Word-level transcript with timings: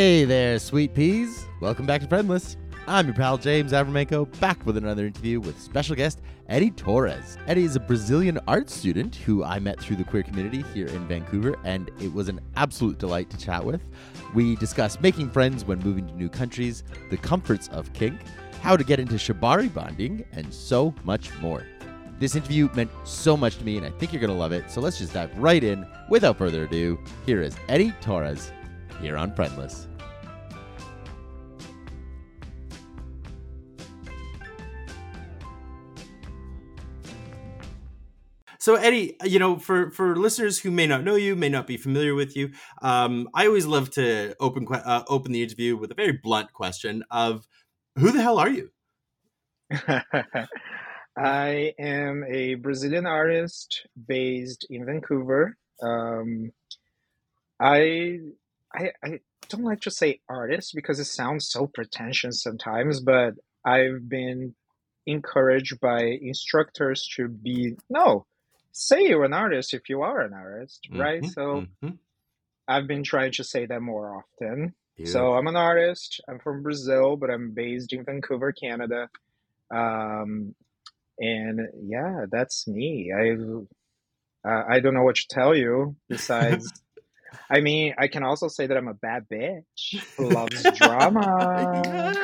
Hey 0.00 0.24
there, 0.24 0.58
sweet 0.58 0.94
peas. 0.94 1.44
Welcome 1.60 1.84
back 1.84 2.00
to 2.00 2.06
Friendless. 2.06 2.56
I'm 2.86 3.04
your 3.04 3.14
pal 3.14 3.36
James 3.36 3.72
Avramenko, 3.72 4.40
back 4.40 4.64
with 4.64 4.78
another 4.78 5.04
interview 5.04 5.40
with 5.40 5.60
special 5.60 5.94
guest 5.94 6.22
Eddie 6.48 6.70
Torres. 6.70 7.36
Eddie 7.46 7.64
is 7.64 7.76
a 7.76 7.80
Brazilian 7.80 8.38
art 8.48 8.70
student 8.70 9.14
who 9.14 9.44
I 9.44 9.58
met 9.58 9.78
through 9.78 9.96
the 9.96 10.04
queer 10.04 10.22
community 10.22 10.64
here 10.72 10.86
in 10.86 11.06
Vancouver, 11.06 11.54
and 11.64 11.90
it 12.00 12.10
was 12.14 12.30
an 12.30 12.40
absolute 12.56 12.96
delight 12.96 13.28
to 13.28 13.36
chat 13.36 13.62
with. 13.62 13.90
We 14.32 14.56
discussed 14.56 15.02
making 15.02 15.32
friends 15.32 15.66
when 15.66 15.80
moving 15.80 16.06
to 16.06 16.14
new 16.14 16.30
countries, 16.30 16.82
the 17.10 17.18
comforts 17.18 17.68
of 17.68 17.92
kink, 17.92 18.20
how 18.62 18.78
to 18.78 18.84
get 18.84 19.00
into 19.00 19.16
shibari 19.16 19.68
bonding, 19.68 20.24
and 20.32 20.50
so 20.50 20.94
much 21.04 21.30
more. 21.40 21.66
This 22.18 22.36
interview 22.36 22.70
meant 22.74 22.90
so 23.04 23.36
much 23.36 23.58
to 23.58 23.64
me, 23.66 23.76
and 23.76 23.84
I 23.84 23.90
think 23.90 24.14
you're 24.14 24.20
going 24.22 24.32
to 24.32 24.38
love 24.38 24.52
it. 24.52 24.70
So 24.70 24.80
let's 24.80 24.98
just 24.98 25.12
dive 25.12 25.36
right 25.36 25.62
in. 25.62 25.86
Without 26.08 26.38
further 26.38 26.64
ado, 26.64 26.98
here 27.26 27.42
is 27.42 27.54
Eddie 27.68 27.92
Torres 28.00 28.50
here 29.02 29.18
on 29.18 29.34
Friendless. 29.34 29.88
So 38.60 38.74
Eddie, 38.74 39.16
you 39.24 39.38
know, 39.38 39.58
for 39.58 39.90
for 39.90 40.16
listeners 40.16 40.58
who 40.58 40.70
may 40.70 40.86
not 40.86 41.02
know 41.02 41.14
you, 41.14 41.34
may 41.34 41.48
not 41.48 41.66
be 41.66 41.78
familiar 41.78 42.14
with 42.14 42.36
you, 42.36 42.50
um, 42.82 43.26
I 43.32 43.46
always 43.46 43.64
love 43.64 43.90
to 43.92 44.36
open 44.38 44.66
uh, 44.70 45.02
open 45.08 45.32
the 45.32 45.42
interview 45.42 45.78
with 45.78 45.90
a 45.90 45.94
very 45.94 46.12
blunt 46.12 46.52
question 46.52 47.02
of 47.10 47.48
who 47.98 48.12
the 48.12 48.20
hell 48.20 48.38
are 48.38 48.50
you? 48.50 48.70
I 51.16 51.72
am 51.78 52.24
a 52.28 52.56
Brazilian 52.56 53.06
artist 53.06 53.86
based 54.06 54.66
in 54.68 54.84
Vancouver. 54.84 55.56
Um, 55.82 56.52
I, 57.58 58.18
I 58.74 58.90
I 59.02 59.20
don't 59.48 59.64
like 59.64 59.80
to 59.82 59.90
say 59.90 60.20
artist 60.28 60.74
because 60.74 61.00
it 61.00 61.06
sounds 61.06 61.48
so 61.48 61.66
pretentious 61.66 62.42
sometimes, 62.42 63.00
but 63.00 63.34
I've 63.64 64.06
been 64.06 64.54
encouraged 65.06 65.80
by 65.80 66.02
instructors 66.02 67.08
to 67.16 67.26
be 67.28 67.76
no 67.88 68.26
say 68.72 69.02
you're 69.02 69.24
an 69.24 69.32
artist 69.32 69.74
if 69.74 69.88
you 69.88 70.02
are 70.02 70.20
an 70.20 70.32
artist, 70.32 70.86
mm-hmm, 70.90 71.00
right? 71.00 71.24
So 71.24 71.66
mm-hmm. 71.82 71.94
I've 72.68 72.86
been 72.86 73.02
trying 73.02 73.32
to 73.32 73.44
say 73.44 73.66
that 73.66 73.80
more 73.80 74.16
often. 74.16 74.74
So 75.06 75.32
I'm 75.32 75.46
an 75.46 75.56
artist. 75.56 76.20
I'm 76.28 76.38
from 76.38 76.62
Brazil, 76.62 77.16
but 77.16 77.30
I'm 77.30 77.52
based 77.52 77.92
in 77.92 78.04
Vancouver, 78.04 78.52
Canada. 78.52 79.08
Um, 79.70 80.54
and 81.18 81.60
yeah, 81.82 82.26
that's 82.30 82.68
me. 82.68 83.10
I 83.16 84.48
uh, 84.48 84.64
I 84.68 84.80
don't 84.80 84.94
know 84.94 85.02
what 85.02 85.16
to 85.16 85.26
tell 85.28 85.54
you 85.54 85.96
besides 86.08 86.70
I 87.48 87.60
mean, 87.60 87.94
I 87.98 88.08
can 88.08 88.22
also 88.22 88.48
say 88.48 88.66
that 88.66 88.76
I'm 88.76 88.88
a 88.88 88.94
bad 88.94 89.26
bitch 89.28 90.02
who 90.16 90.28
loves 90.30 90.62
drama. 90.76 92.14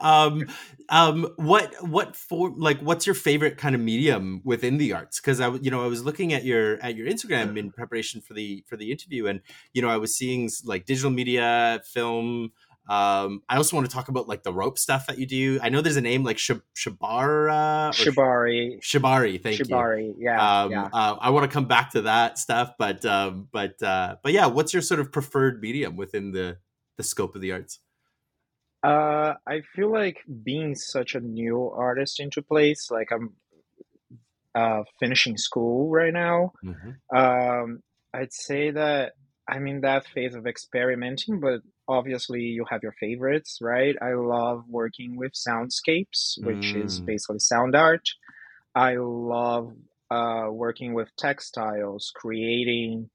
um, 0.00 0.46
um, 0.88 1.28
what 1.36 1.74
what 1.86 2.16
for 2.16 2.52
like 2.56 2.80
what's 2.80 3.06
your 3.06 3.14
favorite 3.14 3.56
kind 3.56 3.74
of 3.74 3.80
medium 3.80 4.40
within 4.44 4.78
the 4.78 4.92
arts? 4.92 5.20
Because 5.20 5.40
I 5.40 5.50
you 5.54 5.70
know 5.70 5.84
I 5.84 5.88
was 5.88 6.04
looking 6.04 6.32
at 6.32 6.44
your 6.44 6.82
at 6.82 6.96
your 6.96 7.08
Instagram 7.08 7.56
in 7.58 7.70
preparation 7.70 8.20
for 8.20 8.34
the 8.34 8.64
for 8.66 8.76
the 8.76 8.90
interview, 8.90 9.26
and 9.26 9.40
you 9.72 9.82
know 9.82 9.88
I 9.88 9.96
was 9.96 10.16
seeing 10.16 10.50
like 10.64 10.86
digital 10.86 11.10
media, 11.10 11.80
film, 11.84 12.52
um, 12.88 13.42
I 13.48 13.56
also 13.56 13.76
want 13.76 13.88
to 13.88 13.94
talk 13.94 14.08
about 14.08 14.28
like 14.28 14.42
the 14.42 14.52
rope 14.52 14.78
stuff 14.78 15.06
that 15.06 15.18
you 15.18 15.26
do. 15.26 15.58
I 15.62 15.68
know 15.68 15.80
there's 15.80 15.96
a 15.96 16.00
name 16.00 16.22
like 16.22 16.38
Sh- 16.38 16.52
Shibara. 16.76 17.90
Shibari. 17.92 18.80
Shibari. 18.80 19.42
Thank 19.42 19.58
Shibari, 19.58 20.06
you. 20.08 20.14
Shibari. 20.14 20.14
Yeah. 20.18 20.62
Um, 20.62 20.70
yeah. 20.70 20.88
Uh, 20.92 21.16
I 21.20 21.30
want 21.30 21.50
to 21.50 21.52
come 21.52 21.66
back 21.66 21.90
to 21.92 22.02
that 22.02 22.38
stuff, 22.38 22.74
but 22.78 23.04
um, 23.04 23.48
but 23.52 23.82
uh, 23.82 24.16
but 24.22 24.32
yeah, 24.32 24.46
what's 24.46 24.72
your 24.72 24.82
sort 24.82 25.00
of 25.00 25.10
preferred 25.10 25.60
medium 25.60 25.96
within 25.96 26.30
the 26.30 26.58
the 26.96 27.02
scope 27.02 27.34
of 27.34 27.40
the 27.40 27.52
arts? 27.52 27.80
Uh, 28.82 29.34
I 29.48 29.62
feel 29.74 29.90
like 29.90 30.18
being 30.44 30.76
such 30.76 31.16
a 31.16 31.20
new 31.20 31.70
artist 31.70 32.20
into 32.20 32.40
place, 32.40 32.88
like 32.90 33.10
I'm 33.10 33.32
uh, 34.54 34.84
finishing 35.00 35.36
school 35.36 35.90
right 35.90 36.12
now. 36.12 36.52
Mm-hmm. 36.64 37.16
Um, 37.16 37.82
I'd 38.14 38.32
say 38.32 38.70
that 38.70 39.14
I'm 39.48 39.66
in 39.66 39.82
that 39.82 40.06
phase 40.06 40.34
of 40.34 40.46
experimenting, 40.46 41.40
but 41.40 41.60
obviously 41.88 42.42
you 42.42 42.64
have 42.68 42.82
your 42.82 42.94
favorites, 42.98 43.58
right? 43.60 43.94
I 44.00 44.14
love 44.14 44.64
working 44.68 45.16
with 45.16 45.32
soundscapes, 45.32 46.42
which 46.44 46.74
mm. 46.74 46.84
is 46.84 47.00
basically 47.00 47.38
sound 47.38 47.76
art. 47.76 48.08
I 48.74 48.96
love 48.96 49.72
uh, 50.10 50.46
working 50.50 50.94
with 50.94 51.14
textiles, 51.16 52.12
creating 52.14 53.08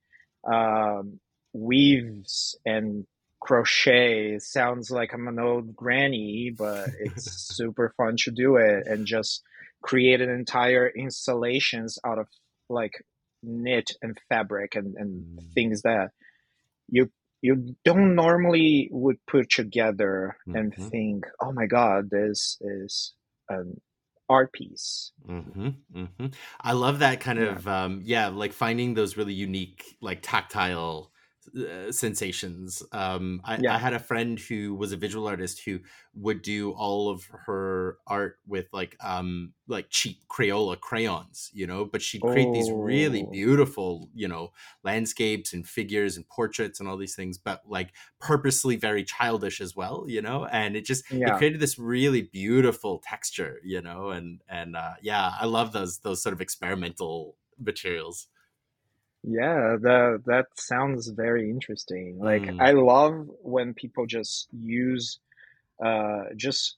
um, 0.51 1.19
weaves 1.53 2.57
and 2.65 3.05
crochet. 3.41 4.33
It 4.33 4.43
sounds 4.43 4.89
like 4.89 5.13
I'm 5.13 5.27
an 5.27 5.39
old 5.39 5.75
granny, 5.75 6.53
but 6.57 6.89
it's 6.99 7.31
super 7.55 7.93
fun 7.97 8.15
to 8.19 8.31
do 8.31 8.55
it 8.55 8.87
and 8.87 9.05
just 9.05 9.41
create 9.81 10.21
an 10.21 10.29
entire 10.29 10.87
installations 10.87 11.99
out 12.05 12.19
of 12.19 12.27
like 12.69 13.03
knit 13.43 13.91
and 14.01 14.17
fabric 14.29 14.75
and, 14.75 14.95
and 14.95 15.39
mm. 15.39 15.53
things 15.53 15.81
that 15.81 16.11
you 16.91 17.09
you 17.41 17.75
don't 17.83 18.13
normally 18.13 18.87
would 18.91 19.17
put 19.25 19.49
together 19.49 20.37
mm-hmm. 20.47 20.57
and 20.57 20.75
think, 20.75 21.25
oh 21.41 21.51
my 21.51 21.65
god, 21.65 22.09
this 22.11 22.57
is 22.61 23.13
an 23.49 23.81
art 24.29 24.53
piece. 24.53 25.11
Mm-hmm, 25.27 25.69
mm-hmm. 25.95 26.25
I 26.61 26.73
love 26.73 26.99
that 26.99 27.19
kind 27.19 27.39
yeah. 27.39 27.55
of 27.55 27.67
um, 27.67 28.01
yeah, 28.03 28.27
like 28.27 28.53
finding 28.53 28.93
those 28.93 29.17
really 29.17 29.33
unique, 29.33 29.97
like 30.01 30.19
tactile 30.21 31.11
uh, 31.57 31.91
sensations. 31.91 32.83
Um, 32.91 33.41
I, 33.43 33.57
yeah. 33.57 33.75
I, 33.75 33.77
had 33.77 33.93
a 33.93 33.99
friend 33.99 34.39
who 34.39 34.75
was 34.75 34.91
a 34.91 34.97
visual 34.97 35.27
artist 35.27 35.63
who 35.65 35.79
would 36.13 36.41
do 36.41 36.71
all 36.71 37.09
of 37.09 37.27
her 37.45 37.97
art 38.05 38.37
with 38.47 38.67
like 38.71 38.95
um, 39.03 39.53
like 39.67 39.89
cheap 39.89 40.19
Crayola 40.29 40.79
crayons, 40.79 41.49
you 41.53 41.65
know, 41.65 41.83
but 41.83 42.01
she'd 42.01 42.21
create 42.21 42.47
oh. 42.47 42.53
these 42.53 42.71
really 42.71 43.23
oh. 43.27 43.31
beautiful, 43.31 44.09
you 44.13 44.27
know, 44.27 44.51
landscapes 44.83 45.53
and 45.53 45.67
figures 45.67 46.15
and 46.15 46.27
portraits 46.29 46.79
and 46.79 46.87
all 46.87 46.97
these 46.97 47.15
things, 47.15 47.37
but 47.37 47.61
like 47.67 47.93
purposely 48.19 48.75
very 48.75 49.03
childish 49.03 49.61
as 49.61 49.75
well, 49.75 50.05
you 50.07 50.21
know, 50.21 50.45
and 50.45 50.75
it 50.75 50.85
just 50.85 51.09
yeah. 51.11 51.33
it 51.33 51.37
created 51.37 51.59
this 51.59 51.79
really 51.79 52.21
beautiful 52.21 52.99
texture, 53.03 53.59
you 53.63 53.81
know, 53.81 54.09
and 54.09 54.41
and 54.47 54.75
uh, 54.75 54.93
yeah, 55.01 55.31
I 55.39 55.47
love 55.47 55.71
those 55.71 55.99
those 55.99 56.21
sort 56.21 56.33
of 56.33 56.41
experimental 56.41 57.35
materials. 57.59 58.27
Yeah, 59.23 59.77
that 59.81 60.23
that 60.25 60.45
sounds 60.55 61.07
very 61.09 61.49
interesting. 61.49 62.17
Like 62.19 62.41
mm. 62.41 62.59
I 62.59 62.71
love 62.71 63.27
when 63.41 63.73
people 63.73 64.05
just 64.07 64.47
use 64.51 65.19
uh 65.83 66.23
just 66.35 66.77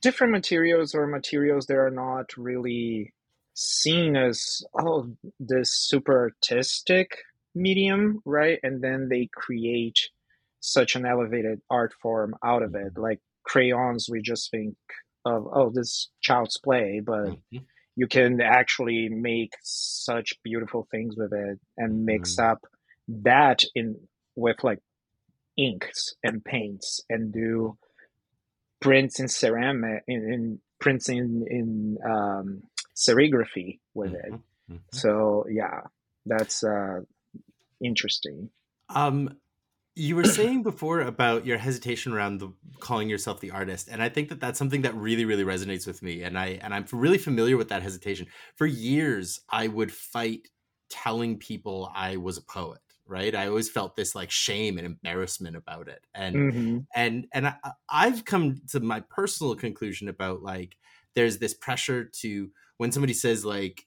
different 0.00 0.32
materials 0.32 0.94
or 0.94 1.06
materials 1.06 1.66
that 1.66 1.76
are 1.76 1.90
not 1.90 2.36
really 2.36 3.12
seen 3.54 4.16
as 4.16 4.62
oh 4.78 5.10
this 5.40 5.72
super 5.72 6.30
artistic 6.30 7.10
medium, 7.56 8.20
right? 8.24 8.60
And 8.62 8.82
then 8.82 9.08
they 9.08 9.28
create 9.34 9.98
such 10.60 10.94
an 10.94 11.04
elevated 11.04 11.60
art 11.68 11.92
form 12.00 12.36
out 12.44 12.62
of 12.62 12.76
it. 12.76 12.94
Mm-hmm. 12.94 13.02
Like 13.02 13.20
crayons, 13.44 14.06
we 14.08 14.22
just 14.22 14.48
think 14.52 14.76
of 15.24 15.48
oh 15.52 15.72
this 15.74 16.08
child's 16.20 16.58
play, 16.58 17.00
but 17.04 17.26
mm-hmm 17.26 17.58
you 17.96 18.06
can 18.06 18.40
actually 18.40 19.08
make 19.08 19.52
such 19.62 20.34
beautiful 20.42 20.86
things 20.90 21.14
with 21.16 21.32
it 21.32 21.58
and 21.76 22.04
mix 22.04 22.36
mm. 22.36 22.50
up 22.50 22.58
that 23.08 23.64
in 23.74 23.96
with 24.34 24.56
like 24.62 24.78
inks 25.58 26.14
and 26.22 26.44
paints 26.44 27.00
and 27.10 27.32
do 27.32 27.76
prints 28.80 29.20
in 29.20 29.28
ceramic 29.28 30.02
in, 30.08 30.32
in 30.32 30.60
prints 30.80 31.08
in 31.08 31.44
in 31.48 31.98
um, 32.04 32.62
serigraphy 32.96 33.78
with 33.94 34.12
mm-hmm. 34.12 34.34
it 34.34 34.40
mm-hmm. 34.70 34.76
so 34.92 35.44
yeah 35.50 35.80
that's 36.26 36.64
uh 36.64 37.00
interesting 37.82 38.48
um 38.88 39.28
you 39.94 40.16
were 40.16 40.24
saying 40.24 40.62
before 40.62 41.00
about 41.00 41.44
your 41.44 41.58
hesitation 41.58 42.12
around 42.12 42.38
the 42.38 42.50
calling 42.80 43.08
yourself 43.08 43.40
the 43.40 43.50
artist 43.50 43.88
and 43.90 44.02
i 44.02 44.08
think 44.08 44.28
that 44.28 44.40
that's 44.40 44.58
something 44.58 44.82
that 44.82 44.94
really 44.94 45.24
really 45.24 45.44
resonates 45.44 45.86
with 45.86 46.02
me 46.02 46.22
and 46.22 46.38
i 46.38 46.58
and 46.62 46.74
i'm 46.74 46.84
really 46.92 47.18
familiar 47.18 47.56
with 47.56 47.68
that 47.68 47.82
hesitation 47.82 48.26
for 48.56 48.66
years 48.66 49.40
i 49.50 49.66
would 49.68 49.92
fight 49.92 50.48
telling 50.88 51.38
people 51.38 51.90
i 51.94 52.16
was 52.16 52.38
a 52.38 52.42
poet 52.42 52.80
right 53.06 53.34
i 53.34 53.46
always 53.46 53.68
felt 53.68 53.94
this 53.94 54.14
like 54.14 54.30
shame 54.30 54.78
and 54.78 54.86
embarrassment 54.86 55.56
about 55.56 55.88
it 55.88 56.06
and 56.14 56.36
mm-hmm. 56.36 56.78
and 56.94 57.26
and 57.32 57.48
I, 57.48 57.54
i've 57.90 58.24
come 58.24 58.62
to 58.70 58.80
my 58.80 59.00
personal 59.00 59.54
conclusion 59.54 60.08
about 60.08 60.42
like 60.42 60.76
there's 61.14 61.38
this 61.38 61.54
pressure 61.54 62.04
to 62.20 62.50
when 62.78 62.92
somebody 62.92 63.12
says 63.12 63.44
like 63.44 63.86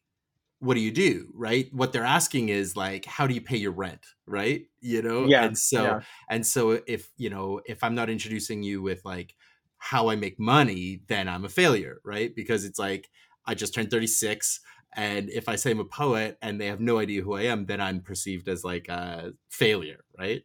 what 0.59 0.75
do 0.75 0.79
you 0.79 0.91
do 0.91 1.27
right? 1.33 1.67
What 1.73 1.93
they're 1.93 2.03
asking 2.03 2.49
is 2.49 2.75
like 2.75 3.05
how 3.05 3.27
do 3.27 3.33
you 3.33 3.41
pay 3.41 3.57
your 3.57 3.71
rent? 3.71 4.05
Right? 4.25 4.65
You 4.79 5.01
know? 5.01 5.25
Yeah 5.25 5.45
and 5.45 5.57
so 5.57 5.83
yeah. 5.83 5.99
and 6.29 6.45
so 6.45 6.81
if 6.87 7.09
you 7.17 7.29
know 7.29 7.61
if 7.65 7.83
i'm 7.83 7.95
not 7.95 8.09
introducing 8.09 8.63
you 8.63 8.81
with 8.81 9.01
like 9.05 9.35
how 9.77 10.09
i 10.09 10.15
make 10.15 10.39
money 10.39 11.01
then 11.07 11.27
i'm 11.27 11.45
a 11.45 11.49
failure 11.49 11.99
right? 12.03 12.35
Because 12.35 12.65
it's 12.65 12.79
like 12.79 13.09
i 13.45 13.53
just 13.53 13.73
turned 13.73 13.91
36 13.91 14.59
and 14.95 15.29
if 15.29 15.49
I 15.49 15.57
say 15.57 15.71
I'm 15.71 15.79
a 15.79 15.85
poet 15.85 16.37
and 16.41 16.59
they 16.59 16.67
have 16.67 16.79
no 16.79 16.99
idea 16.99 17.21
who 17.21 17.33
I 17.33 17.43
am, 17.43 17.65
then 17.65 17.81
I'm 17.81 17.99
perceived 17.99 18.47
as 18.47 18.63
like 18.63 18.87
a 18.87 19.33
failure, 19.49 20.05
right? 20.17 20.41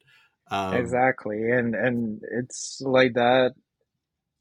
Um, 0.50 0.74
exactly, 0.74 1.50
and 1.50 1.76
and 1.76 2.20
it's 2.32 2.82
like 2.84 3.14
that 3.14 3.54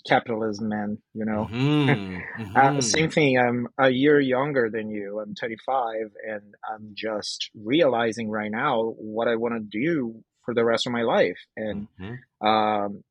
capitalism, 0.07 0.69
man. 0.69 0.97
You 1.13 1.25
know, 1.25 1.47
mm-hmm, 1.51 1.89
mm-hmm. 1.89 2.55
Uh, 2.57 2.81
same 2.81 3.09
thing. 3.09 3.37
I'm 3.37 3.67
a 3.77 3.89
year 3.89 4.19
younger 4.19 4.69
than 4.69 4.89
you. 4.89 5.19
I'm 5.19 5.35
35, 5.35 6.11
and 6.27 6.55
I'm 6.69 6.91
just 6.93 7.49
realizing 7.55 8.29
right 8.29 8.51
now 8.51 8.93
what 8.97 9.27
I 9.27 9.35
want 9.35 9.55
to 9.55 9.79
do 9.79 10.23
for 10.45 10.53
the 10.53 10.65
rest 10.65 10.87
of 10.87 10.93
my 10.93 11.03
life. 11.03 11.37
And 11.55 11.87
mm-hmm. 11.99 12.47
um, 12.47 13.03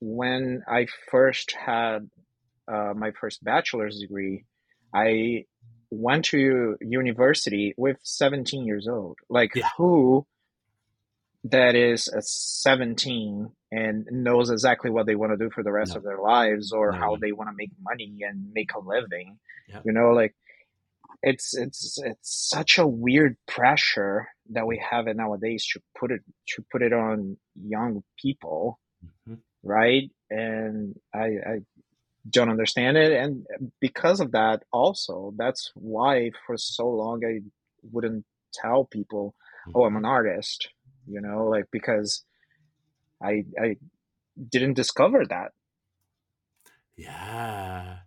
when 0.00 0.62
I 0.68 0.86
first 1.10 1.52
had 1.52 2.08
uh, 2.68 2.92
my 2.94 3.12
first 3.20 3.42
bachelor's 3.42 3.98
degree, 3.98 4.44
I 4.94 5.44
went 5.90 6.26
to 6.26 6.76
university 6.80 7.74
with 7.76 7.96
17 8.02 8.64
years 8.66 8.88
old. 8.88 9.18
Like 9.28 9.54
yeah. 9.54 9.68
who 9.76 10.26
that 11.44 11.74
is 11.74 12.08
a 12.08 12.22
17 12.22 13.50
and 13.74 14.06
knows 14.10 14.50
exactly 14.50 14.90
what 14.90 15.06
they 15.06 15.16
want 15.16 15.32
to 15.32 15.36
do 15.36 15.50
for 15.50 15.64
the 15.64 15.72
rest 15.72 15.92
no. 15.92 15.98
of 15.98 16.04
their 16.04 16.20
lives 16.20 16.70
or 16.70 16.92
no. 16.92 16.98
how 16.98 17.16
they 17.16 17.32
want 17.32 17.50
to 17.50 17.56
make 17.56 17.72
money 17.82 18.18
and 18.22 18.52
make 18.52 18.72
a 18.74 18.78
living. 18.78 19.38
Yeah. 19.68 19.80
You 19.84 19.92
know, 19.92 20.10
like 20.10 20.34
it's 21.22 21.56
it's 21.56 21.98
it's 21.98 22.50
such 22.50 22.78
a 22.78 22.86
weird 22.86 23.36
pressure 23.48 24.28
that 24.50 24.66
we 24.66 24.80
have 24.90 25.08
it 25.08 25.16
nowadays 25.16 25.66
to 25.72 25.80
put 25.98 26.12
it 26.12 26.20
to 26.50 26.64
put 26.70 26.82
it 26.82 26.92
on 26.92 27.36
young 27.56 28.04
people, 28.16 28.78
mm-hmm. 29.04 29.40
right? 29.64 30.10
And 30.30 30.94
I, 31.12 31.24
I 31.24 31.58
don't 32.30 32.50
understand 32.50 32.96
it, 32.96 33.12
and 33.12 33.46
because 33.80 34.20
of 34.20 34.32
that, 34.32 34.62
also 34.72 35.34
that's 35.36 35.72
why 35.74 36.30
for 36.46 36.56
so 36.56 36.88
long 36.88 37.22
I 37.24 37.40
wouldn't 37.90 38.24
tell 38.52 38.84
people, 38.84 39.34
mm-hmm. 39.66 39.78
"Oh, 39.78 39.84
I'm 39.84 39.96
an 39.96 40.04
artist," 40.04 40.68
you 41.06 41.20
know, 41.20 41.46
like 41.46 41.64
because 41.72 42.22
I 43.24 43.44
I 43.60 43.76
didn't 44.50 44.74
discover 44.74 45.24
that. 45.26 45.52
Yeah. 46.96 47.98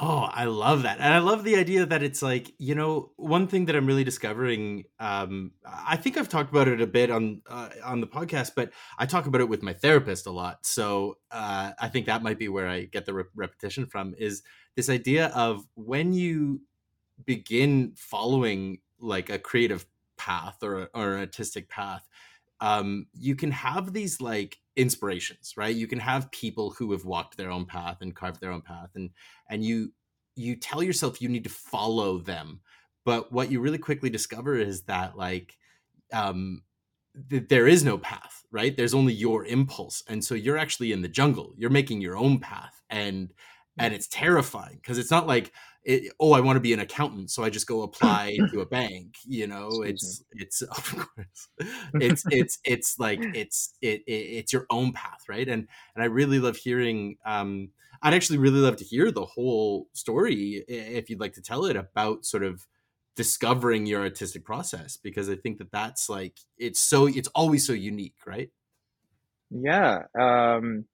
Oh, 0.00 0.28
I 0.30 0.44
love 0.44 0.84
that. 0.84 1.00
And 1.00 1.12
I 1.12 1.18
love 1.18 1.42
the 1.42 1.56
idea 1.56 1.84
that 1.84 2.04
it's 2.04 2.22
like, 2.22 2.54
you 2.58 2.74
know, 2.76 3.12
one 3.16 3.48
thing 3.48 3.64
that 3.66 3.74
I'm 3.74 3.86
really 3.86 4.04
discovering 4.04 4.84
um 5.00 5.52
I 5.66 5.96
think 5.96 6.16
I've 6.16 6.28
talked 6.28 6.50
about 6.50 6.68
it 6.68 6.80
a 6.80 6.86
bit 6.86 7.10
on 7.10 7.42
uh, 7.48 7.70
on 7.84 8.00
the 8.00 8.06
podcast, 8.06 8.52
but 8.54 8.72
I 8.98 9.06
talk 9.06 9.26
about 9.26 9.40
it 9.40 9.48
with 9.48 9.62
my 9.62 9.72
therapist 9.72 10.26
a 10.26 10.30
lot. 10.30 10.64
So, 10.66 11.18
uh 11.32 11.72
I 11.80 11.88
think 11.88 12.06
that 12.06 12.22
might 12.22 12.38
be 12.38 12.48
where 12.48 12.68
I 12.68 12.84
get 12.84 13.06
the 13.06 13.14
re- 13.14 13.24
repetition 13.34 13.86
from 13.86 14.14
is 14.18 14.42
this 14.76 14.88
idea 14.88 15.28
of 15.28 15.66
when 15.74 16.12
you 16.12 16.62
begin 17.24 17.94
following 17.96 18.78
like 19.00 19.30
a 19.30 19.38
creative 19.38 19.86
path 20.16 20.62
or, 20.62 20.90
or 20.94 21.14
an 21.14 21.20
artistic 21.20 21.68
path, 21.68 22.08
um, 22.60 23.06
you 23.12 23.36
can 23.36 23.50
have 23.50 23.92
these 23.92 24.20
like 24.20 24.58
inspirations, 24.76 25.54
right? 25.56 25.74
You 25.74 25.86
can 25.86 25.98
have 25.98 26.30
people 26.30 26.70
who 26.70 26.92
have 26.92 27.04
walked 27.04 27.36
their 27.36 27.50
own 27.50 27.66
path 27.66 27.98
and 28.00 28.14
carved 28.14 28.40
their 28.40 28.52
own 28.52 28.62
path, 28.62 28.90
and 28.94 29.10
and 29.48 29.64
you 29.64 29.92
you 30.34 30.56
tell 30.56 30.82
yourself 30.82 31.20
you 31.20 31.28
need 31.28 31.44
to 31.44 31.50
follow 31.50 32.18
them. 32.18 32.60
But 33.04 33.32
what 33.32 33.50
you 33.50 33.60
really 33.60 33.78
quickly 33.78 34.10
discover 34.10 34.56
is 34.56 34.82
that 34.82 35.16
like 35.16 35.56
um, 36.12 36.62
th- 37.30 37.48
there 37.48 37.66
is 37.66 37.84
no 37.84 37.98
path, 37.98 38.44
right? 38.50 38.76
There's 38.76 38.94
only 38.94 39.14
your 39.14 39.44
impulse, 39.46 40.02
and 40.08 40.24
so 40.24 40.34
you're 40.34 40.58
actually 40.58 40.92
in 40.92 41.02
the 41.02 41.08
jungle. 41.08 41.54
You're 41.56 41.70
making 41.70 42.00
your 42.00 42.16
own 42.16 42.40
path, 42.40 42.82
and 42.90 43.32
and 43.78 43.94
it's 43.94 44.08
terrifying 44.08 44.76
because 44.82 44.98
it's 44.98 45.10
not 45.10 45.26
like 45.26 45.52
it, 45.88 46.12
oh 46.20 46.32
i 46.32 46.40
want 46.40 46.56
to 46.56 46.60
be 46.60 46.74
an 46.74 46.80
accountant 46.80 47.30
so 47.30 47.42
i 47.42 47.48
just 47.48 47.66
go 47.66 47.82
apply 47.82 48.38
to 48.52 48.60
a 48.60 48.66
bank 48.78 49.16
you 49.24 49.46
know 49.46 49.70
it's 49.82 50.22
it's 50.32 50.60
of 50.62 50.94
course 50.94 51.48
it's 51.94 52.24
it's 52.30 52.58
it's 52.64 52.98
like 52.98 53.20
it's 53.34 53.74
it, 53.80 54.02
it, 54.06 54.12
it's 54.12 54.52
your 54.52 54.66
own 54.70 54.92
path 54.92 55.22
right? 55.28 55.48
And 55.48 55.66
and 55.94 56.02
i 56.02 56.06
really 56.06 56.38
love 56.38 56.56
hearing 56.56 57.16
um 57.24 57.70
i'd 58.02 58.14
actually 58.14 58.38
really 58.38 58.60
love 58.60 58.76
to 58.76 58.84
hear 58.84 59.10
the 59.10 59.24
whole 59.24 59.88
story 59.94 60.62
if 60.68 61.08
you'd 61.08 61.20
like 61.20 61.32
to 61.32 61.42
tell 61.42 61.64
it 61.64 61.76
about 61.76 62.24
sort 62.26 62.44
of 62.44 62.66
discovering 63.16 63.86
your 63.86 64.02
artistic 64.02 64.44
process 64.44 64.96
because 64.96 65.30
i 65.30 65.34
think 65.34 65.58
that 65.58 65.72
that's 65.72 66.08
like 66.08 66.36
it's 66.58 66.80
so 66.80 67.06
it's 67.06 67.28
always 67.34 67.66
so 67.66 67.72
unique 67.72 68.14
right? 68.26 68.50
Yeah 69.50 70.02
um 70.18 70.84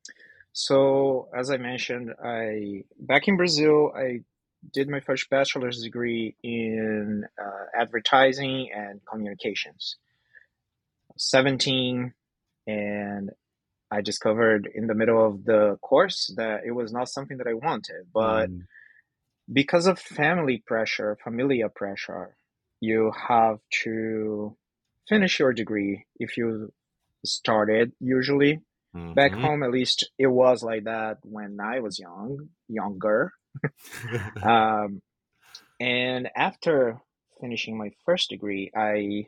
so 0.57 1.29
as 1.37 1.51
I 1.51 1.57
mentioned, 1.57 2.15
I 2.25 2.85
back 3.01 3.27
in 3.27 3.37
Brazil, 3.37 3.93
I 3.93 4.21
did 4.73 4.89
my 4.89 5.01
first 5.01 5.29
bachelor's 5.31 5.83
degree 5.83 6.37
in 6.43 7.25
uh, 7.41 7.65
advertising 7.79 8.71
and 8.75 9.01
communications. 9.11 9.97
17 11.17 12.13
and 12.67 13.31
I 13.91 14.01
discovered 14.01 14.69
in 14.75 14.87
the 14.87 14.95
middle 14.95 15.25
of 15.25 15.45
the 15.45 15.79
course 15.81 16.33
that 16.37 16.63
it 16.67 16.73
was 16.73 16.93
not 16.93 17.09
something 17.09 17.39
that 17.39 17.47
I 17.47 17.55
wanted, 17.55 18.07
but 18.13 18.51
mm. 18.51 18.63
because 19.53 19.87
of 19.87 19.99
family 19.99 20.63
pressure, 20.67 21.17
familia 21.23 21.69
pressure, 21.69 22.37
you 22.81 23.13
have 23.29 23.59
to 23.85 24.57
finish 25.09 25.39
your 25.39 25.53
degree 25.53 26.07
if 26.19 26.37
you 26.37 26.73
started 27.25 27.93
usually 28.01 28.61
Mm-hmm. 28.97 29.15
Back 29.15 29.33
home, 29.33 29.63
at 29.63 29.71
least, 29.71 30.09
it 30.19 30.29
was 30.29 30.63
like 30.63 30.85
that 30.85 31.19
when 31.23 31.59
I 31.61 31.81
was 31.81 31.99
young, 31.99 32.49
younger. 32.69 33.33
um, 34.43 35.01
and 35.81 36.29
after 36.37 36.99
finishing 37.41 37.77
my 37.77 37.91
first 38.07 38.31
degree, 38.31 38.71
I 38.77 39.27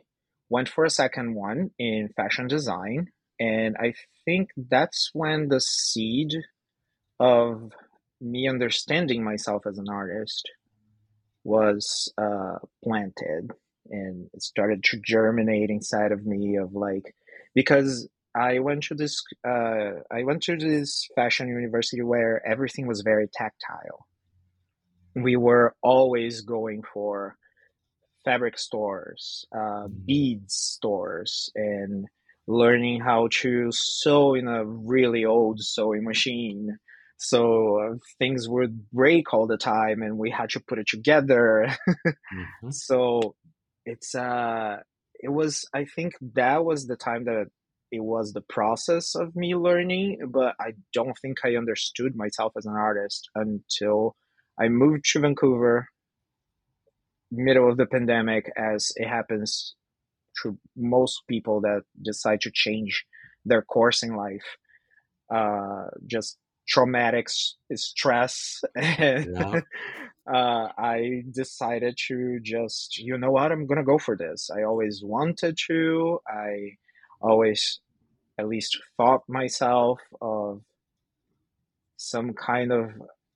went 0.49 0.69
for 0.69 0.85
a 0.85 0.89
second 0.89 1.35
one 1.35 1.71
in 1.77 2.09
fashion 2.15 2.47
design. 2.47 3.07
And 3.39 3.75
I 3.79 3.93
think 4.25 4.49
that's 4.57 5.11
when 5.13 5.49
the 5.49 5.61
seed 5.61 6.31
of 7.19 7.71
me 8.19 8.47
understanding 8.47 9.23
myself 9.23 9.67
as 9.67 9.77
an 9.77 9.89
artist 9.89 10.49
was 11.43 12.11
uh, 12.17 12.57
planted 12.83 13.51
and 13.89 14.27
it 14.33 14.41
started 14.41 14.83
to 14.83 14.99
germinate 15.05 15.69
inside 15.69 16.11
of 16.11 16.25
me 16.25 16.57
of 16.57 16.73
like 16.73 17.15
because 17.55 18.09
I 18.35 18.59
went 18.59 18.83
to 18.83 18.95
this 18.95 19.23
uh, 19.47 20.01
I 20.11 20.23
went 20.23 20.43
to 20.43 20.57
this 20.57 21.07
fashion 21.15 21.47
university 21.47 22.01
where 22.01 22.45
everything 22.45 22.85
was 22.85 23.01
very 23.01 23.27
tactile. 23.33 24.07
We 25.23 25.35
were 25.35 25.75
always 25.81 26.41
going 26.41 26.83
for 26.93 27.35
fabric 28.23 28.57
stores, 28.57 29.45
uh, 29.55 29.87
mm. 29.87 30.05
beads 30.05 30.53
stores, 30.53 31.49
and 31.55 32.05
learning 32.47 33.01
how 33.01 33.29
to 33.31 33.69
sew 33.71 34.35
in 34.35 34.47
a 34.47 34.65
really 34.65 35.25
old 35.25 35.59
sewing 35.59 36.03
machine. 36.03 36.77
So 37.17 37.79
uh, 37.79 37.95
things 38.19 38.47
would 38.47 38.89
break 38.91 39.33
all 39.33 39.47
the 39.47 39.57
time, 39.57 40.01
and 40.01 40.17
we 40.17 40.29
had 40.29 40.49
to 40.51 40.59
put 40.59 40.79
it 40.79 40.87
together. 40.87 41.67
mm-hmm. 41.89 42.69
So 42.71 43.35
it's 43.85 44.13
uh, 44.13 44.77
it 45.15 45.29
was. 45.29 45.65
I 45.73 45.85
think 45.85 46.13
that 46.33 46.63
was 46.63 46.85
the 46.85 46.95
time 46.95 47.25
that 47.25 47.47
it 47.91 48.03
was 48.03 48.33
the 48.33 48.41
process 48.41 49.15
of 49.15 49.35
me 49.35 49.55
learning, 49.55 50.19
but 50.29 50.55
I 50.59 50.73
don't 50.93 51.17
think 51.21 51.37
I 51.43 51.55
understood 51.55 52.15
myself 52.15 52.53
as 52.57 52.65
an 52.65 52.75
artist 52.75 53.29
until 53.33 54.15
I 54.59 54.69
moved 54.69 55.05
to 55.11 55.19
Vancouver, 55.19 55.89
middle 57.31 57.69
of 57.69 57.77
the 57.77 57.85
pandemic, 57.85 58.51
as 58.57 58.91
it 58.95 59.07
happens 59.07 59.75
to 60.41 60.57
most 60.75 61.21
people 61.27 61.61
that 61.61 61.81
decide 62.01 62.41
to 62.41 62.51
change 62.53 63.05
their 63.45 63.61
course 63.61 64.03
in 64.03 64.15
life. 64.15 64.57
Uh, 65.33 65.85
just 66.05 66.37
traumatic 66.67 67.27
stress. 67.73 68.61
yeah. 68.75 69.61
uh, 70.31 70.67
I 70.77 71.23
decided 71.31 71.97
to 72.07 72.39
just, 72.41 72.97
you 72.97 73.17
know 73.17 73.31
what, 73.31 73.51
I'm 73.51 73.65
gonna 73.65 73.83
go 73.83 73.97
for 73.97 74.15
this. 74.15 74.49
I 74.55 74.63
always 74.63 75.01
wanted 75.03 75.57
to. 75.67 76.19
I 76.27 76.77
always 77.21 77.79
at 78.37 78.47
least 78.47 78.77
thought 78.97 79.23
myself 79.27 79.99
of 80.21 80.61
some 81.97 82.33
kind 82.33 82.71
of 82.71 82.91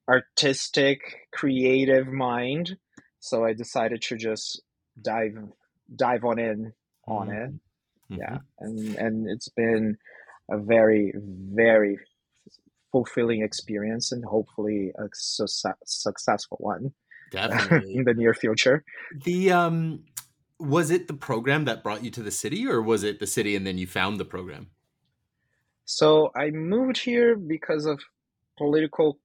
artistic 0.08 1.28
creative 1.32 2.08
mind. 2.08 2.78
So 3.20 3.46
i 3.46 3.54
decided 3.54 4.02
to 4.04 4.18
just 4.18 4.62
dive 5.02 5.38
dive 5.96 6.24
on 6.24 6.40
in 6.40 6.74
on 7.08 7.28
mm-hmm. 7.28 7.38
it. 7.38 7.52
Mm-hmm. 7.52 8.16
yeah. 8.16 8.38
And 8.60 8.96
and 8.96 9.30
it's 9.30 9.50
been 9.50 9.98
a 10.50 10.58
very 10.58 11.14
very 11.16 12.00
fulfilling 12.92 13.42
experience 13.42 14.12
and 14.12 14.26
hopefully 14.26 14.92
a 14.98 15.08
su- 15.14 15.46
successful 15.86 16.58
one 16.60 16.94
definitely. 17.32 17.96
in 17.96 18.04
the 18.04 18.14
near 18.14 18.34
future. 18.34 18.84
The 19.24 19.52
um 19.52 20.04
was 20.60 20.92
it 20.92 21.08
the 21.08 21.14
program 21.14 21.66
that 21.66 21.84
brought 21.84 22.04
you 22.04 22.12
to 22.12 22.22
the 22.22 22.32
city 22.32 22.68
or 22.68 22.82
was 22.82 23.04
it 23.04 23.20
the 23.20 23.28
city 23.28 23.56
and 23.56 23.66
then 23.66 23.78
you 23.78 23.88
found 23.88 24.20
the 24.20 24.26
program? 24.26 24.72
So 25.86 26.32
i 26.36 26.50
moved 26.52 26.98
here 26.98 27.36
because 27.36 27.86
of 27.86 28.02
political 28.58 29.20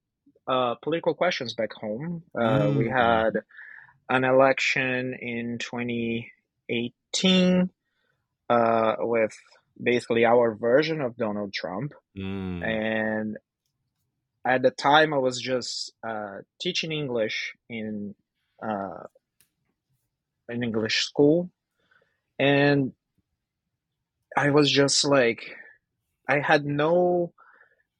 political 0.83 1.15
questions 1.15 1.55
back 1.55 1.73
home 1.73 2.23
uh, 2.38 2.61
mm. 2.61 2.76
we 2.76 2.88
had 2.88 3.31
an 4.09 4.25
election 4.25 5.15
in 5.21 5.59
2018 5.59 7.71
uh, 8.49 8.95
with 9.00 9.37
basically 9.81 10.25
our 10.25 10.55
version 10.55 11.00
of 11.00 11.17
Donald 11.17 11.53
Trump. 11.53 11.93
Mm. 12.17 12.65
And 12.65 13.37
at 14.45 14.62
the 14.62 14.71
time, 14.71 15.12
I 15.12 15.19
was 15.19 15.41
just 15.41 15.93
uh, 16.07 16.38
teaching 16.61 16.93
English 16.93 17.55
in 17.69 18.15
uh, 18.62 19.05
an 20.49 20.62
English 20.62 21.05
school, 21.05 21.50
and 22.38 22.93
I 24.37 24.50
was 24.50 24.71
just 24.71 25.05
like, 25.05 25.57
I 26.29 26.38
had 26.38 26.65
no 26.65 27.33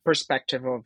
perspective 0.05 0.65
of 0.65 0.85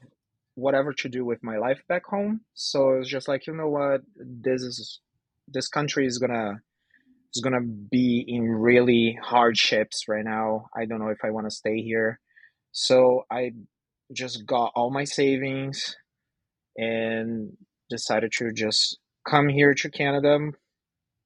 whatever 0.61 0.93
to 0.93 1.09
do 1.09 1.25
with 1.25 1.43
my 1.43 1.57
life 1.57 1.81
back 1.89 2.05
home. 2.05 2.43
So 2.55 2.91
it 2.91 2.99
was 2.99 3.09
just 3.09 3.29
like, 3.29 3.47
you 3.47 3.55
know 3.55 3.69
what, 3.69 4.03
this 4.17 4.63
is 4.63 5.01
this 5.49 5.69
country 5.69 6.07
is 6.07 6.19
gonna 6.19 6.61
is 7.35 7.43
gonna 7.43 7.63
be 7.63 8.25
in 8.27 8.43
really 8.43 9.19
hardships 9.23 10.05
right 10.09 10.25
now. 10.25 10.67
I 10.77 10.85
don't 10.85 11.01
know 11.01 11.09
if 11.09 11.25
I 11.25 11.31
want 11.31 11.47
to 11.47 11.51
stay 11.51 11.81
here. 11.83 12.21
So 12.73 13.25
I 13.31 13.53
just 14.13 14.47
got 14.47 14.73
all 14.75 14.91
my 14.91 15.05
savings 15.05 15.97
and 16.77 17.57
decided 17.89 18.33
to 18.39 18.53
just 18.53 18.99
come 19.29 19.49
here 19.49 19.75
to 19.75 19.91
Canada, 19.91 20.39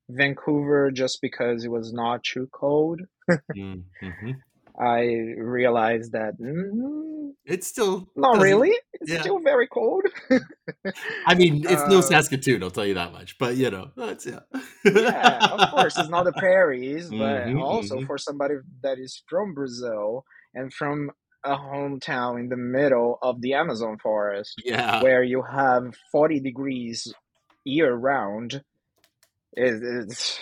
Vancouver, 0.09 0.91
just 0.91 1.19
because 1.21 1.65
it 1.65 1.71
was 1.71 1.93
not 1.93 2.23
too 2.25 2.49
cold. 2.53 3.01
mm-hmm. 3.31 4.31
I 4.79 5.03
realized 5.39 6.13
that 6.13 6.39
mm, 6.41 7.31
it's 7.45 7.67
still 7.67 8.09
not 8.17 8.41
really. 8.41 8.73
It's 8.95 9.13
yeah. 9.13 9.21
still 9.21 9.39
very 9.39 9.69
cold. 9.69 10.03
I 11.27 11.35
mean, 11.35 11.65
it's 11.65 11.83
uh, 11.83 11.89
no 11.89 12.01
Saskatoon. 12.01 12.63
I'll 12.63 12.71
tell 12.71 12.87
you 12.87 12.95
that 12.95 13.13
much. 13.13 13.39
But 13.39 13.57
you 13.57 13.71
know, 13.71 13.91
that's 13.97 14.27
yeah. 14.27 14.41
yeah, 14.85 15.47
of 15.53 15.71
course, 15.71 15.97
it's 15.97 16.09
not 16.09 16.25
the 16.25 16.33
prairies, 16.33 17.09
but 17.11 17.17
mm-hmm, 17.47 17.61
also 17.61 17.97
mm-hmm. 17.97 18.07
for 18.07 18.19
somebody 18.19 18.55
that 18.83 18.99
is 18.99 19.23
from 19.29 19.55
Brazil 19.55 20.25
and 20.55 20.73
from 20.73 21.11
a 21.45 21.55
hometown 21.55 22.41
in 22.41 22.49
the 22.49 22.57
middle 22.57 23.19
of 23.23 23.41
the 23.43 23.55
Amazon 23.55 23.99
forest, 24.03 24.55
yeah, 24.65 25.03
where 25.03 25.23
you 25.23 25.43
have 25.43 25.95
forty 26.11 26.41
degrees 26.41 27.13
year 27.65 27.95
round. 27.95 28.63
Is 29.57 29.83
it's 29.83 30.41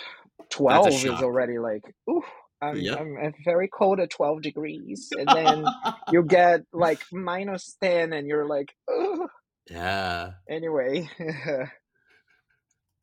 twelve 0.49 0.87
is 0.87 1.05
already 1.05 1.59
like 1.59 1.83
ooh 2.09 2.23
I'm, 2.63 2.77
yep. 2.77 2.99
I'm, 2.99 3.33
very 3.43 3.67
cold 3.67 3.99
at 3.99 4.09
12 4.09 4.41
degrees 4.41 5.09
and 5.11 5.27
then 5.27 5.65
you 6.11 6.23
get 6.23 6.61
like 6.71 7.01
minus 7.11 7.75
10 7.81 8.13
and 8.13 8.27
you're 8.27 8.47
like 8.47 8.73
Ugh. 8.89 9.29
yeah 9.69 10.31
anyway 10.49 11.09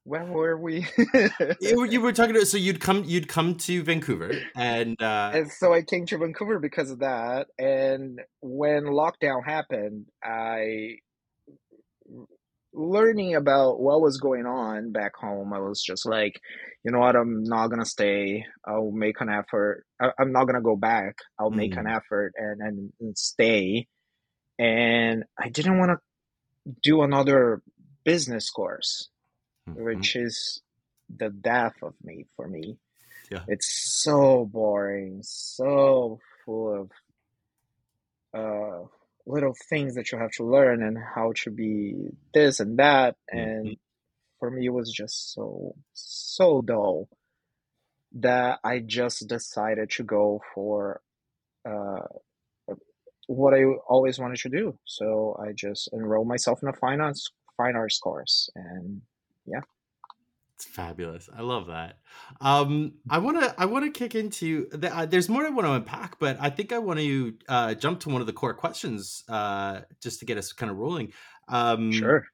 where 0.04 0.24
were 0.24 0.58
we 0.58 0.86
you, 1.60 1.84
you, 1.84 2.00
were 2.00 2.12
talking 2.12 2.34
to 2.34 2.46
so 2.46 2.56
you'd 2.56 2.80
come 2.80 3.04
you'd 3.04 3.28
come 3.28 3.54
to 3.56 3.82
vancouver 3.82 4.32
and 4.56 5.00
uh 5.02 5.30
and 5.34 5.50
so 5.50 5.74
i 5.74 5.82
came 5.82 6.06
to 6.06 6.18
vancouver 6.18 6.58
because 6.58 6.90
of 6.90 7.00
that 7.00 7.48
and 7.58 8.20
when 8.40 8.84
lockdown 8.84 9.44
happened 9.44 10.06
i 10.24 10.96
learning 12.80 13.34
about 13.34 13.80
what 13.80 14.00
was 14.00 14.18
going 14.18 14.46
on 14.46 14.92
back 14.92 15.14
home 15.14 15.52
i 15.52 15.58
was 15.58 15.82
just 15.82 16.06
like 16.06 16.40
you 16.84 16.92
know 16.92 17.00
what, 17.00 17.16
I'm 17.16 17.44
not 17.44 17.68
gonna 17.68 17.84
stay. 17.84 18.46
I'll 18.66 18.90
make 18.90 19.20
an 19.20 19.28
effort. 19.28 19.84
I, 20.00 20.10
am 20.18 20.32
not 20.32 20.44
gonna 20.44 20.62
go 20.62 20.76
back. 20.76 21.16
I'll 21.38 21.50
make 21.50 21.76
an 21.76 21.84
mm. 21.84 21.96
effort 21.96 22.32
and, 22.36 22.60
and, 22.60 22.92
and 23.00 23.18
stay. 23.18 23.86
And 24.58 25.24
I 25.38 25.48
didn't 25.48 25.78
want 25.78 25.90
to 25.90 26.74
do 26.82 27.02
another 27.02 27.62
business 28.04 28.50
course, 28.50 29.08
mm-hmm. 29.68 29.82
which 29.84 30.16
is 30.16 30.62
the 31.14 31.30
death 31.30 31.74
of 31.82 31.94
me 32.02 32.26
for 32.36 32.48
me. 32.48 32.78
Yeah. 33.30 33.44
It's 33.46 33.68
so 34.02 34.48
boring, 34.50 35.20
so 35.22 36.18
full 36.44 36.80
of 36.82 36.90
uh, 38.34 38.86
little 39.30 39.54
things 39.68 39.94
that 39.94 40.12
you 40.12 40.18
have 40.18 40.30
to 40.32 40.44
learn 40.44 40.82
and 40.82 40.98
how 41.14 41.32
to 41.44 41.50
be 41.50 41.94
this 42.34 42.60
and 42.60 42.78
that. 42.78 43.16
And 43.30 43.66
mm-hmm 43.66 43.72
for 44.40 44.50
me 44.50 44.66
it 44.66 44.72
was 44.72 44.90
just 44.90 45.32
so 45.32 45.76
so 45.92 46.62
dull 46.62 47.08
that 48.12 48.58
I 48.64 48.80
just 48.80 49.28
decided 49.28 49.90
to 49.90 50.02
go 50.02 50.40
for 50.52 51.00
uh, 51.64 52.06
what 53.28 53.54
I 53.54 53.62
always 53.88 54.18
wanted 54.18 54.38
to 54.38 54.48
do. 54.48 54.76
So 54.84 55.38
I 55.40 55.52
just 55.52 55.88
enrolled 55.92 56.26
myself 56.26 56.60
in 56.62 56.68
a 56.68 56.72
finance 56.72 57.28
fine 57.56 57.76
arts 57.76 58.00
course, 58.00 58.50
and 58.56 59.02
yeah. 59.46 59.60
It's 60.60 60.68
fabulous. 60.68 61.30
I 61.34 61.40
love 61.40 61.68
that. 61.68 62.00
Um, 62.42 62.92
I 63.08 63.16
want 63.16 63.40
to. 63.40 63.54
I 63.58 63.64
want 63.64 63.86
to 63.86 63.90
kick 63.90 64.14
into. 64.14 64.68
The, 64.68 64.94
uh, 64.94 65.06
there's 65.06 65.30
more 65.30 65.46
I 65.46 65.48
want 65.48 65.66
to 65.66 65.72
unpack, 65.72 66.18
but 66.18 66.36
I 66.38 66.50
think 66.50 66.70
I 66.70 66.78
want 66.78 67.00
to 67.00 67.34
uh, 67.48 67.72
jump 67.72 68.00
to 68.00 68.10
one 68.10 68.20
of 68.20 68.26
the 68.26 68.34
core 68.34 68.52
questions 68.52 69.24
uh, 69.30 69.80
just 70.02 70.18
to 70.18 70.26
get 70.26 70.36
us 70.36 70.52
kind 70.52 70.70
of 70.70 70.76
rolling. 70.76 71.14
Um, 71.48 71.90
sure 71.92 72.26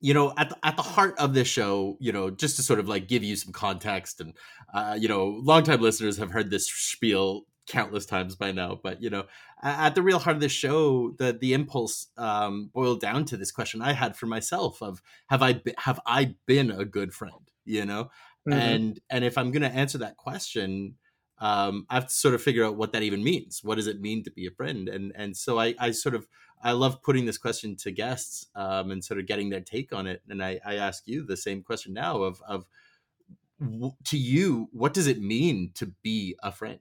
you 0.00 0.12
know 0.12 0.34
at 0.36 0.50
the, 0.50 0.66
at 0.66 0.76
the 0.76 0.82
heart 0.82 1.14
of 1.18 1.32
this 1.32 1.48
show 1.48 1.96
you 2.00 2.12
know 2.12 2.28
just 2.28 2.56
to 2.56 2.62
sort 2.62 2.80
of 2.80 2.88
like 2.88 3.08
give 3.08 3.22
you 3.22 3.36
some 3.36 3.52
context 3.52 4.20
and 4.20 4.34
uh, 4.74 4.96
you 4.98 5.08
know 5.08 5.40
longtime 5.42 5.80
listeners 5.80 6.18
have 6.18 6.30
heard 6.30 6.50
this 6.50 6.66
spiel 6.66 7.46
countless 7.66 8.04
times 8.04 8.34
by 8.34 8.52
now 8.52 8.78
but 8.82 9.02
you 9.02 9.08
know 9.08 9.24
at 9.62 9.94
the 9.94 10.02
real 10.02 10.18
heart 10.18 10.36
of 10.36 10.40
this 10.42 10.52
show 10.52 11.12
the 11.18 11.32
the 11.32 11.54
impulse 11.54 12.08
um, 12.16 12.70
boiled 12.74 13.00
down 13.00 13.24
to 13.24 13.36
this 13.36 13.50
question 13.50 13.80
i 13.80 13.92
had 13.92 14.16
for 14.16 14.26
myself 14.26 14.82
of 14.82 15.00
have 15.28 15.42
i 15.42 15.52
be, 15.54 15.72
have 15.78 16.00
i 16.06 16.34
been 16.46 16.70
a 16.70 16.84
good 16.84 17.12
friend 17.14 17.50
you 17.64 17.84
know 17.84 18.04
mm-hmm. 18.48 18.52
and 18.52 19.00
and 19.10 19.24
if 19.24 19.38
i'm 19.38 19.50
going 19.50 19.62
to 19.62 19.68
answer 19.68 19.98
that 19.98 20.16
question 20.16 20.94
um, 21.38 21.84
I 21.90 21.94
have 21.94 22.06
to 22.06 22.14
sort 22.14 22.34
of 22.34 22.42
figure 22.42 22.64
out 22.64 22.76
what 22.76 22.92
that 22.92 23.02
even 23.02 23.24
means. 23.24 23.60
What 23.62 23.74
does 23.74 23.88
it 23.88 24.00
mean 24.00 24.22
to 24.22 24.30
be 24.30 24.46
a 24.46 24.52
friend? 24.52 24.88
And 24.88 25.12
and 25.16 25.36
so 25.36 25.58
I, 25.58 25.74
I 25.78 25.90
sort 25.90 26.14
of 26.14 26.28
I 26.62 26.72
love 26.72 27.02
putting 27.02 27.26
this 27.26 27.38
question 27.38 27.76
to 27.78 27.90
guests 27.90 28.46
um, 28.54 28.90
and 28.90 29.04
sort 29.04 29.18
of 29.18 29.26
getting 29.26 29.50
their 29.50 29.60
take 29.60 29.92
on 29.92 30.06
it. 30.06 30.22
And 30.28 30.42
I, 30.42 30.60
I 30.64 30.76
ask 30.76 31.02
you 31.06 31.26
the 31.26 31.36
same 31.36 31.62
question 31.62 31.92
now 31.92 32.22
of 32.22 32.40
of 32.46 32.66
to 34.04 34.18
you, 34.18 34.68
what 34.72 34.94
does 34.94 35.06
it 35.06 35.20
mean 35.20 35.70
to 35.74 35.86
be 36.02 36.36
a 36.42 36.52
friend? 36.52 36.80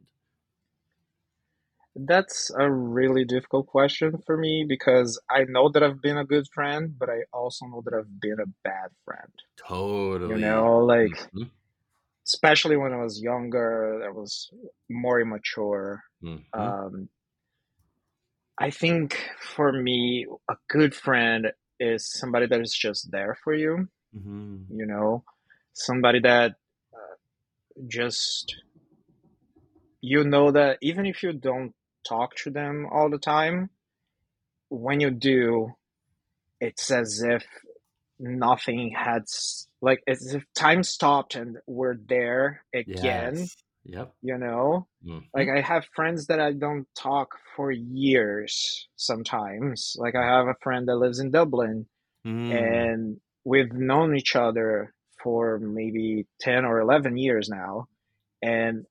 That's 1.96 2.52
a 2.58 2.72
really 2.72 3.24
difficult 3.24 3.68
question 3.68 4.18
for 4.26 4.36
me 4.36 4.66
because 4.68 5.22
I 5.30 5.44
know 5.48 5.70
that 5.70 5.84
I've 5.84 6.02
been 6.02 6.18
a 6.18 6.26
good 6.26 6.48
friend, 6.54 6.98
but 6.98 7.10
I 7.10 7.22
also 7.32 7.68
know 7.68 7.84
that 7.86 7.94
I've 7.94 8.20
been 8.20 8.40
a 8.40 8.50
bad 8.64 8.90
friend. 9.06 9.32
Totally. 9.58 10.36
You 10.36 10.42
know, 10.42 10.80
like 10.80 11.12
mm-hmm 11.12 11.44
especially 12.26 12.78
when 12.78 12.94
I 12.94 12.98
was 12.98 13.22
younger, 13.22 14.04
I 14.06 14.10
was 14.10 14.50
more 14.90 15.20
immature. 15.20 16.04
Mm-hmm. 16.24 16.60
Um, 16.60 17.10
I 18.58 18.70
think 18.70 19.18
for 19.40 19.72
me, 19.72 20.26
a 20.50 20.56
good 20.70 20.96
friend 20.96 21.48
is 21.80 22.10
somebody 22.12 22.48
that 22.48 22.62
is 22.62 22.74
just 22.74 23.12
there 23.12 23.38
for 23.44 23.54
you. 23.54 23.90
Mm-hmm. 24.16 24.78
You 24.78 24.86
know, 24.86 25.24
somebody 25.74 26.20
that 26.20 26.52
uh, 26.94 27.16
just 27.88 28.56
you 30.02 30.24
know 30.24 30.52
that 30.52 30.78
even 30.82 31.06
if 31.06 31.24
you 31.24 31.34
don't 31.34 31.74
talk 32.04 32.36
to 32.38 32.50
them 32.50 32.88
all 32.92 33.10
the 33.10 33.18
time, 33.18 33.70
when 34.70 35.00
you 35.00 35.12
do, 35.12 35.74
it's 36.60 36.92
as 36.92 37.22
if 37.22 37.46
nothing 38.20 38.92
had 38.92 39.24
like 39.82 40.02
as 40.08 40.34
if 40.34 40.44
time 40.56 40.84
stopped 40.84 41.36
and 41.36 41.58
we're 41.68 41.98
there 42.08 42.64
again. 42.74 43.38
Yes. 43.38 43.56
Yep. 43.86 44.14
You 44.22 44.38
know, 44.38 44.88
mm-hmm. 45.06 45.26
like 45.34 45.50
I 45.50 45.60
have 45.60 45.86
friends 45.94 46.28
that 46.28 46.40
I 46.40 46.54
don't 46.54 46.88
talk 46.98 47.38
for 47.56 47.70
years 47.70 48.88
sometimes. 48.96 49.96
Like 49.98 50.16
I 50.16 50.24
have 50.26 50.48
a 50.48 50.56
friend 50.62 50.88
that 50.88 50.96
lives 50.96 51.20
in 51.20 51.32
Dublin 51.32 51.86
mm. 52.26 52.54
and 52.54 53.18
we've 53.44 53.74
known 53.74 54.16
each 54.16 54.38
other 54.38 54.94
for 55.22 55.60
maybe 55.60 56.28
10 56.42 56.64
or 56.64 56.80
11 56.80 57.18
years 57.18 57.50
now. 57.50 57.88
And 58.42 58.86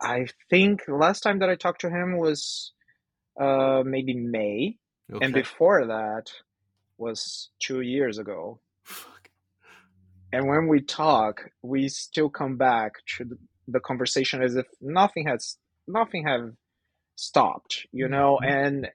I 0.00 0.26
think 0.48 0.82
last 0.88 1.20
time 1.20 1.40
that 1.40 1.50
I 1.50 1.56
talked 1.56 1.82
to 1.82 1.90
him 1.90 2.16
was 2.18 2.72
uh, 3.40 3.82
maybe 3.84 4.14
May. 4.14 4.76
Okay. 5.12 5.24
And 5.24 5.34
before 5.34 5.86
that, 5.86 6.30
was 7.00 7.48
two 7.58 7.80
years 7.80 8.18
ago. 8.18 8.60
Fuck. 8.84 9.30
And 10.32 10.46
when 10.46 10.68
we 10.68 10.80
talk, 10.80 11.50
we 11.62 11.88
still 11.88 12.28
come 12.28 12.56
back 12.56 12.92
to 13.16 13.24
the, 13.24 13.38
the 13.66 13.80
conversation 13.80 14.42
as 14.42 14.54
if 14.54 14.66
nothing 14.80 15.26
has 15.26 15.56
nothing 15.88 16.26
have 16.26 16.52
stopped, 17.16 17.86
you 17.90 18.06
know. 18.06 18.38
Mm-hmm. 18.42 18.54
And 18.54 18.88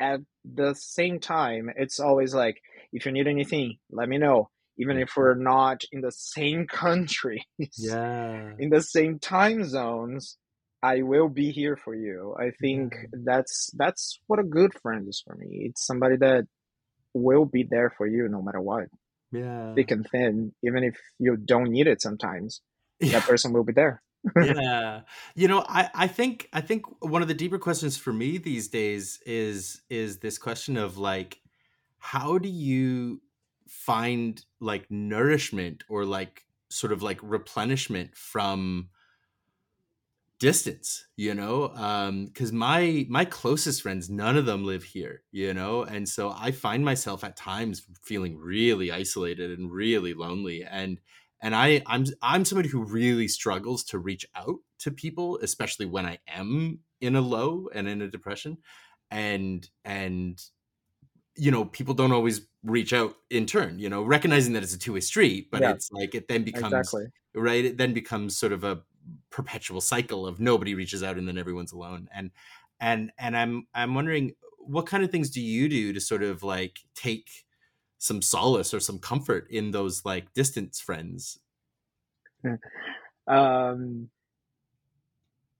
at 0.00 0.20
the 0.44 0.74
same 0.74 1.20
time, 1.20 1.70
it's 1.76 2.00
always 2.00 2.34
like, 2.34 2.60
if 2.92 3.06
you 3.06 3.12
need 3.12 3.28
anything, 3.28 3.76
let 3.90 4.08
me 4.08 4.18
know. 4.18 4.50
Even 4.78 4.98
if 4.98 5.12
we're 5.16 5.34
not 5.34 5.82
in 5.92 6.00
the 6.00 6.12
same 6.12 6.66
countries, 6.82 7.42
yeah, 7.78 8.52
in 8.58 8.70
the 8.70 8.82
same 8.82 9.18
time 9.18 9.64
zones, 9.64 10.36
I 10.82 11.02
will 11.02 11.28
be 11.28 11.50
here 11.50 11.78
for 11.82 11.94
you. 11.94 12.34
I 12.38 12.50
think 12.60 12.94
that's 13.12 13.70
that's 13.74 14.18
what 14.26 14.38
a 14.38 14.44
good 14.44 14.72
friend 14.82 15.08
is 15.08 15.22
for 15.26 15.34
me. 15.34 15.68
It's 15.70 15.86
somebody 15.86 16.16
that 16.16 16.46
will 17.14 17.44
be 17.44 17.66
there 17.68 17.94
for 17.96 18.06
you 18.06 18.28
no 18.28 18.42
matter 18.42 18.60
what. 18.60 18.88
yeah. 19.32 19.74
thick 19.74 19.90
and 19.90 20.06
thin, 20.10 20.52
even 20.62 20.84
if 20.84 20.96
you 21.18 21.36
don't 21.36 21.70
need 21.70 21.86
it 21.86 22.02
sometimes. 22.02 22.60
Yeah. 23.00 23.12
That 23.12 23.22
person 23.24 23.52
will 23.52 23.64
be 23.64 23.72
there. 23.72 24.02
yeah. 24.36 25.02
You 25.34 25.48
know, 25.48 25.64
I, 25.68 25.90
I 25.94 26.06
think 26.06 26.48
I 26.52 26.60
think 26.60 26.84
one 27.02 27.22
of 27.22 27.28
the 27.28 27.34
deeper 27.34 27.58
questions 27.58 27.96
for 27.96 28.12
me 28.12 28.38
these 28.38 28.68
days 28.68 29.20
is 29.26 29.82
is 29.90 30.18
this 30.18 30.38
question 30.38 30.76
of 30.76 30.96
like 30.98 31.40
how 31.98 32.38
do 32.38 32.48
you 32.48 33.20
find 33.74 34.44
like 34.60 34.90
nourishment 34.90 35.84
or 35.88 36.04
like 36.04 36.42
sort 36.70 36.92
of 36.92 37.02
like 37.02 37.18
replenishment 37.22 38.16
from 38.16 38.88
distance 40.40 41.06
you 41.16 41.34
know? 41.34 41.68
Um 41.74 42.26
because 42.26 42.52
my 42.52 43.06
my 43.08 43.24
closest 43.24 43.82
friends 43.82 44.10
none 44.10 44.36
of 44.36 44.46
them 44.46 44.64
live 44.64 44.82
here 44.84 45.22
you 45.30 45.54
know? 45.54 45.82
And 45.82 46.08
so 46.08 46.34
i 46.36 46.50
find 46.50 46.84
myself 46.84 47.24
at 47.24 47.36
times 47.36 47.86
feeling 48.02 48.36
really 48.36 48.90
isolated 48.90 49.58
and 49.58 49.70
really 49.70 50.14
lonely 50.14 50.64
and 50.64 51.00
and 51.40 51.54
i 51.54 51.82
i'm 51.86 52.04
i'm 52.22 52.44
somebody 52.44 52.68
who 52.68 52.84
really 52.84 53.28
struggles 53.28 53.84
to 53.84 53.98
reach 53.98 54.26
out 54.34 54.56
to 54.80 54.90
people 54.90 55.38
especially 55.42 55.86
when 55.86 56.06
i 56.06 56.18
am 56.26 56.80
in 57.00 57.16
a 57.16 57.20
low 57.20 57.68
and 57.74 57.88
in 57.88 58.02
a 58.02 58.08
depression 58.08 58.56
and 59.10 59.70
and 59.84 60.42
you 61.36 61.50
know 61.50 61.64
people 61.64 61.94
don't 61.94 62.12
always 62.12 62.42
reach 62.62 62.92
out 62.92 63.16
in 63.30 63.46
turn 63.46 63.78
you 63.78 63.88
know 63.88 64.02
recognizing 64.02 64.52
that 64.52 64.62
it's 64.62 64.74
a 64.74 64.78
two-way 64.78 65.00
street 65.00 65.48
but 65.50 65.60
yeah. 65.60 65.70
it's 65.70 65.90
like 65.92 66.14
it 66.14 66.28
then 66.28 66.44
becomes 66.44 66.72
exactly. 66.72 67.06
right 67.34 67.64
it 67.64 67.76
then 67.76 67.92
becomes 67.92 68.36
sort 68.36 68.52
of 68.52 68.64
a 68.64 68.80
perpetual 69.30 69.80
cycle 69.80 70.26
of 70.26 70.40
nobody 70.40 70.74
reaches 70.74 71.02
out 71.02 71.18
and 71.18 71.28
then 71.28 71.36
everyone's 71.36 71.72
alone 71.72 72.08
and 72.14 72.30
and 72.80 73.10
and 73.18 73.36
i'm 73.36 73.66
i'm 73.74 73.94
wondering 73.94 74.32
what 74.58 74.86
kind 74.86 75.04
of 75.04 75.10
things 75.10 75.28
do 75.28 75.40
you 75.40 75.68
do 75.68 75.92
to 75.92 76.00
sort 76.00 76.22
of 76.22 76.42
like 76.42 76.78
take 76.94 77.28
some 77.98 78.22
solace 78.22 78.72
or 78.72 78.80
some 78.80 78.98
comfort 78.98 79.46
in 79.50 79.70
those 79.70 80.04
like 80.04 80.32
distance 80.34 80.80
friends 80.80 81.38
um 83.26 84.08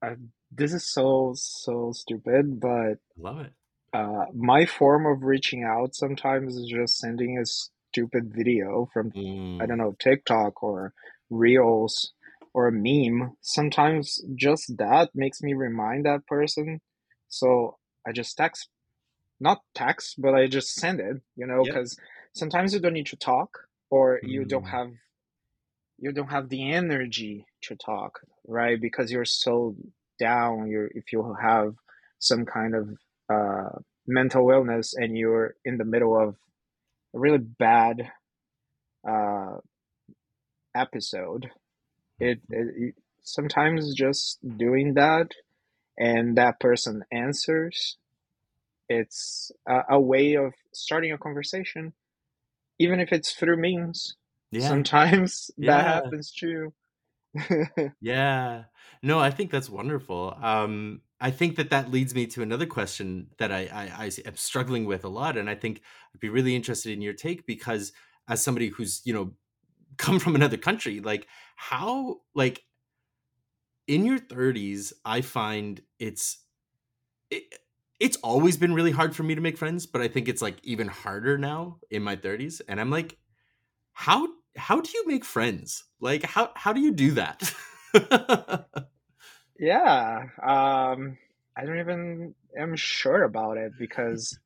I, 0.02 0.16
this 0.52 0.72
is 0.72 0.90
so 0.90 1.32
so 1.36 1.92
stupid 1.92 2.60
but 2.60 2.68
I 2.68 2.96
love 3.18 3.40
it 3.40 3.52
uh 3.94 4.26
my 4.34 4.66
form 4.66 5.06
of 5.06 5.22
reaching 5.22 5.64
out 5.64 5.94
sometimes 5.94 6.56
is 6.56 6.68
just 6.68 6.98
sending 6.98 7.38
a 7.38 7.46
stupid 7.46 8.32
video 8.34 8.88
from 8.92 9.10
mm. 9.12 9.62
i 9.62 9.66
don't 9.66 9.78
know 9.78 9.96
tiktok 9.98 10.62
or 10.62 10.92
reels 11.30 12.12
or 12.54 12.68
a 12.68 12.72
meme, 12.72 13.36
sometimes 13.40 14.24
just 14.36 14.76
that 14.78 15.10
makes 15.14 15.42
me 15.42 15.52
remind 15.52 16.06
that 16.06 16.24
person. 16.26 16.80
So 17.28 17.78
I 18.06 18.12
just 18.12 18.36
text, 18.36 18.68
not 19.40 19.60
text, 19.74 20.14
but 20.18 20.34
I 20.34 20.46
just 20.46 20.74
send 20.74 21.00
it, 21.00 21.20
you 21.34 21.46
know, 21.46 21.64
because 21.64 21.96
yep. 21.98 22.06
sometimes 22.32 22.72
you 22.72 22.78
don't 22.78 22.92
need 22.92 23.06
to 23.06 23.16
talk 23.16 23.50
or 23.90 24.20
you 24.22 24.42
mm. 24.42 24.48
don't 24.48 24.64
have 24.64 24.88
you 25.98 26.12
don't 26.12 26.30
have 26.30 26.48
the 26.48 26.72
energy 26.72 27.46
to 27.62 27.76
talk, 27.76 28.20
right? 28.46 28.80
Because 28.80 29.10
you're 29.10 29.24
so 29.24 29.76
down. 30.18 30.68
You're 30.68 30.90
if 30.94 31.12
you 31.12 31.36
have 31.40 31.74
some 32.20 32.44
kind 32.44 32.74
of 32.74 32.88
uh, 33.32 33.78
mental 34.06 34.50
illness 34.50 34.94
and 34.94 35.16
you're 35.16 35.54
in 35.64 35.78
the 35.78 35.84
middle 35.84 36.18
of 36.18 36.36
a 37.14 37.18
really 37.18 37.38
bad 37.38 38.10
uh, 39.08 39.56
episode 40.74 41.50
it, 42.18 42.40
it 42.50 42.94
sometimes 43.22 43.94
just 43.94 44.38
doing 44.56 44.94
that 44.94 45.28
and 45.98 46.36
that 46.36 46.60
person 46.60 47.02
answers 47.12 47.96
it's 48.88 49.50
a, 49.66 49.80
a, 49.90 50.00
way 50.00 50.34
of 50.34 50.52
starting 50.72 51.12
a 51.12 51.18
conversation 51.18 51.92
even 52.78 53.00
if 53.00 53.12
it's 53.12 53.32
through 53.32 53.56
memes 53.56 54.16
yeah. 54.50 54.68
sometimes 54.68 55.50
yeah. 55.56 55.70
that 55.70 56.04
happens 56.04 56.30
too 56.30 56.72
yeah. 58.00 58.64
No 59.02 59.18
i 59.18 59.30
think 59.30 59.50
that's 59.50 59.68
wonderful. 59.70 60.36
Um 60.42 61.02
i 61.20 61.30
think 61.30 61.56
that 61.56 61.70
that 61.70 61.90
leads 61.90 62.14
me 62.14 62.26
to 62.26 62.42
another 62.42 62.66
question 62.66 63.28
that 63.38 63.52
I, 63.52 63.60
I 63.72 64.04
i 64.06 64.10
am 64.26 64.36
struggling 64.36 64.84
with 64.84 65.04
a 65.04 65.08
lot 65.08 65.36
and 65.36 65.48
i 65.48 65.54
think 65.54 65.80
i'd 66.14 66.20
be 66.20 66.28
really 66.28 66.56
interested 66.56 66.92
in 66.92 67.00
your 67.00 67.12
take 67.14 67.46
because 67.46 67.92
as 68.28 68.42
somebody 68.42 68.68
who's 68.68 69.00
you 69.04 69.14
know 69.14 69.32
come 69.98 70.18
from 70.20 70.34
another 70.36 70.56
country 70.58 71.00
like 71.00 71.28
how 71.56 72.18
like 72.34 72.64
in 73.86 74.04
your 74.04 74.18
30s 74.18 74.92
i 75.04 75.20
find 75.20 75.80
it's 75.98 76.38
it, 77.30 77.44
it's 78.00 78.16
always 78.18 78.56
been 78.56 78.74
really 78.74 78.92
hard 78.92 79.16
for 79.16 79.24
me 79.24 79.34
to 79.34 79.40
make 79.40 79.58
friends 79.58 79.86
but 79.86 80.02
i 80.02 80.08
think 80.08 80.28
it's 80.28 80.42
like 80.42 80.58
even 80.64 80.88
harder 80.88 81.38
now 81.38 81.78
in 81.90 82.02
my 82.02 82.16
30s 82.16 82.62
and 82.68 82.80
i'm 82.80 82.90
like 82.90 83.18
how 83.92 84.28
how 84.56 84.80
do 84.80 84.90
you 84.94 85.06
make 85.06 85.24
friends 85.24 85.84
like 86.00 86.22
how 86.24 86.50
how 86.54 86.72
do 86.72 86.80
you 86.80 86.92
do 86.92 87.12
that 87.12 87.52
yeah 89.58 90.24
um 90.42 91.16
i 91.56 91.64
don't 91.64 91.80
even 91.80 92.34
am 92.58 92.76
sure 92.76 93.22
about 93.24 93.56
it 93.56 93.72
because 93.78 94.38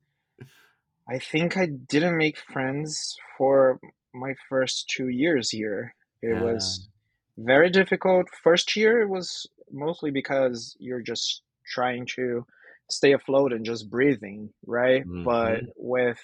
i 1.09 1.19
think 1.19 1.57
i 1.57 1.65
didn't 1.65 2.17
make 2.17 2.37
friends 2.37 3.15
for 3.37 3.79
my 4.13 4.33
first 4.49 4.89
two 4.89 5.09
years 5.09 5.49
here. 5.49 5.95
It 6.21 6.35
yeah. 6.35 6.43
was 6.43 6.89
very 7.37 7.69
difficult. 7.69 8.27
First 8.43 8.75
year 8.75 9.01
it 9.01 9.09
was 9.09 9.47
mostly 9.71 10.11
because 10.11 10.75
you're 10.79 11.01
just 11.01 11.41
trying 11.65 12.05
to 12.15 12.45
stay 12.89 13.13
afloat 13.13 13.53
and 13.53 13.65
just 13.65 13.89
breathing, 13.89 14.49
right? 14.65 15.05
Mm-hmm. 15.05 15.23
But 15.23 15.61
with 15.77 16.19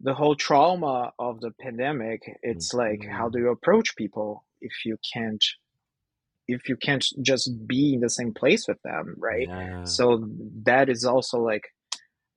the 0.00 0.14
whole 0.14 0.34
trauma 0.34 1.12
of 1.18 1.40
the 1.40 1.52
pandemic, 1.60 2.22
it's 2.42 2.74
mm-hmm. 2.74 2.78
like 2.78 3.08
how 3.10 3.28
do 3.28 3.38
you 3.38 3.50
approach 3.50 3.96
people 3.96 4.44
if 4.60 4.84
you 4.84 4.96
can't 5.12 5.44
if 6.48 6.68
you 6.68 6.76
can't 6.76 7.04
just 7.22 7.50
be 7.66 7.94
in 7.94 8.00
the 8.00 8.10
same 8.10 8.32
place 8.32 8.68
with 8.68 8.80
them, 8.82 9.16
right? 9.18 9.48
Yeah. 9.48 9.84
So 9.84 10.28
that 10.62 10.88
is 10.88 11.04
also 11.04 11.38
like 11.40 11.64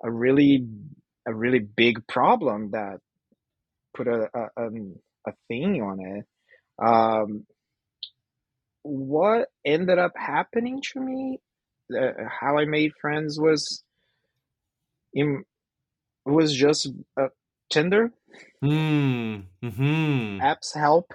a 0.04 0.10
really 0.10 0.66
a 1.28 1.34
really 1.34 1.60
big 1.60 2.08
problem 2.08 2.72
that 2.72 3.00
put 3.96 4.08
a 4.08 4.30
a, 4.34 4.70
a 5.28 5.34
thing 5.48 5.82
on 5.82 6.00
it. 6.00 6.26
Um, 6.84 7.46
what 8.84 9.50
ended 9.66 10.00
up 10.00 10.14
happening 10.16 10.82
to 10.94 11.02
me, 11.02 11.40
uh, 11.96 12.12
how 12.40 12.58
I 12.58 12.66
made 12.66 12.94
friends 13.02 13.40
was 13.40 13.84
in 15.14 15.44
was 16.26 16.54
just 16.54 16.88
a 17.18 17.28
Tinder. 17.70 18.12
Mm, 18.64 19.46
hmm 19.62 20.40
Apps 20.42 20.76
help. 20.76 21.14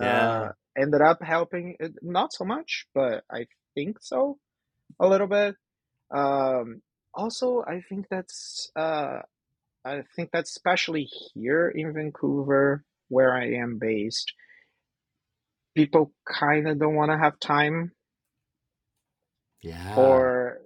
Yeah. 0.00 0.28
Uh, 0.28 0.52
ended 0.76 1.02
up 1.02 1.22
helping, 1.22 1.76
uh, 1.82 1.88
not 2.00 2.32
so 2.32 2.44
much, 2.44 2.86
but 2.94 3.24
I 3.30 3.46
think 3.74 3.98
so, 4.00 4.38
a 4.98 5.06
little 5.06 5.26
bit. 5.26 5.54
Um, 6.10 6.82
also, 7.14 7.62
I 7.66 7.82
think 7.88 8.06
that's 8.10 8.70
uh, 8.74 9.20
I 9.84 10.02
think 10.16 10.30
that's 10.32 10.50
especially 10.50 11.08
here 11.34 11.68
in 11.68 11.92
Vancouver, 11.92 12.84
where 13.08 13.34
I 13.34 13.52
am 13.54 13.78
based. 13.78 14.32
People 15.74 16.12
kind 16.26 16.68
of 16.68 16.78
don't 16.78 16.94
want 16.94 17.10
to 17.10 17.18
have 17.18 17.38
time. 17.40 17.92
Yeah. 19.62 19.96
Or 19.96 20.58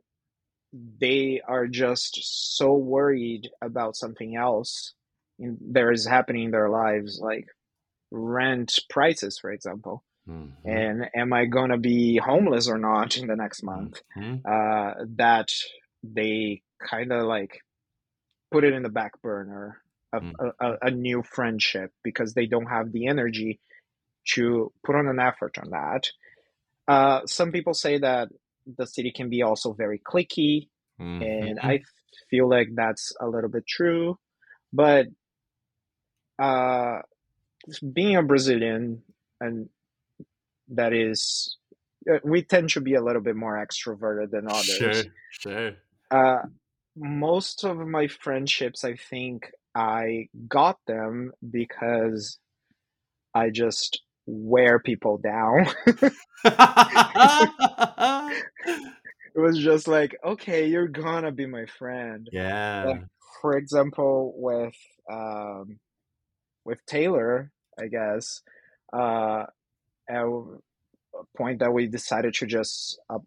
they 0.72 1.40
are 1.46 1.66
just 1.66 2.56
so 2.56 2.74
worried 2.74 3.50
about 3.62 3.96
something 3.96 4.36
else 4.36 4.94
there 5.38 5.92
is 5.92 6.06
happening 6.06 6.44
in 6.44 6.50
their 6.50 6.68
lives, 6.68 7.20
like 7.22 7.46
rent 8.10 8.78
prices, 8.88 9.38
for 9.38 9.50
example. 9.50 10.04
Mm-hmm. 10.28 10.68
And 10.68 11.10
am 11.14 11.32
I 11.32 11.44
going 11.44 11.70
to 11.70 11.76
be 11.76 12.16
homeless 12.16 12.68
or 12.68 12.78
not 12.78 13.16
in 13.16 13.26
the 13.28 13.36
next 13.36 13.62
month? 13.62 14.00
Mm-hmm. 14.18 14.38
Uh, 14.44 15.04
that 15.16 15.50
they 16.02 16.62
kind 16.82 17.12
of 17.12 17.26
like 17.26 17.60
put 18.50 18.64
it 18.64 18.72
in 18.72 18.82
the 18.82 18.88
back 18.88 19.20
burner 19.22 19.80
of 20.12 20.22
mm. 20.22 20.32
a, 20.60 20.72
a, 20.82 20.90
new 20.90 21.22
friendship 21.22 21.90
because 22.04 22.32
they 22.32 22.46
don't 22.46 22.66
have 22.66 22.92
the 22.92 23.08
energy 23.08 23.60
to 24.34 24.72
put 24.84 24.94
on 24.94 25.08
an 25.08 25.18
effort 25.18 25.58
on 25.58 25.70
that. 25.70 26.08
Uh, 26.88 27.26
some 27.26 27.50
people 27.50 27.74
say 27.74 27.98
that 27.98 28.28
the 28.78 28.86
city 28.86 29.12
can 29.14 29.28
be 29.28 29.42
also 29.42 29.72
very 29.72 29.98
cliquey, 29.98 30.68
mm-hmm. 31.00 31.22
and 31.22 31.60
I 31.60 31.82
feel 32.30 32.48
like 32.48 32.68
that's 32.74 33.12
a 33.20 33.26
little 33.26 33.50
bit 33.50 33.66
true. 33.66 34.18
But 34.72 35.06
uh, 36.38 36.98
being 37.92 38.16
a 38.16 38.22
Brazilian, 38.22 39.02
and 39.40 39.68
that 40.68 40.92
is, 40.92 41.56
uh, 42.10 42.18
we 42.24 42.42
tend 42.42 42.70
to 42.70 42.80
be 42.80 42.94
a 42.94 43.02
little 43.02 43.22
bit 43.22 43.36
more 43.36 43.54
extroverted 43.54 44.30
than 44.30 44.46
others. 44.48 44.66
Sure, 44.66 45.02
sure. 45.30 45.72
Uh, 46.10 46.42
most 46.96 47.64
of 47.64 47.78
my 47.78 48.06
friendships, 48.06 48.84
I 48.84 48.96
think 48.96 49.50
I 49.74 50.28
got 50.48 50.78
them 50.86 51.32
because 51.48 52.38
I 53.34 53.50
just 53.50 54.00
wear 54.26 54.78
people 54.78 55.18
down. 55.18 55.66
it 59.36 59.40
was 59.40 59.58
just 59.58 59.86
like, 59.88 60.16
okay, 60.24 60.66
you're 60.66 60.88
gonna 60.88 61.32
be 61.32 61.46
my 61.46 61.66
friend. 61.78 62.28
Yeah. 62.36 62.84
Like, 62.86 63.02
for 63.40 63.56
example, 63.56 64.32
with 64.36 64.74
um, 65.10 65.78
with 66.66 66.84
Taylor, 66.86 67.52
I 67.78 67.86
guess, 67.86 68.42
uh, 68.92 69.44
at 70.08 70.22
a 70.22 70.42
point 71.36 71.60
that 71.60 71.72
we 71.72 71.86
decided 71.86 72.34
to 72.34 72.46
just 72.46 72.98
uh, 73.08 73.18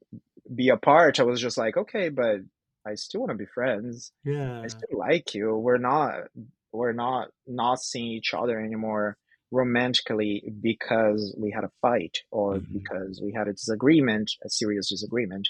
be 0.54 0.69
apart, 0.69 1.19
I 1.19 1.23
was 1.23 1.41
just 1.41 1.58
like, 1.58 1.78
okay, 1.78 2.10
but 2.10 2.41
I 2.86 2.95
still 2.95 3.21
want 3.21 3.32
to 3.32 3.38
be 3.38 3.45
friends. 3.45 4.12
Yeah, 4.23 4.62
I 4.62 4.67
still 4.67 4.97
like 4.97 5.34
you. 5.34 5.56
We're 5.56 5.78
not 5.78 6.25
we're 6.71 6.93
not 6.93 7.30
not 7.47 7.80
seeing 7.80 8.12
each 8.12 8.34
other 8.34 8.60
anymore 8.60 9.17
romantically 9.52 10.54
because 10.62 11.36
we 11.38 11.52
had 11.52 11.63
a 11.63 11.71
fight 11.82 12.19
or 12.32 12.56
mm-hmm. 12.56 12.78
because 12.78 13.21
we 13.23 13.34
had 13.34 13.47
a 13.47 13.54
disagreement, 13.54 14.32
a 14.45 14.49
serious 14.49 14.89
disagreement. 14.89 15.47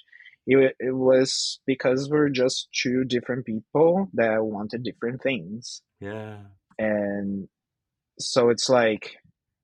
It, 0.48 0.76
it 0.80 0.96
was 0.96 1.60
because 1.68 2.10
we're 2.10 2.30
just 2.30 2.70
two 2.74 3.04
different 3.04 3.46
people 3.46 4.10
that 4.14 4.44
wanted 4.44 4.84
different 4.84 5.22
things. 5.22 5.82
Yeah. 6.00 6.38
And 6.78 7.50
so 8.20 8.50
it's 8.50 8.70
like, 8.70 9.16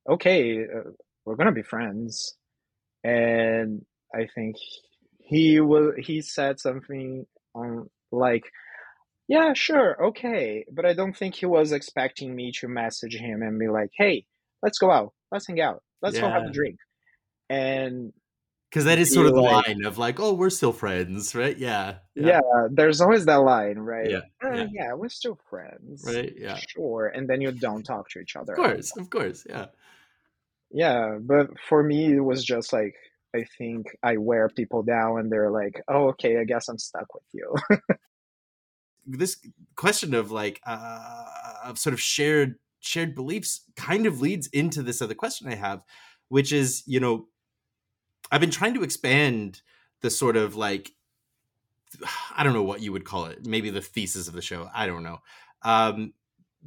okay, 0.09 0.63
uh, 0.63 0.91
we're 1.25 1.35
to 1.47 1.51
be 1.51 1.63
friends. 1.63 2.35
And 3.03 3.85
I 4.13 4.27
think 4.33 4.55
he 5.19 5.59
will, 5.59 5.93
he 5.97 6.21
said 6.21 6.59
something 6.59 7.25
on 7.53 7.89
like, 8.11 8.43
yeah, 9.27 9.53
sure, 9.53 10.07
okay. 10.07 10.65
But 10.71 10.85
I 10.85 10.93
don't 10.93 11.15
think 11.15 11.35
he 11.35 11.45
was 11.45 11.71
expecting 11.71 12.35
me 12.35 12.51
to 12.59 12.67
message 12.67 13.15
him 13.15 13.41
and 13.41 13.59
be 13.59 13.67
like, 13.67 13.89
hey, 13.97 14.25
let's 14.61 14.77
go 14.77 14.91
out, 14.91 15.13
let's 15.31 15.47
hang 15.47 15.61
out, 15.61 15.81
let's 16.01 16.15
yeah. 16.15 16.21
go 16.21 16.29
have 16.29 16.43
a 16.43 16.51
drink. 16.51 16.77
And 17.49 18.13
because 18.75 18.85
that 18.87 18.99
is 18.99 19.13
sort 19.13 19.25
of 19.25 19.33
the 19.33 19.39
like, 19.39 19.67
line 19.67 19.85
of 19.85 19.97
like, 19.97 20.19
oh, 20.19 20.33
we're 20.33 20.49
still 20.49 20.73
friends, 20.73 21.33
right? 21.33 21.57
Yeah, 21.57 21.99
yeah. 22.13 22.41
Yeah, 22.43 22.67
there's 22.69 22.99
always 22.99 23.23
that 23.23 23.37
line, 23.37 23.79
right? 23.79 24.11
Yeah, 24.11 24.19
uh, 24.43 24.51
yeah. 24.51 24.67
yeah, 24.69 24.93
we're 24.93 25.07
still 25.07 25.39
friends. 25.49 26.03
Right, 26.05 26.33
yeah. 26.37 26.57
Sure. 26.57 27.07
And 27.07 27.29
then 27.29 27.39
you 27.39 27.53
don't 27.53 27.83
talk 27.83 28.09
to 28.09 28.19
each 28.19 28.35
other. 28.35 28.51
Of 28.51 28.57
course, 28.57 28.97
of 28.97 29.09
course, 29.09 29.47
yeah. 29.49 29.67
Yeah, 30.71 31.19
but 31.21 31.57
for 31.69 31.83
me, 31.83 32.17
it 32.17 32.19
was 32.19 32.43
just 32.43 32.73
like, 32.73 32.95
I 33.33 33.45
think 33.57 33.95
I 34.03 34.17
wear 34.17 34.49
people 34.49 34.83
down 34.83 35.19
and 35.19 35.31
they're 35.31 35.51
like, 35.51 35.81
oh, 35.87 36.09
okay, 36.09 36.37
I 36.37 36.43
guess 36.43 36.67
I'm 36.67 36.77
stuck 36.77 37.13
with 37.13 37.23
you. 37.31 37.55
this 39.07 39.37
question 39.77 40.13
of 40.13 40.31
like 40.31 40.59
uh, 40.65 41.23
of 41.63 41.79
sort 41.79 41.93
of 41.93 42.01
shared 42.01 42.55
shared 42.81 43.15
beliefs 43.15 43.61
kind 43.77 44.05
of 44.05 44.19
leads 44.19 44.47
into 44.47 44.83
this 44.83 45.01
other 45.01 45.15
question 45.15 45.47
I 45.47 45.55
have, 45.55 45.81
which 46.27 46.51
is 46.51 46.83
you 46.85 46.99
know 46.99 47.27
I've 48.31 48.41
been 48.41 48.51
trying 48.51 48.73
to 48.75 48.83
expand 48.83 49.61
the 50.01 50.09
sort 50.09 50.37
of 50.37 50.55
like 50.55 50.91
I 52.35 52.43
don't 52.43 52.53
know 52.53 52.63
what 52.63 52.81
you 52.81 52.91
would 52.91 53.05
call 53.05 53.25
it, 53.25 53.45
maybe 53.45 53.69
the 53.69 53.81
thesis 53.81 54.27
of 54.27 54.33
the 54.33 54.41
show. 54.41 54.69
I 54.73 54.85
don't 54.85 55.03
know, 55.03 55.19
um, 55.63 56.13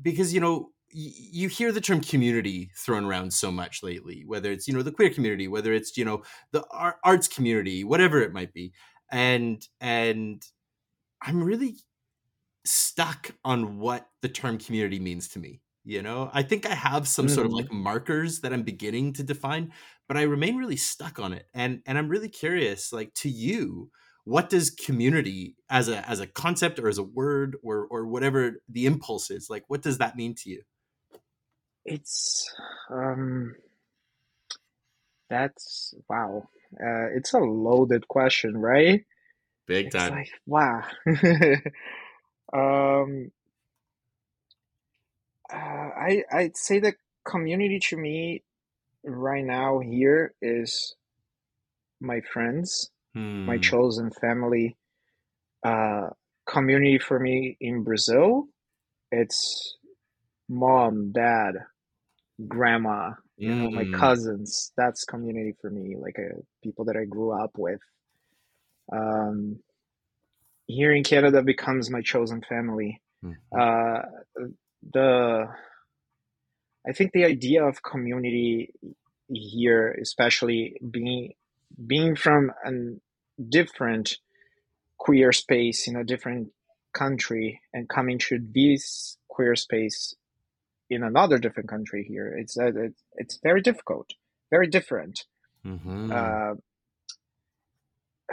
because 0.01 0.33
you 0.33 0.41
know 0.41 0.71
you 0.91 1.49
hear 1.49 1.71
the 1.71 1.81
term 1.81 2.01
community 2.01 2.71
thrown 2.75 3.05
around 3.05 3.33
so 3.33 3.51
much 3.51 3.83
lately 3.83 4.25
whether 4.27 4.51
it's 4.51 4.67
you 4.67 4.73
know 4.73 4.83
the 4.83 4.93
queer 4.93 5.11
community 5.11 5.47
whether 5.47 5.75
it's 5.75 5.97
you 5.99 6.05
know 6.05 6.23
the 6.53 6.65
arts 7.05 7.29
community 7.29 7.85
whatever 7.85 8.23
it 8.23 8.33
might 8.33 8.53
be 8.55 8.73
and 9.11 9.69
and 9.83 10.47
i'm 11.23 11.43
really 11.43 11.77
stuck 12.65 13.31
on 13.45 13.79
what 13.79 14.09
the 14.23 14.29
term 14.29 14.57
community 14.57 14.99
means 14.99 15.29
to 15.29 15.39
me 15.39 15.61
you 15.89 16.03
know 16.03 16.31
i 16.35 16.43
think 16.43 16.67
i 16.67 16.75
have 16.75 17.09
some 17.09 17.25
mm-hmm. 17.25 17.35
sort 17.35 17.47
of 17.47 17.53
mm-hmm. 17.53 17.63
like 17.63 17.73
markers 17.73 18.41
that 18.41 18.53
i'm 18.53 18.63
beginning 18.63 19.11
to 19.11 19.23
define 19.23 19.73
but 20.07 20.19
i 20.19 20.23
remain 20.23 20.57
really 20.57 20.77
stuck 20.77 21.19
on 21.19 21.33
it 21.33 21.47
and 21.55 21.81
and 21.87 21.97
i'm 21.97 22.09
really 22.09 22.29
curious 22.29 22.93
like 22.93 23.13
to 23.15 23.31
you 23.31 23.91
what 24.25 24.51
does 24.51 24.69
community 24.69 25.57
as 25.71 25.89
a 25.89 26.07
as 26.07 26.21
a 26.21 26.27
concept 26.27 26.79
or 26.79 26.89
as 26.89 26.99
a 26.99 27.03
word 27.03 27.57
or 27.63 27.87
or 27.91 28.07
whatever 28.07 28.61
the 28.69 28.85
impulse 28.85 29.31
is 29.31 29.49
like 29.49 29.65
what 29.69 29.81
does 29.81 29.97
that 29.97 30.15
mean 30.15 30.35
to 30.35 30.51
you 30.51 30.61
it's 31.87 32.55
um 32.91 33.55
that's 35.31 35.95
wow 36.11 36.47
uh, 36.75 37.09
it's 37.17 37.33
a 37.33 37.39
loaded 37.39 38.07
question 38.09 38.59
right 38.59 39.07
big 39.67 39.91
time 39.91 40.13
like, 40.13 40.31
wow 40.47 40.83
Um, 42.53 43.31
uh, 45.53 45.57
I 45.57 46.25
I'd 46.33 46.57
say 46.57 46.81
the 46.81 46.95
community 47.25 47.81
to 47.89 47.97
me 47.97 48.43
right 49.05 49.45
now 49.45 49.81
here 49.81 50.35
is 50.41 50.95
my 52.01 52.21
friends, 52.21 52.91
hmm. 53.15 53.47
my 53.47 53.59
chosen 53.59 54.11
family. 54.11 54.77
Uh, 55.65 56.09
community 56.47 56.99
for 56.99 57.19
me 57.19 57.57
in 57.61 57.83
Brazil, 57.83 58.45
it's 59.11 59.77
mom, 60.49 61.13
dad, 61.13 61.55
grandma, 62.47 63.13
you 63.37 63.55
know, 63.55 63.71
my 63.71 63.85
hmm. 63.85 63.95
cousins. 63.95 64.73
That's 64.77 65.05
community 65.05 65.55
for 65.61 65.71
me, 65.71 65.97
like 65.99 66.19
uh, 66.19 66.41
people 66.63 66.85
that 66.87 66.97
I 66.97 67.05
grew 67.05 67.33
up 67.33 67.53
with. 67.57 67.81
Um, 68.93 69.59
here 70.67 70.93
in 70.93 71.03
Canada 71.03 71.43
becomes 71.43 71.91
my 71.91 72.03
chosen 72.03 72.43
family. 72.43 73.01
Mm-hmm. 73.25 73.59
Uh, 73.59 74.47
the 74.83 75.47
I 76.89 76.93
think 76.93 77.13
the 77.13 77.25
idea 77.25 77.65
of 77.65 77.83
community 77.83 78.73
here, 79.29 79.97
especially 80.01 80.81
being 80.91 81.35
being 81.87 82.17
from 82.17 82.53
a 82.65 82.73
different 83.49 84.19
queer 84.97 85.33
space 85.33 85.87
in 85.87 85.97
a 85.97 86.05
different 86.05 86.49
country 86.93 87.61
and 87.73 87.89
coming 87.89 88.19
to 88.19 88.39
this 88.55 89.17
queer 89.29 89.55
space 89.55 90.15
in 90.91 91.03
another 91.03 91.39
different 91.39 91.69
country 91.69 92.05
here, 92.09 92.35
it's 92.37 92.59
uh, 92.59 92.73
it's 93.17 93.39
very 93.43 93.61
difficult, 93.61 94.15
very 94.51 94.67
different. 94.67 95.27
Mm-hmm. 95.67 96.11
Uh, 96.13 96.55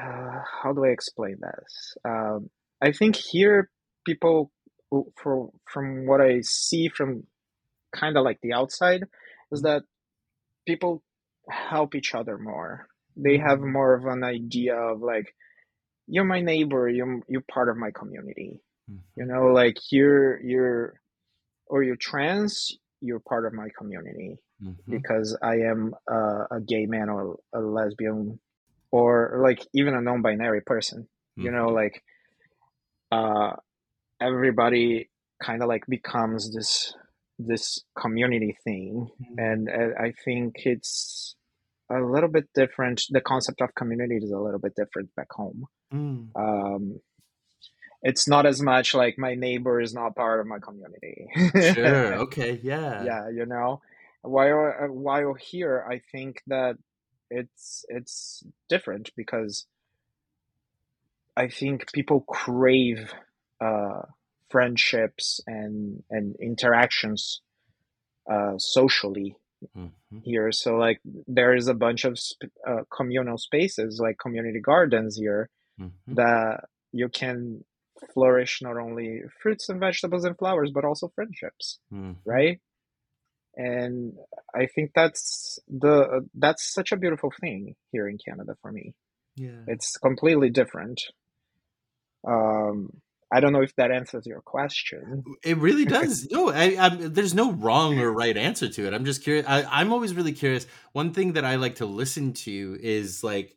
uh, 0.01 0.41
how 0.61 0.73
do 0.73 0.85
I 0.85 0.89
explain 0.89 1.37
this? 1.41 1.97
Um, 2.05 2.49
I 2.81 2.91
think 2.91 3.15
here 3.15 3.69
people, 4.05 4.51
for 5.21 5.51
from 5.71 6.05
what 6.05 6.21
I 6.21 6.41
see 6.41 6.89
from 6.89 7.23
kind 7.93 8.17
of 8.17 8.23
like 8.23 8.39
the 8.41 8.53
outside, 8.53 9.03
is 9.51 9.61
mm-hmm. 9.61 9.67
that 9.67 9.83
people 10.65 11.03
help 11.49 11.95
each 11.95 12.13
other 12.15 12.37
more. 12.37 12.87
They 13.15 13.37
have 13.37 13.59
mm-hmm. 13.59 13.73
more 13.73 13.93
of 13.95 14.05
an 14.05 14.23
idea 14.23 14.75
of 14.75 15.01
like, 15.01 15.33
you're 16.07 16.25
my 16.25 16.41
neighbor, 16.41 16.89
you're 16.89 17.21
you're 17.27 17.45
part 17.49 17.69
of 17.69 17.77
my 17.77 17.91
community. 17.91 18.61
Mm-hmm. 18.89 19.19
You 19.19 19.25
know, 19.25 19.53
like 19.53 19.77
you're 19.91 20.41
you're 20.41 20.93
or 21.67 21.83
you're 21.83 21.95
trans, 21.95 22.77
you're 23.01 23.19
part 23.19 23.45
of 23.45 23.53
my 23.53 23.69
community 23.77 24.37
mm-hmm. 24.61 24.91
because 24.91 25.37
I 25.41 25.55
am 25.71 25.93
a 26.07 26.59
gay 26.65 26.85
man 26.85 27.09
or 27.09 27.37
a 27.53 27.59
lesbian 27.59 28.39
or 28.91 29.41
like 29.43 29.59
even 29.73 29.93
a 29.93 30.01
non-binary 30.01 30.61
person 30.61 31.01
mm-hmm. 31.01 31.45
you 31.45 31.51
know 31.51 31.67
mm-hmm. 31.67 31.75
like 31.75 32.03
uh 33.11 33.51
everybody 34.21 35.09
kind 35.41 35.61
of 35.61 35.67
like 35.67 35.85
becomes 35.87 36.53
this 36.53 36.93
this 37.37 37.81
community 37.97 38.57
thing 38.63 39.09
mm-hmm. 39.21 39.33
and 39.37 39.69
uh, 39.69 40.01
i 40.01 40.13
think 40.23 40.55
it's 40.63 41.35
a 41.89 41.99
little 41.99 42.29
bit 42.29 42.45
different. 42.53 43.03
The 43.09 43.21
concept 43.21 43.61
of 43.61 43.75
community 43.75 44.17
is 44.17 44.31
a 44.31 44.39
little 44.39 44.59
bit 44.59 44.75
different 44.75 45.13
back 45.15 45.31
home. 45.31 45.65
Mm. 45.93 46.29
um 46.35 46.99
it's 48.01 48.27
not 48.27 48.45
as 48.45 48.59
much 48.61 48.93
like 48.93 49.17
my 49.17 49.35
neighbor 49.35 49.79
is 49.79 49.93
not 49.93 50.15
part 50.15 50.39
of 50.39 50.47
my 50.47 50.59
community. 50.59 51.27
Sure. 51.73 52.13
Okay. 52.25 52.59
Yeah. 52.63 53.03
Yeah 53.03 53.29
you 53.29 53.45
know? 53.45 53.81
While 54.21 54.73
uh, 54.81 54.87
while 54.87 55.33
here 55.35 55.85
i 55.89 56.01
think 56.11 56.41
that 56.47 56.77
it's 57.29 57.85
it's 57.87 58.43
different 58.67 59.11
because 59.15 59.65
I 61.37 61.49
think 61.49 61.91
people 61.91 62.21
crave 62.21 63.13
uh, 63.61 64.01
friendships 64.49 65.39
and 65.47 66.03
and 66.09 66.35
interactions 66.41 67.41
uh, 68.31 68.57
socially 68.57 69.35
mm-hmm. 69.77 70.17
here. 70.23 70.51
So 70.51 70.75
like 70.75 70.99
there 71.27 71.55
is 71.55 71.67
a 71.67 71.73
bunch 71.73 72.05
of 72.05 72.19
sp- 72.19 72.53
uh, 72.67 72.83
communal 72.95 73.37
spaces 73.37 73.99
like 74.01 74.17
community 74.17 74.59
gardens 74.59 75.17
here 75.17 75.49
mm-hmm. 75.79 76.13
that 76.15 76.65
you 76.91 77.09
can 77.09 77.63
flourish 78.13 78.61
not 78.61 78.77
only 78.77 79.21
fruits 79.41 79.69
and 79.69 79.79
vegetables 79.79 80.25
and 80.25 80.37
flowers 80.37 80.71
but 80.71 80.85
also 80.85 81.11
friendships, 81.15 81.79
mm-hmm. 81.93 82.13
right? 82.25 82.59
and 83.55 84.13
I 84.53 84.65
think 84.67 84.91
that's 84.93 85.59
the 85.67 86.27
that's 86.33 86.73
such 86.73 86.91
a 86.91 86.97
beautiful 86.97 87.31
thing 87.39 87.75
here 87.91 88.07
in 88.07 88.17
Canada 88.17 88.55
for 88.61 88.71
me. 88.71 88.93
Yeah, 89.35 89.63
it's 89.67 89.97
completely 89.97 90.49
different. 90.49 91.01
Um, 92.27 92.89
I 93.33 93.39
don't 93.39 93.53
know 93.53 93.61
if 93.61 93.75
that 93.75 93.91
answers 93.91 94.25
your 94.25 94.41
question. 94.41 95.23
It 95.43 95.57
really 95.57 95.85
does. 95.97 96.27
no, 96.31 96.51
I, 96.51 96.77
I'm, 96.79 97.13
there's 97.13 97.33
no 97.33 97.51
wrong 97.53 97.99
or 97.99 98.11
right 98.11 98.35
answer 98.37 98.69
to 98.69 98.87
it. 98.87 98.93
I'm 98.93 99.05
just 99.05 99.23
curious. 99.23 99.45
I, 99.47 99.63
I'm 99.63 99.91
always 99.91 100.13
really 100.13 100.33
curious. 100.33 100.67
One 100.93 101.13
thing 101.13 101.33
that 101.33 101.45
I 101.45 101.55
like 101.55 101.75
to 101.75 101.85
listen 101.85 102.33
to 102.33 102.77
is 102.81 103.23
like 103.23 103.55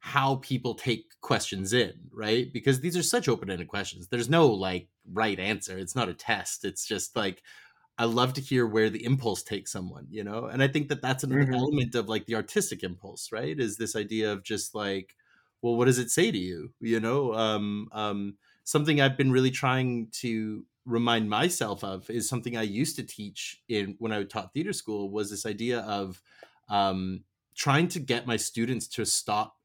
how 0.00 0.36
people 0.36 0.74
take 0.74 1.12
questions 1.20 1.72
in, 1.72 1.92
right? 2.12 2.50
Because 2.52 2.80
these 2.80 2.96
are 2.96 3.02
such 3.02 3.28
open 3.28 3.50
ended 3.50 3.68
questions. 3.68 4.08
There's 4.08 4.30
no 4.30 4.46
like 4.46 4.88
right 5.12 5.38
answer. 5.38 5.78
It's 5.78 5.96
not 5.96 6.08
a 6.08 6.14
test. 6.14 6.64
It's 6.64 6.86
just 6.86 7.14
like 7.14 7.42
I 7.98 8.04
love 8.04 8.32
to 8.34 8.40
hear 8.40 8.66
where 8.66 8.88
the 8.88 9.04
impulse 9.04 9.42
takes 9.42 9.70
someone, 9.70 10.06
you 10.08 10.24
know? 10.24 10.46
And 10.46 10.62
I 10.62 10.68
think 10.68 10.88
that 10.88 11.02
that's 11.02 11.22
another 11.22 11.42
mm-hmm. 11.42 11.54
element 11.54 11.94
of 11.94 12.08
like 12.08 12.24
the 12.24 12.34
artistic 12.34 12.82
impulse, 12.82 13.30
right? 13.30 13.60
Is 13.60 13.76
this 13.76 13.94
idea 13.94 14.32
of 14.32 14.42
just 14.42 14.74
like, 14.74 15.14
well, 15.60 15.76
what 15.76 15.84
does 15.84 15.98
it 15.98 16.10
say 16.10 16.30
to 16.30 16.38
you? 16.38 16.72
You 16.80 16.98
know, 17.00 17.34
um, 17.34 17.88
um, 17.92 18.38
something 18.64 19.00
I've 19.00 19.16
been 19.16 19.32
really 19.32 19.50
trying 19.50 20.08
to 20.20 20.64
remind 20.86 21.28
myself 21.28 21.84
of 21.84 22.08
is 22.10 22.28
something 22.28 22.56
I 22.56 22.62
used 22.62 22.96
to 22.96 23.02
teach 23.02 23.62
in 23.68 23.96
when 23.98 24.12
I 24.12 24.22
taught 24.24 24.52
theater 24.52 24.72
school 24.72 25.10
was 25.10 25.30
this 25.30 25.46
idea 25.46 25.80
of 25.80 26.20
um, 26.68 27.24
trying 27.54 27.88
to 27.88 28.00
get 28.00 28.26
my 28.26 28.36
students 28.36 28.86
to 28.88 29.04
stop 29.04 29.56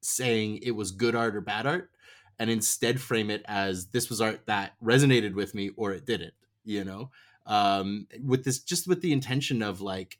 saying 0.00 0.58
it 0.62 0.72
was 0.72 0.90
good 0.90 1.14
art 1.14 1.36
or 1.36 1.40
bad 1.40 1.66
art 1.66 1.90
and 2.38 2.50
instead 2.50 3.00
frame 3.00 3.30
it 3.30 3.44
as 3.46 3.86
this 3.88 4.08
was 4.08 4.20
art 4.20 4.46
that 4.46 4.72
resonated 4.82 5.34
with 5.34 5.54
me 5.54 5.70
or 5.76 5.92
it 5.92 6.06
didn't 6.06 6.34
you 6.64 6.84
know 6.84 7.10
um, 7.46 8.06
with 8.24 8.44
this 8.44 8.60
just 8.60 8.86
with 8.86 9.00
the 9.00 9.12
intention 9.12 9.62
of 9.62 9.80
like 9.80 10.18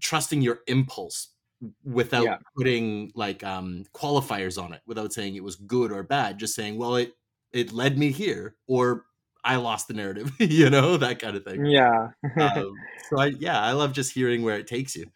trusting 0.00 0.42
your 0.42 0.60
impulse 0.66 1.28
without 1.84 2.24
yeah. 2.24 2.36
putting 2.56 3.12
like 3.14 3.44
um, 3.44 3.84
qualifiers 3.94 4.62
on 4.62 4.72
it 4.72 4.82
without 4.86 5.12
saying 5.12 5.36
it 5.36 5.44
was 5.44 5.56
good 5.56 5.92
or 5.92 6.02
bad 6.02 6.38
just 6.38 6.54
saying 6.54 6.76
well 6.76 6.96
it 6.96 7.14
it 7.52 7.72
led 7.72 7.98
me 7.98 8.10
here 8.10 8.54
or 8.66 9.04
i 9.44 9.56
lost 9.56 9.88
the 9.88 9.94
narrative 9.94 10.32
you 10.38 10.70
know 10.70 10.96
that 10.96 11.18
kind 11.18 11.36
of 11.36 11.44
thing 11.44 11.64
yeah 11.64 12.08
um, 12.40 12.74
so 13.08 13.18
i 13.18 13.26
yeah 13.26 13.60
i 13.60 13.72
love 13.72 13.92
just 13.92 14.12
hearing 14.12 14.42
where 14.42 14.58
it 14.58 14.66
takes 14.66 14.94
you 14.96 15.06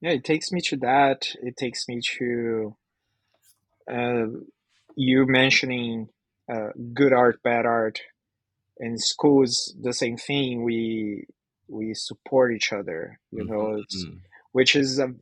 yeah 0.00 0.10
it 0.10 0.24
takes 0.24 0.52
me 0.52 0.60
to 0.60 0.76
that 0.76 1.28
it 1.42 1.56
takes 1.56 1.88
me 1.88 2.00
to 2.18 2.76
uh, 3.90 4.26
you 4.96 5.26
mentioning 5.26 6.08
uh, 6.52 6.68
good 6.92 7.12
art 7.12 7.42
bad 7.42 7.66
art 7.66 8.00
in 8.78 8.98
schools 8.98 9.74
the 9.80 9.92
same 9.92 10.16
thing 10.16 10.62
we 10.62 11.24
we 11.68 11.94
support 11.94 12.54
each 12.54 12.72
other 12.72 13.18
you 13.30 13.42
mm-hmm. 13.42 13.52
know 13.52 13.64
mm-hmm. 13.76 14.16
which 14.52 14.76
is 14.76 14.98
a 14.98 15.12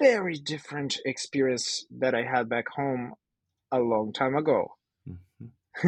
very 0.00 0.36
different 0.36 0.98
experience 1.04 1.86
that 1.90 2.14
i 2.14 2.22
had 2.22 2.48
back 2.48 2.66
home 2.68 3.14
a 3.74 3.80
long 3.80 4.12
time 4.12 4.36
ago. 4.36 4.76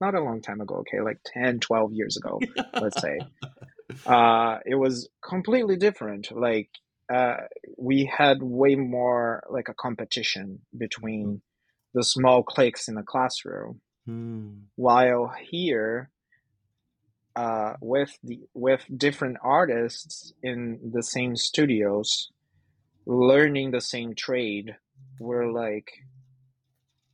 not 0.00 0.14
a 0.14 0.22
long 0.22 0.40
time 0.40 0.60
ago 0.60 0.76
okay 0.76 1.00
like 1.00 1.18
10 1.32 1.60
12 1.60 1.92
years 1.92 2.16
ago 2.16 2.40
let's 2.80 3.00
say 3.00 3.18
uh 4.06 4.58
it 4.64 4.76
was 4.76 5.08
completely 5.22 5.76
different 5.76 6.30
like 6.32 6.70
uh 7.12 7.36
we 7.76 8.10
had 8.16 8.42
way 8.42 8.76
more 8.76 9.42
like 9.50 9.68
a 9.68 9.74
competition 9.74 10.60
between 10.76 11.26
mm-hmm. 11.26 11.98
the 11.98 12.04
small 12.04 12.42
cliques 12.42 12.88
in 12.88 12.94
the 12.94 13.02
classroom 13.02 13.80
mm. 14.08 14.60
while 14.76 15.32
here 15.50 16.10
uh, 17.36 17.74
with 17.80 18.18
the 18.22 18.40
with 18.54 18.84
different 18.94 19.38
artists 19.42 20.32
in 20.42 20.78
the 20.92 21.02
same 21.02 21.36
studios, 21.36 22.30
learning 23.06 23.70
the 23.70 23.80
same 23.80 24.14
trade. 24.14 24.76
We're 25.18 25.50
like 25.50 25.90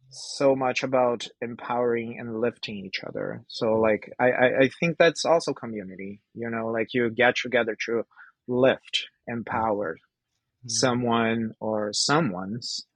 so 0.08 0.54
much 0.54 0.82
about 0.82 1.26
empowering 1.40 2.18
and 2.18 2.40
lifting 2.40 2.76
each 2.76 3.02
other. 3.06 3.44
So 3.48 3.74
like 3.74 4.12
I, 4.18 4.30
I, 4.30 4.58
I 4.62 4.70
think 4.80 4.96
that's 4.98 5.24
also 5.24 5.52
community. 5.52 6.22
You 6.34 6.50
know, 6.50 6.68
like 6.68 6.88
you 6.94 7.10
get 7.10 7.36
together 7.36 7.76
to 7.86 8.04
lift, 8.48 9.06
empower 9.26 9.94
mm-hmm. 9.94 10.68
someone 10.68 11.52
or 11.60 11.92
someone's 11.92 12.86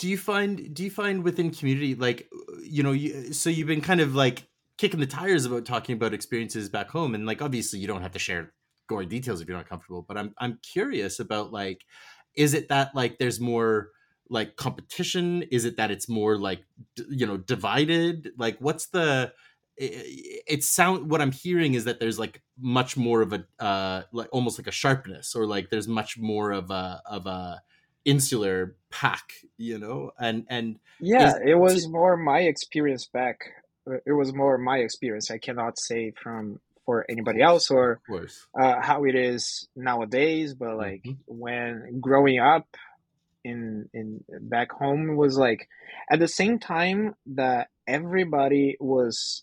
do 0.00 0.08
you 0.08 0.16
find 0.16 0.74
do 0.74 0.82
you 0.82 0.90
find 0.90 1.22
within 1.22 1.50
community 1.50 1.94
like 1.94 2.28
you 2.64 2.82
know 2.82 2.92
you, 2.92 3.34
so 3.34 3.50
you've 3.50 3.68
been 3.68 3.82
kind 3.82 4.00
of 4.00 4.14
like 4.14 4.48
kicking 4.78 4.98
the 4.98 5.06
tires 5.06 5.44
about 5.44 5.66
talking 5.66 5.94
about 5.94 6.14
experiences 6.14 6.70
back 6.70 6.88
home 6.88 7.14
and 7.14 7.26
like 7.26 7.42
obviously 7.42 7.78
you 7.78 7.86
don't 7.86 8.00
have 8.00 8.12
to 8.12 8.18
share 8.18 8.50
gory 8.88 9.04
details 9.04 9.42
if 9.42 9.46
you're 9.46 9.56
not 9.56 9.68
comfortable 9.68 10.02
but 10.08 10.16
i'm 10.16 10.32
i'm 10.38 10.58
curious 10.62 11.20
about 11.20 11.52
like 11.52 11.82
is 12.34 12.54
it 12.54 12.70
that 12.70 12.94
like 12.94 13.18
there's 13.18 13.38
more 13.38 13.90
like 14.30 14.56
competition 14.56 15.42
is 15.50 15.64
it 15.64 15.76
that 15.76 15.90
it's 15.90 16.08
more 16.08 16.38
like 16.38 16.62
you 17.08 17.26
know 17.26 17.36
divided 17.36 18.30
like 18.38 18.56
what's 18.58 18.86
the 18.86 19.32
it, 19.76 20.42
it 20.46 20.64
sound 20.64 21.10
what 21.10 21.20
i'm 21.20 21.32
hearing 21.32 21.74
is 21.74 21.84
that 21.84 22.00
there's 22.00 22.18
like 22.18 22.42
much 22.58 22.96
more 22.96 23.20
of 23.20 23.32
a 23.32 23.44
uh 23.58 24.02
like 24.12 24.28
almost 24.32 24.58
like 24.58 24.66
a 24.66 24.72
sharpness 24.72 25.34
or 25.34 25.46
like 25.46 25.68
there's 25.70 25.88
much 25.88 26.16
more 26.18 26.52
of 26.52 26.70
a 26.70 27.02
of 27.06 27.26
a 27.26 27.60
insular 28.06 28.76
pack 28.90 29.32
you 29.58 29.76
know 29.76 30.10
and 30.18 30.46
and 30.48 30.78
yeah 31.00 31.28
is, 31.28 31.34
it 31.44 31.58
was 31.58 31.88
more 31.88 32.16
my 32.16 32.40
experience 32.40 33.06
back 33.06 33.40
it 34.06 34.12
was 34.12 34.32
more 34.34 34.58
my 34.58 34.78
experience. 34.78 35.30
I 35.30 35.38
cannot 35.38 35.78
say 35.78 36.12
from 36.22 36.60
for 36.86 37.04
anybody 37.08 37.40
else 37.40 37.70
or 37.70 38.00
uh, 38.58 38.80
how 38.80 39.04
it 39.04 39.14
is 39.14 39.68
nowadays. 39.76 40.54
But 40.54 40.76
like 40.76 41.02
mm-hmm. 41.04 41.20
when 41.26 42.00
growing 42.00 42.38
up 42.38 42.66
in 43.44 43.88
in 43.92 44.24
back 44.40 44.72
home 44.72 45.16
was 45.16 45.38
like 45.38 45.68
at 46.10 46.18
the 46.18 46.28
same 46.28 46.58
time 46.58 47.14
that 47.26 47.68
everybody 47.86 48.76
was 48.80 49.42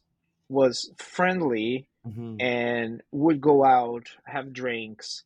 was 0.49 0.91
friendly 0.97 1.87
mm-hmm. 2.07 2.35
and 2.39 3.01
would 3.11 3.41
go 3.41 3.65
out, 3.65 4.07
have 4.25 4.53
drinks, 4.53 5.23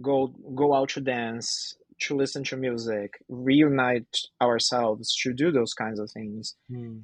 go 0.00 0.34
go 0.54 0.74
out 0.74 0.90
to 0.90 1.00
dance, 1.00 1.76
to 2.00 2.16
listen 2.16 2.44
to 2.44 2.56
music, 2.56 3.22
reunite 3.28 4.18
ourselves 4.42 5.14
to 5.22 5.32
do 5.32 5.50
those 5.50 5.74
kinds 5.74 5.98
of 5.98 6.10
things. 6.10 6.54
Mm 6.70 7.02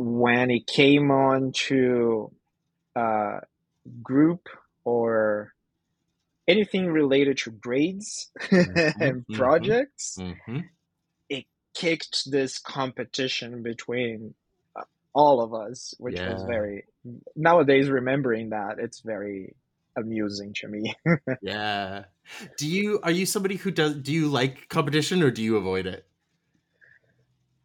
when 0.00 0.50
it 0.50 0.66
came 0.66 1.10
on 1.10 1.52
to 1.52 2.32
uh, 2.96 3.38
group 4.02 4.48
or 4.82 5.52
anything 6.50 6.86
related 6.86 7.38
to 7.38 7.50
grades 7.50 8.30
mm-hmm, 8.40 8.78
and 9.02 9.22
mm-hmm, 9.22 9.34
projects, 9.34 10.16
mm-hmm. 10.18 10.60
it 11.28 11.44
kicked 11.74 12.30
this 12.30 12.58
competition 12.58 13.62
between 13.62 14.34
uh, 14.76 14.82
all 15.14 15.40
of 15.40 15.54
us, 15.54 15.94
which 15.98 16.16
yeah. 16.16 16.32
was 16.32 16.42
very 16.42 16.84
nowadays 17.36 17.88
remembering 17.88 18.50
that 18.50 18.78
it's 18.78 19.00
very 19.00 19.54
amusing 19.96 20.54
to 20.54 20.68
me. 20.68 20.94
yeah. 21.42 22.04
Do 22.58 22.66
you 22.66 23.00
are 23.02 23.10
you 23.10 23.26
somebody 23.26 23.56
who 23.56 23.70
does 23.70 23.94
do 23.96 24.12
you 24.12 24.28
like 24.28 24.68
competition 24.68 25.22
or 25.22 25.30
do 25.30 25.42
you 25.42 25.56
avoid 25.56 25.86
it? 25.86 26.06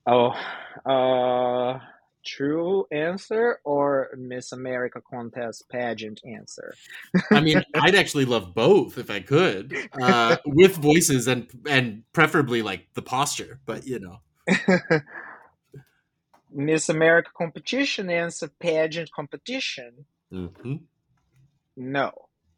Oh, 0.08 0.32
uh 0.86 1.80
true 2.26 2.86
answer 2.92 3.60
or 3.64 4.10
Miss 4.18 4.52
America 4.52 5.02
contest 5.02 5.70
pageant 5.70 6.22
answer? 6.26 6.74
I 7.32 7.42
mean, 7.42 7.64
I'd 7.76 7.96
actually 7.96 8.26
love 8.26 8.54
both 8.54 8.98
if 8.98 9.10
I 9.10 9.20
could, 9.20 9.74
uh, 10.02 10.38
with 10.46 10.76
voices 10.76 11.28
and 11.28 11.48
and 11.70 12.04
preferably 12.14 12.62
like 12.62 12.88
the 12.94 13.02
posture. 13.02 13.60
But 13.66 13.86
you 13.86 14.00
know, 14.00 14.20
Miss 16.52 16.90
America 16.90 17.30
competition 17.38 18.10
answer 18.10 18.50
pageant 18.60 19.12
competition. 19.12 20.06
Mm-hmm. 20.34 20.76
No, 21.78 22.12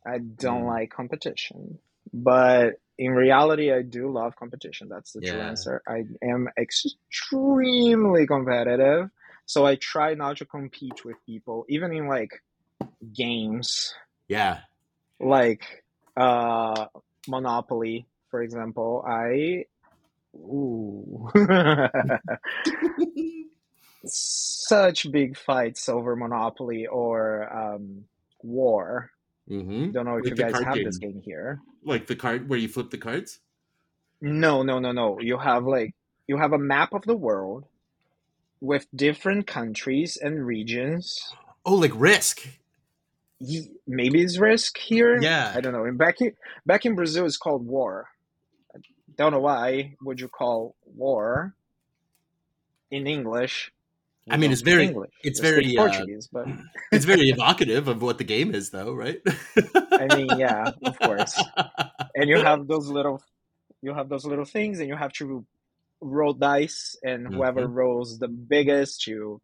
I 0.06 0.20
don't 0.20 0.64
mm. 0.64 0.68
like 0.68 0.92
competition, 0.92 1.80
but 2.14 2.80
in 2.98 3.12
reality, 3.12 3.72
I 3.72 3.84
do 3.84 4.12
love 4.12 4.36
competition. 4.36 4.90
That's 4.90 5.14
the 5.14 5.22
yeah. 5.24 5.32
true 5.32 5.42
answer. 5.42 5.82
I 5.88 6.04
am 6.24 6.50
extremely 6.58 8.26
competitive. 8.26 9.10
So 9.48 9.66
I 9.66 9.76
try 9.76 10.14
not 10.14 10.38
to 10.38 10.46
compete 10.46 11.06
with 11.06 11.16
people, 11.26 11.66
even 11.70 11.94
in 11.94 12.08
like 12.08 12.44
games. 13.14 13.96
Yeah. 14.28 14.60
Like 15.20 15.84
uh 16.16 16.88
Monopoly, 17.28 18.06
for 18.30 18.44
example. 18.44 19.04
I 19.08 19.66
ooh 20.36 21.32
such 24.06 25.12
big 25.12 25.38
fights 25.38 25.88
over 25.88 26.16
Monopoly 26.18 26.86
or 26.86 27.52
um 27.52 28.04
War. 28.44 29.12
Mm-hmm. 29.50 29.92
Don't 29.92 30.06
know 30.06 30.18
if 30.18 30.26
like 30.26 30.30
you 30.32 30.36
guys 30.36 30.62
have 30.62 30.76
game. 30.76 30.84
this 30.84 30.98
game 30.98 31.22
here. 31.24 31.62
Like 31.86 32.08
the 32.08 32.18
card 32.18 32.50
where 32.50 32.60
you 32.60 32.68
flip 32.68 32.90
the 32.90 32.98
cards? 32.98 33.40
No, 34.20 34.62
no, 34.64 34.80
no, 34.80 34.92
no. 34.92 35.22
You 35.22 35.38
have 35.38 35.64
like 35.64 35.96
you 36.28 36.38
have 36.38 36.52
a 36.52 36.60
map 36.60 36.92
of 36.92 37.04
the 37.04 37.16
world 37.16 37.64
with 38.62 38.88
different 38.96 39.48
countries 39.48 40.18
and 40.18 40.46
regions. 40.46 41.34
Oh, 41.66 41.76
like 41.76 41.92
Risk. 41.94 42.48
Maybe 43.86 44.22
it's 44.22 44.38
Risk 44.38 44.78
here. 44.78 45.22
Yeah, 45.22 45.52
I 45.54 45.62
don't 45.62 45.74
know. 45.74 45.86
And 45.86 45.98
back 45.98 46.22
in 46.22 46.34
back 46.66 46.86
in 46.86 46.96
Brazil, 46.96 47.26
it's 47.26 47.38
called 47.38 47.66
War. 47.68 48.10
I 48.76 48.80
don't 49.16 49.32
know 49.32 49.40
why 49.40 49.96
would 50.02 50.20
you 50.20 50.28
call 50.28 50.76
War 50.86 51.54
in 52.92 53.08
English. 53.08 53.72
I 54.30 54.36
mean, 54.36 54.52
it's 54.52 54.62
very, 54.62 54.88
English. 54.88 55.12
it's, 55.24 55.40
very 55.40 55.78
uh, 55.78 55.88
but 56.34 56.48
it's 56.92 57.06
very 57.06 57.30
evocative 57.30 57.88
of 57.88 58.02
what 58.02 58.18
the 58.18 58.26
game 58.26 58.54
is, 58.54 58.72
though, 58.72 58.94
right? 58.94 59.22
I 59.94 60.14
mean, 60.16 60.28
yeah, 60.38 60.72
of 60.84 61.00
course. 61.00 61.42
And 62.16 62.30
you 62.30 62.42
have 62.42 62.68
those 62.68 62.88
little, 62.88 63.22
you 63.82 63.94
have 63.94 64.10
those 64.10 64.26
little 64.26 64.44
things, 64.44 64.80
and 64.80 64.88
you 64.88 64.96
have 64.96 65.14
to 65.14 65.46
roll 66.02 66.34
dice, 66.34 66.96
and 67.04 67.28
whoever 67.28 67.62
mm-hmm. 67.62 67.74
rolls 67.74 68.20
the 68.20 68.28
biggest, 68.28 69.08
you 69.08 69.42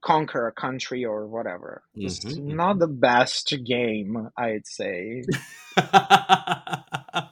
conquer 0.00 0.46
a 0.46 0.52
country 0.52 1.04
or 1.04 1.26
whatever. 1.26 1.82
It's 1.94 2.20
mm-hmm. 2.20 2.56
not 2.56 2.78
the 2.78 2.88
best 2.88 3.54
game, 3.64 4.30
I'd 4.36 4.66
say. 4.66 5.24
but 5.76 7.30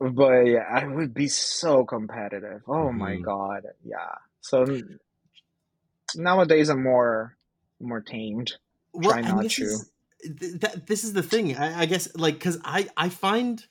yeah, 0.00 0.64
I 0.70 0.86
would 0.86 1.14
be 1.14 1.28
so 1.28 1.84
competitive. 1.84 2.62
Oh 2.66 2.72
mm-hmm. 2.72 2.98
my 2.98 3.16
god, 3.16 3.64
yeah. 3.84 4.16
So 4.40 4.80
nowadays 6.14 6.68
I'm 6.68 6.82
more 6.82 7.36
more 7.80 8.00
tamed. 8.00 8.54
Well, 8.92 9.12
Try 9.12 9.20
not 9.22 9.50
to. 9.50 9.62
Is, 9.62 9.90
th- 10.40 10.60
that, 10.60 10.86
this 10.86 11.04
is 11.04 11.12
the 11.12 11.22
thing. 11.22 11.56
I, 11.56 11.82
I 11.82 11.86
guess 11.86 12.08
like 12.16 12.34
because 12.34 12.58
I 12.64 12.88
I 12.96 13.08
find 13.08 13.64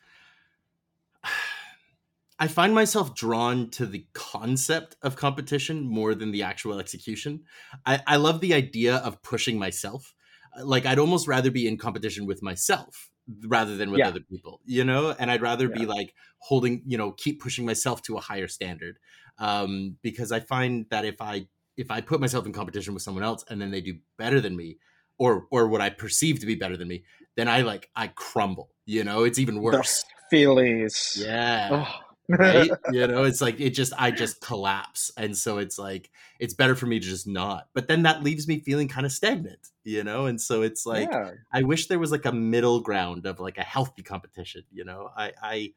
I 2.39 2.47
find 2.47 2.73
myself 2.73 3.15
drawn 3.15 3.69
to 3.71 3.85
the 3.85 4.05
concept 4.13 4.95
of 5.01 5.15
competition 5.15 5.87
more 5.87 6.13
than 6.13 6.31
the 6.31 6.43
actual 6.43 6.79
execution. 6.79 7.43
I, 7.85 8.01
I 8.05 8.17
love 8.17 8.41
the 8.41 8.53
idea 8.53 8.97
of 8.97 9.23
pushing 9.23 9.57
myself. 9.57 10.13
Uh, 10.55 10.65
like 10.65 10.85
I'd 10.85 10.99
almost 10.99 11.27
rather 11.27 11.49
be 11.49 11.67
in 11.67 11.77
competition 11.77 12.27
with 12.27 12.43
myself 12.43 13.09
rather 13.47 13.75
than 13.75 13.89
with 13.89 13.99
yeah. 13.99 14.07
other 14.07 14.19
people, 14.19 14.61
you 14.65 14.83
know? 14.83 15.15
And 15.17 15.31
I'd 15.31 15.41
rather 15.41 15.67
yeah. 15.67 15.79
be 15.79 15.85
like 15.87 16.13
holding, 16.39 16.83
you 16.85 16.97
know, 16.97 17.11
keep 17.11 17.41
pushing 17.41 17.65
myself 17.65 18.03
to 18.03 18.17
a 18.17 18.21
higher 18.21 18.47
standard. 18.47 18.99
Um, 19.39 19.97
because 20.03 20.31
I 20.31 20.39
find 20.39 20.85
that 20.89 21.05
if 21.05 21.21
I 21.21 21.47
if 21.75 21.91
I 21.91 22.01
put 22.01 22.19
myself 22.19 22.45
in 22.47 22.53
competition 22.53 22.95
with 22.95 23.03
someone 23.03 23.23
else 23.23 23.45
and 23.49 23.61
then 23.61 23.69
they 23.69 23.81
do 23.81 23.97
better 24.17 24.41
than 24.41 24.55
me, 24.55 24.77
or 25.19 25.45
or 25.51 25.67
what 25.67 25.81
I 25.81 25.89
perceive 25.89 26.39
to 26.39 26.47
be 26.47 26.55
better 26.55 26.75
than 26.75 26.87
me, 26.87 27.03
then 27.35 27.47
I 27.47 27.61
like 27.61 27.89
I 27.95 28.07
crumble. 28.07 28.69
You 28.85 29.03
know, 29.03 29.23
it's 29.23 29.37
even 29.37 29.61
worse. 29.61 30.03
The 30.31 30.37
feelings. 30.37 31.17
Yeah. 31.19 31.69
Oh 31.71 32.06
right 32.29 32.69
you 32.91 33.07
know 33.07 33.23
it's 33.23 33.41
like 33.41 33.59
it 33.59 33.69
just 33.71 33.93
i 33.97 34.11
just 34.11 34.41
collapse 34.41 35.11
and 35.17 35.35
so 35.35 35.57
it's 35.57 35.79
like 35.79 36.09
it's 36.39 36.53
better 36.53 36.75
for 36.75 36.85
me 36.85 36.99
to 36.99 37.05
just 37.05 37.27
not 37.27 37.67
but 37.73 37.87
then 37.87 38.03
that 38.03 38.23
leaves 38.23 38.47
me 38.47 38.59
feeling 38.59 38.87
kind 38.87 39.05
of 39.05 39.11
stagnant 39.11 39.69
you 39.83 40.03
know 40.03 40.25
and 40.25 40.39
so 40.39 40.61
it's 40.61 40.85
like 40.85 41.09
yeah. 41.09 41.31
i 41.53 41.63
wish 41.63 41.87
there 41.87 41.99
was 41.99 42.11
like 42.11 42.25
a 42.25 42.31
middle 42.31 42.81
ground 42.81 43.25
of 43.25 43.39
like 43.39 43.57
a 43.57 43.63
healthy 43.63 44.03
competition 44.03 44.63
you 44.71 44.83
know 44.83 45.09
i 45.15 45.31
i 45.41 45.73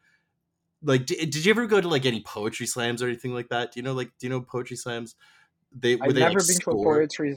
like 0.83 1.07
did, 1.07 1.31
did 1.31 1.45
you 1.45 1.51
ever 1.51 1.67
go 1.67 1.81
to 1.81 1.89
like 1.89 2.07
any 2.07 2.23
poetry 2.23 2.67
slams 2.67 3.03
or 3.03 3.07
anything 3.07 3.33
like 3.33 3.49
that 3.49 3.73
do 3.73 3.81
you 3.81 3.85
know 3.85 3.93
like 3.93 4.11
do 4.19 4.27
you 4.27 4.31
know 4.31 4.41
poetry 4.41 4.77
slams 4.77 5.15
they 5.73 5.93
i've 6.01 6.15
they, 6.15 6.21
never 6.21 6.41
like, 6.41 6.47
been 6.47 6.57
score? 6.57 6.75
to 6.75 6.81
a 6.81 6.85
poetry 6.85 7.37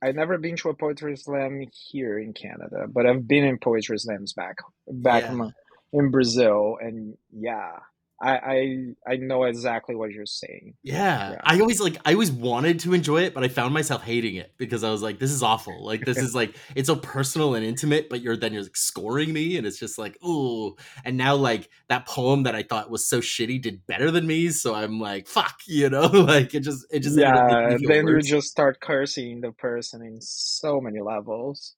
I've 0.00 0.14
never 0.14 0.38
been 0.38 0.56
to 0.56 0.68
a 0.68 0.74
poetry 0.74 1.16
slam 1.16 1.66
here 1.90 2.18
in 2.18 2.32
Canada, 2.32 2.86
but 2.88 3.06
I've 3.06 3.26
been 3.26 3.44
in 3.44 3.58
poetry 3.58 3.98
slams 3.98 4.32
back 4.32 4.58
back 4.86 5.24
yeah. 5.24 5.50
in 5.92 6.10
Brazil, 6.10 6.78
and 6.80 7.16
yeah, 7.32 7.78
I, 8.20 8.32
I 8.32 9.12
I 9.12 9.16
know 9.16 9.44
exactly 9.44 9.94
what 9.94 10.10
you're 10.10 10.26
saying. 10.26 10.74
Yeah. 10.82 11.32
yeah. 11.32 11.40
I 11.44 11.60
always 11.60 11.80
like 11.80 11.98
I 12.04 12.14
always 12.14 12.32
wanted 12.32 12.80
to 12.80 12.92
enjoy 12.92 13.22
it, 13.22 13.32
but 13.32 13.44
I 13.44 13.48
found 13.48 13.72
myself 13.72 14.02
hating 14.02 14.34
it 14.34 14.54
because 14.56 14.82
I 14.82 14.90
was 14.90 15.02
like, 15.02 15.20
this 15.20 15.30
is 15.30 15.42
awful. 15.42 15.84
Like 15.84 16.04
this 16.04 16.18
is 16.18 16.34
like 16.34 16.56
it's 16.74 16.88
so 16.88 16.96
personal 16.96 17.54
and 17.54 17.64
intimate, 17.64 18.08
but 18.08 18.20
you're 18.20 18.36
then 18.36 18.52
you're 18.52 18.64
like 18.64 18.76
scoring 18.76 19.32
me, 19.32 19.56
and 19.56 19.66
it's 19.66 19.78
just 19.78 19.98
like, 19.98 20.18
oh. 20.20 20.76
And 21.04 21.16
now 21.16 21.36
like 21.36 21.70
that 21.88 22.06
poem 22.06 22.42
that 22.42 22.56
I 22.56 22.64
thought 22.64 22.90
was 22.90 23.06
so 23.06 23.20
shitty 23.20 23.62
did 23.62 23.86
better 23.86 24.10
than 24.10 24.26
me, 24.26 24.48
so 24.48 24.74
I'm 24.74 24.98
like, 24.98 25.28
fuck, 25.28 25.60
you 25.68 25.88
know, 25.88 26.06
like 26.06 26.54
it 26.54 26.60
just 26.60 26.86
it 26.90 27.00
just 27.00 27.16
yeah. 27.16 27.76
Then 27.80 28.04
worse. 28.04 28.24
you 28.24 28.36
just 28.36 28.48
start 28.48 28.80
cursing 28.80 29.42
the 29.42 29.52
person 29.52 30.02
in 30.02 30.20
so 30.20 30.80
many 30.80 31.00
levels. 31.00 31.76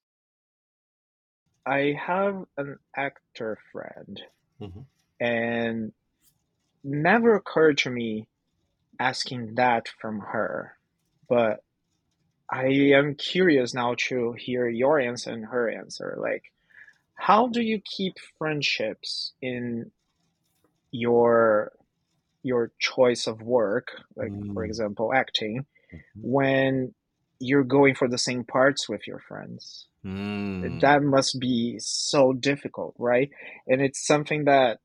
I 1.66 1.94
have 2.00 2.44
an 2.56 2.78
actor 2.96 3.58
friend, 3.72 4.22
mm-hmm. 4.58 4.80
and 5.22 5.92
never 6.82 7.34
occurred 7.34 7.78
to 7.78 7.90
me 7.90 8.26
asking 8.98 9.54
that 9.54 9.88
from 10.00 10.20
her, 10.20 10.76
but 11.28 11.62
I 12.50 12.66
am 12.94 13.14
curious 13.14 13.72
now 13.72 13.94
to 14.08 14.32
hear 14.32 14.68
your 14.68 14.98
answer 14.98 15.30
and 15.30 15.46
her 15.46 15.70
answer. 15.70 16.16
Like, 16.20 16.52
how 17.14 17.48
do 17.48 17.62
you 17.62 17.80
keep 17.84 18.16
friendships 18.38 19.32
in 19.40 19.90
your 20.90 21.72
your 22.42 22.72
choice 22.78 23.26
of 23.26 23.42
work, 23.42 23.88
like 24.16 24.32
mm. 24.32 24.54
for 24.54 24.64
example, 24.64 25.12
acting, 25.14 25.66
mm-hmm. 25.92 26.20
when 26.20 26.94
you're 27.38 27.64
going 27.64 27.94
for 27.94 28.08
the 28.08 28.18
same 28.18 28.44
parts 28.44 28.88
with 28.88 29.06
your 29.06 29.20
friends? 29.20 29.86
Mm. 30.04 30.80
That 30.80 31.02
must 31.02 31.38
be 31.38 31.78
so 31.78 32.32
difficult, 32.32 32.94
right? 32.98 33.30
And 33.68 33.80
it's 33.80 34.04
something 34.04 34.44
that 34.44 34.80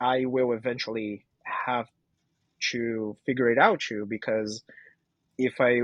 I 0.00 0.24
will 0.24 0.52
eventually 0.52 1.24
have 1.44 1.86
to 2.72 3.16
figure 3.26 3.50
it 3.50 3.58
out 3.58 3.80
too 3.80 4.06
because 4.06 4.62
if 5.38 5.60
I 5.60 5.80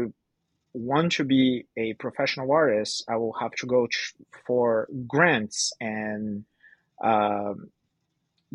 want 0.73 1.13
to 1.13 1.25
be 1.25 1.67
a 1.77 1.95
professional 1.95 2.53
artist, 2.53 3.05
I 3.09 3.17
will 3.17 3.33
have 3.35 3.53
to 3.53 3.67
go 3.67 3.89
for 4.47 4.89
grants 5.07 5.73
and 5.81 6.45
um, 7.03 7.71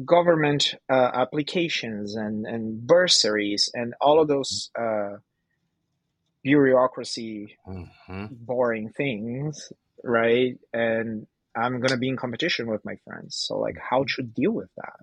government 0.06 0.76
uh, 0.90 1.12
applications 1.14 2.16
and, 2.16 2.46
and 2.46 2.86
bursaries 2.86 3.72
and 3.74 3.94
all 4.00 4.22
of 4.22 4.28
those 4.28 4.70
uh, 4.80 5.18
bureaucracy, 6.44 7.58
mm-hmm. 7.68 8.26
boring 8.32 8.90
things, 8.90 9.72
right? 10.04 10.58
And 10.74 11.28
I'm 11.56 11.80
going 11.80 11.92
to 11.92 11.98
be 11.98 12.10
in 12.10 12.18
competition 12.18 12.68
with 12.68 12.86
my 12.86 12.96
friends. 13.06 13.36
So, 13.48 13.58
like, 13.58 13.78
how 13.78 14.06
to 14.16 14.24
deal 14.24 14.52
with 14.52 14.70
that? 14.78 15.00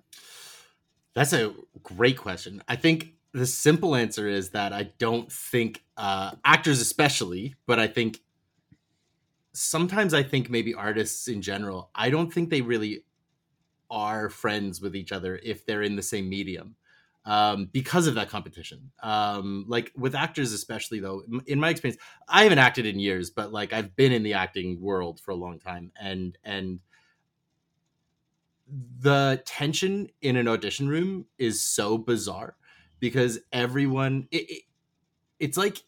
That's 1.15 1.33
a 1.33 1.53
great 1.83 2.17
question. 2.17 2.63
I 2.67 2.75
think 2.75 3.13
the 3.33 3.45
simple 3.45 3.95
answer 3.95 4.27
is 4.27 4.51
that 4.51 4.73
I 4.73 4.83
don't 4.97 5.31
think 5.31 5.83
uh, 5.97 6.31
actors, 6.45 6.79
especially, 6.81 7.55
but 7.65 7.79
I 7.79 7.87
think 7.87 8.19
sometimes 9.53 10.13
I 10.13 10.23
think 10.23 10.49
maybe 10.49 10.73
artists 10.73 11.27
in 11.27 11.41
general, 11.41 11.89
I 11.95 12.09
don't 12.09 12.31
think 12.33 12.49
they 12.49 12.61
really 12.61 13.03
are 13.91 14.29
friends 14.29 14.81
with 14.81 14.95
each 14.95 15.11
other 15.11 15.39
if 15.43 15.65
they're 15.65 15.83
in 15.83 15.95
the 15.95 16.03
same 16.03 16.29
medium 16.29 16.75
um, 17.25 17.67
because 17.71 18.07
of 18.07 18.15
that 18.15 18.29
competition. 18.29 18.91
Um, 19.03 19.65
like 19.67 19.91
with 19.97 20.15
actors, 20.15 20.53
especially 20.53 20.99
though, 20.99 21.23
in 21.47 21.59
my 21.59 21.69
experience, 21.69 22.01
I 22.27 22.43
haven't 22.43 22.59
acted 22.59 22.85
in 22.85 22.99
years, 22.99 23.29
but 23.31 23.51
like 23.51 23.73
I've 23.73 23.95
been 23.95 24.11
in 24.11 24.23
the 24.23 24.33
acting 24.33 24.79
world 24.81 25.19
for 25.19 25.31
a 25.31 25.35
long 25.35 25.59
time, 25.59 25.91
and 25.99 26.37
and 26.43 26.79
the 28.99 29.41
tension 29.45 30.09
in 30.21 30.35
an 30.35 30.47
audition 30.47 30.87
room 30.87 31.25
is 31.37 31.61
so 31.61 31.97
bizarre 31.97 32.55
because 32.99 33.39
everyone 33.51 34.27
it, 34.31 34.49
it, 34.49 34.63
it's 35.39 35.57
like 35.57 35.83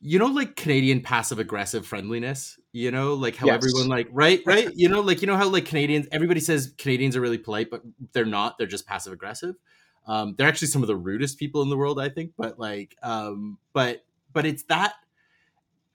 you 0.00 0.18
know 0.18 0.26
like 0.26 0.56
canadian 0.56 1.00
passive 1.00 1.38
aggressive 1.38 1.86
friendliness 1.86 2.58
you 2.72 2.90
know 2.90 3.14
like 3.14 3.36
how 3.36 3.46
yes. 3.46 3.56
everyone 3.56 3.88
like 3.88 4.08
right 4.10 4.42
right 4.46 4.74
you 4.74 4.88
know 4.88 5.00
like 5.00 5.20
you 5.20 5.26
know 5.26 5.36
how 5.36 5.48
like 5.48 5.66
canadians 5.66 6.06
everybody 6.10 6.40
says 6.40 6.74
canadians 6.78 7.16
are 7.16 7.20
really 7.20 7.38
polite 7.38 7.70
but 7.70 7.82
they're 8.12 8.24
not 8.24 8.56
they're 8.58 8.66
just 8.66 8.86
passive 8.86 9.12
aggressive 9.12 9.54
um 10.06 10.34
they're 10.36 10.48
actually 10.48 10.68
some 10.68 10.82
of 10.82 10.88
the 10.88 10.96
rudest 10.96 11.38
people 11.38 11.62
in 11.62 11.68
the 11.68 11.76
world 11.76 12.00
i 12.00 12.08
think 12.08 12.32
but 12.36 12.58
like 12.58 12.96
um 13.02 13.58
but 13.72 14.04
but 14.32 14.46
it's 14.46 14.62
that 14.64 14.94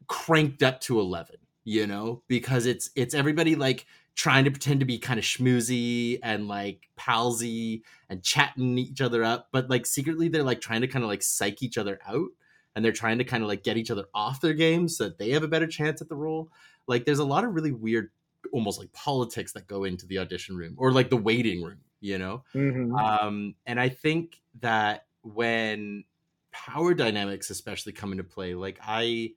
cranked 0.08 0.62
up 0.62 0.80
to 0.80 1.00
11 1.00 1.38
you 1.64 1.88
know 1.88 2.22
because 2.28 2.68
it's 2.68 2.92
it's 2.96 3.16
everybody 3.16 3.56
like 3.56 3.88
trying 4.16 4.46
to 4.46 4.52
pretend 4.52 4.80
to 4.80 4.86
be 4.86 4.98
kind 4.98 5.20
of 5.20 5.26
schmoozy 5.26 6.20
and 6.24 6.48
like 6.48 6.88
palsy 6.96 7.84
and 8.10 8.24
chatting 8.24 8.78
each 8.78 9.02
other 9.02 9.24
up, 9.24 9.50
but 9.52 9.70
like 9.70 9.86
secretly 9.86 10.30
they're 10.30 10.44
like 10.44 10.62
trying 10.62 10.82
to 10.82 10.88
kind 10.88 11.04
of 11.04 11.10
like 11.10 11.22
psych 11.22 11.62
each 11.62 11.78
other 11.78 12.00
out 12.08 12.30
and 12.76 12.84
they're 12.84 12.94
trying 12.94 13.18
to 13.18 13.26
kind 13.26 13.44
of 13.44 13.50
like 13.50 13.64
get 13.64 13.78
each 13.78 13.92
other 13.92 14.06
off 14.14 14.40
their 14.42 14.54
game 14.54 14.88
so 14.88 15.06
that 15.06 15.18
they 15.18 15.32
have 15.32 15.44
a 15.44 15.48
better 15.48 15.68
chance 15.68 16.02
at 16.02 16.08
the 16.08 16.16
role. 16.16 16.50
Like 16.88 17.06
there's 17.06 17.20
a 17.20 17.26
lot 17.26 17.44
of 17.44 17.54
really 17.54 17.74
weird 17.74 18.10
almost 18.54 18.80
like 18.80 18.92
politics 18.94 19.52
that 19.54 19.68
go 19.68 19.84
into 19.84 20.06
the 20.08 20.20
audition 20.20 20.56
room 20.56 20.76
or 20.78 20.92
like 20.92 21.10
the 21.10 21.18
waiting 21.18 21.62
room, 21.62 21.80
you 22.00 22.18
know? 22.18 22.44
Mm-hmm. 22.54 22.96
Um, 22.96 23.56
and 23.66 23.80
I 23.80 23.90
think 23.90 24.42
that 24.62 25.08
when 25.24 26.06
power 26.52 26.94
dynamics 26.94 27.50
especially 27.50 27.92
come 27.92 28.14
into 28.14 28.24
play, 28.24 28.56
like 28.56 28.80
I 28.82 29.32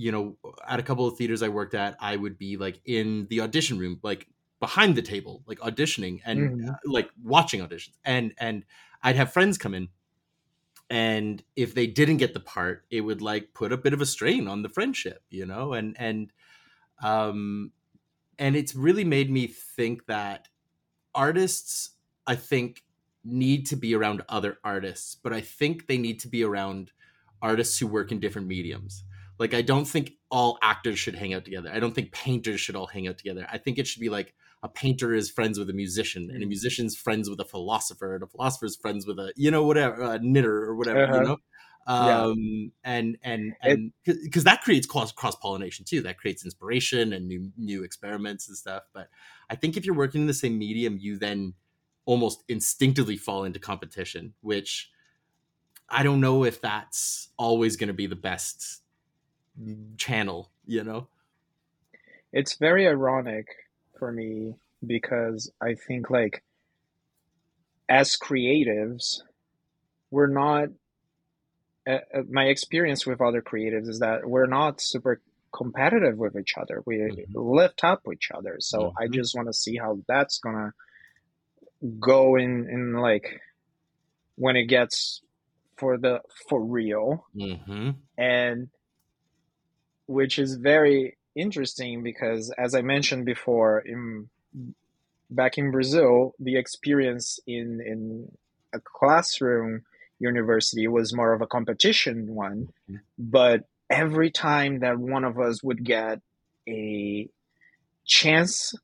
you 0.00 0.10
know, 0.10 0.36
at 0.66 0.80
a 0.80 0.82
couple 0.82 1.06
of 1.06 1.18
theaters 1.18 1.42
I 1.42 1.48
worked 1.48 1.74
at, 1.74 1.94
I 2.00 2.16
would 2.16 2.38
be 2.38 2.56
like 2.56 2.80
in 2.86 3.26
the 3.28 3.42
audition 3.42 3.78
room, 3.78 4.00
like 4.02 4.26
behind 4.58 4.96
the 4.96 5.02
table, 5.02 5.42
like 5.46 5.58
auditioning 5.58 6.20
and 6.24 6.40
mm-hmm. 6.40 6.70
uh, 6.70 6.74
like 6.86 7.10
watching 7.22 7.60
auditions. 7.60 7.98
And 8.02 8.32
and 8.38 8.64
I'd 9.02 9.16
have 9.16 9.32
friends 9.32 9.58
come 9.58 9.74
in 9.74 9.88
and 10.88 11.42
if 11.54 11.74
they 11.74 11.86
didn't 11.86 12.16
get 12.16 12.32
the 12.32 12.40
part, 12.40 12.84
it 12.90 13.02
would 13.02 13.20
like 13.20 13.52
put 13.52 13.72
a 13.72 13.76
bit 13.76 13.92
of 13.92 14.00
a 14.00 14.06
strain 14.06 14.48
on 14.48 14.62
the 14.62 14.70
friendship, 14.70 15.22
you 15.28 15.44
know? 15.44 15.74
And 15.74 15.94
and 15.98 16.32
um 17.02 17.72
and 18.38 18.56
it's 18.56 18.74
really 18.74 19.04
made 19.04 19.30
me 19.30 19.48
think 19.48 20.06
that 20.06 20.48
artists 21.14 21.90
I 22.26 22.36
think 22.36 22.84
need 23.22 23.66
to 23.66 23.76
be 23.76 23.94
around 23.94 24.22
other 24.30 24.56
artists, 24.64 25.14
but 25.14 25.34
I 25.34 25.42
think 25.42 25.88
they 25.88 25.98
need 25.98 26.20
to 26.20 26.28
be 26.28 26.42
around 26.42 26.90
artists 27.42 27.78
who 27.78 27.86
work 27.86 28.10
in 28.10 28.18
different 28.18 28.48
mediums 28.48 29.04
like 29.40 29.54
I 29.54 29.62
don't 29.62 29.86
think 29.86 30.12
all 30.30 30.58
actors 30.62 30.98
should 30.98 31.14
hang 31.14 31.32
out 31.32 31.46
together. 31.46 31.70
I 31.72 31.80
don't 31.80 31.94
think 31.94 32.12
painters 32.12 32.60
should 32.60 32.76
all 32.76 32.86
hang 32.86 33.08
out 33.08 33.16
together. 33.16 33.48
I 33.50 33.56
think 33.56 33.78
it 33.78 33.86
should 33.86 34.00
be 34.00 34.10
like 34.10 34.34
a 34.62 34.68
painter 34.68 35.14
is 35.14 35.30
friends 35.30 35.58
with 35.58 35.70
a 35.70 35.72
musician, 35.72 36.30
and 36.30 36.42
a 36.42 36.44
mm. 36.46 36.50
musician's 36.50 36.94
friends 36.94 37.30
with 37.30 37.40
a 37.40 37.44
philosopher, 37.46 38.14
and 38.14 38.22
a 38.22 38.26
philosopher's 38.26 38.76
friends 38.76 39.06
with 39.06 39.18
a 39.18 39.32
you 39.36 39.50
know 39.50 39.64
whatever 39.64 40.02
a 40.02 40.18
knitter 40.18 40.64
or 40.64 40.76
whatever 40.76 41.04
uh-huh. 41.04 41.16
you 41.16 41.26
know. 41.26 41.36
um 41.86 42.38
yeah. 42.38 42.66
and 42.84 43.16
and 43.22 43.54
and 43.62 43.92
because 44.04 44.44
that 44.44 44.60
creates 44.60 44.86
cross 44.86 45.10
cross 45.10 45.34
pollination 45.36 45.86
too 45.86 46.02
that 46.02 46.18
creates 46.18 46.44
inspiration 46.44 47.14
and 47.14 47.26
new 47.26 47.50
new 47.56 47.82
experiments 47.82 48.46
and 48.48 48.56
stuff 48.58 48.82
but 48.92 49.08
i 49.48 49.54
think 49.54 49.78
if 49.78 49.86
you're 49.86 49.94
working 49.94 50.20
in 50.20 50.26
the 50.26 50.34
same 50.34 50.58
medium 50.58 50.98
you 51.00 51.16
then 51.18 51.54
almost 52.04 52.44
instinctively 52.48 53.16
fall 53.16 53.44
into 53.44 53.58
competition 53.58 54.34
which 54.42 54.90
i 55.88 56.02
don't 56.02 56.20
know 56.20 56.44
if 56.44 56.60
that's 56.60 57.30
always 57.38 57.78
going 57.78 57.88
to 57.88 57.94
be 57.94 58.06
the 58.06 58.14
best 58.14 58.82
channel 59.96 60.50
you 60.66 60.82
know 60.82 61.06
it's 62.32 62.56
very 62.56 62.86
ironic 62.86 63.46
for 63.98 64.12
me 64.12 64.54
because 64.86 65.50
i 65.60 65.74
think 65.74 66.10
like 66.10 66.42
as 67.88 68.16
creatives 68.16 69.20
we're 70.10 70.26
not 70.26 70.68
uh, 71.86 71.98
uh, 72.14 72.22
my 72.30 72.44
experience 72.44 73.06
with 73.06 73.20
other 73.20 73.42
creatives 73.42 73.88
is 73.88 74.00
that 74.00 74.28
we're 74.28 74.46
not 74.46 74.80
super 74.80 75.20
competitive 75.52 76.16
with 76.16 76.36
each 76.36 76.54
other. 76.56 76.82
We 76.86 76.98
mm-hmm. 76.98 77.38
lift 77.38 77.84
up 77.84 78.02
each 78.12 78.30
other. 78.34 78.56
So 78.60 78.78
mm-hmm. 78.78 79.02
I 79.02 79.08
just 79.08 79.34
want 79.34 79.48
to 79.48 79.52
see 79.52 79.76
how 79.76 79.98
that's 80.06 80.38
gonna 80.38 80.72
go 81.98 82.36
in 82.36 82.68
in 82.68 82.94
like 82.94 83.40
when 84.36 84.56
it 84.56 84.64
gets 84.64 85.22
for 85.76 85.96
the 85.96 86.20
for 86.48 86.62
real, 86.62 87.26
mm-hmm. 87.34 87.90
and 88.18 88.68
which 90.10 90.40
is 90.40 90.56
very 90.56 91.16
interesting 91.36 92.02
because 92.02 92.52
as 92.58 92.74
I 92.74 92.82
mentioned 92.82 93.24
before, 93.24 93.78
in 93.78 94.28
back 95.30 95.56
in 95.56 95.70
Brazil, 95.70 96.34
the 96.40 96.56
experience 96.56 97.38
in 97.46 97.80
in 97.80 98.32
a 98.72 98.80
classroom 98.80 99.84
university 100.18 100.88
was 100.88 101.14
more 101.14 101.32
of 101.32 101.42
a 101.42 101.46
competition 101.46 102.34
one. 102.34 102.72
Mm-hmm. 102.90 102.96
But 103.18 103.68
every 103.88 104.30
time 104.30 104.80
that 104.80 104.98
one 104.98 105.24
of 105.24 105.38
us 105.38 105.62
would 105.62 105.84
get 105.84 106.20
a 106.68 107.28
chance 108.04 108.74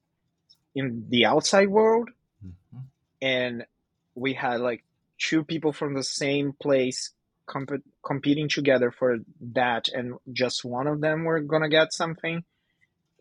in 0.76 1.06
the 1.08 1.26
outside 1.26 1.68
world, 1.68 2.08
mm-hmm. 2.44 2.78
and 3.20 3.66
we 4.14 4.32
had 4.34 4.60
like 4.60 4.84
two 5.18 5.42
people 5.42 5.72
from 5.72 5.94
the 5.94 6.04
same 6.04 6.52
place 6.52 7.10
comp- 7.46 7.84
competing 8.06 8.48
together 8.48 8.90
for 8.90 9.18
that, 9.52 9.88
and 9.88 10.14
just 10.32 10.64
one 10.64 10.86
of 10.86 11.00
them 11.00 11.24
were 11.24 11.40
gonna 11.40 11.68
get 11.68 11.92
something, 11.92 12.44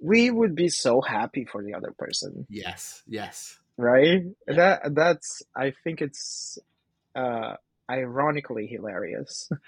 we 0.02 0.30
would 0.30 0.56
be 0.56 0.70
so 0.70 1.02
happy 1.02 1.46
for 1.46 1.64
the 1.64 1.74
other 1.74 1.94
person. 1.98 2.46
Yes, 2.50 3.02
yes, 3.08 3.60
right. 3.78 4.22
Yeah. 4.48 4.56
That 4.56 4.96
that's 4.96 5.42
I 5.56 5.74
think 5.84 6.02
it's 6.02 6.60
uh, 7.16 7.56
ironically 7.90 8.68
hilarious. 8.68 9.50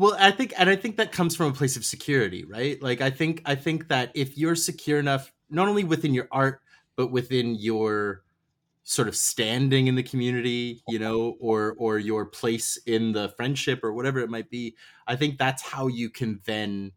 Well, 0.00 0.14
I 0.16 0.30
think, 0.30 0.54
and 0.56 0.70
I 0.70 0.76
think 0.76 0.96
that 0.98 1.10
comes 1.10 1.34
from 1.34 1.46
a 1.46 1.52
place 1.52 1.76
of 1.76 1.84
security, 1.84 2.44
right? 2.44 2.80
Like, 2.80 3.00
I 3.00 3.10
think, 3.10 3.42
I 3.44 3.56
think 3.56 3.88
that 3.88 4.12
if 4.14 4.38
you're 4.38 4.54
secure 4.54 5.00
enough, 5.00 5.32
not 5.50 5.66
only 5.66 5.82
within 5.82 6.14
your 6.14 6.28
art, 6.30 6.60
but 6.94 7.10
within 7.10 7.56
your 7.56 8.22
sort 8.88 9.06
of 9.06 9.14
standing 9.14 9.86
in 9.86 9.96
the 9.96 10.02
community, 10.02 10.82
you 10.88 10.98
know, 10.98 11.36
or 11.40 11.74
or 11.78 11.98
your 11.98 12.24
place 12.24 12.78
in 12.86 13.12
the 13.12 13.28
friendship 13.36 13.84
or 13.84 13.92
whatever 13.92 14.18
it 14.18 14.30
might 14.30 14.48
be, 14.48 14.74
I 15.06 15.14
think 15.14 15.36
that's 15.36 15.62
how 15.62 15.88
you 15.88 16.08
can 16.08 16.40
then, 16.46 16.92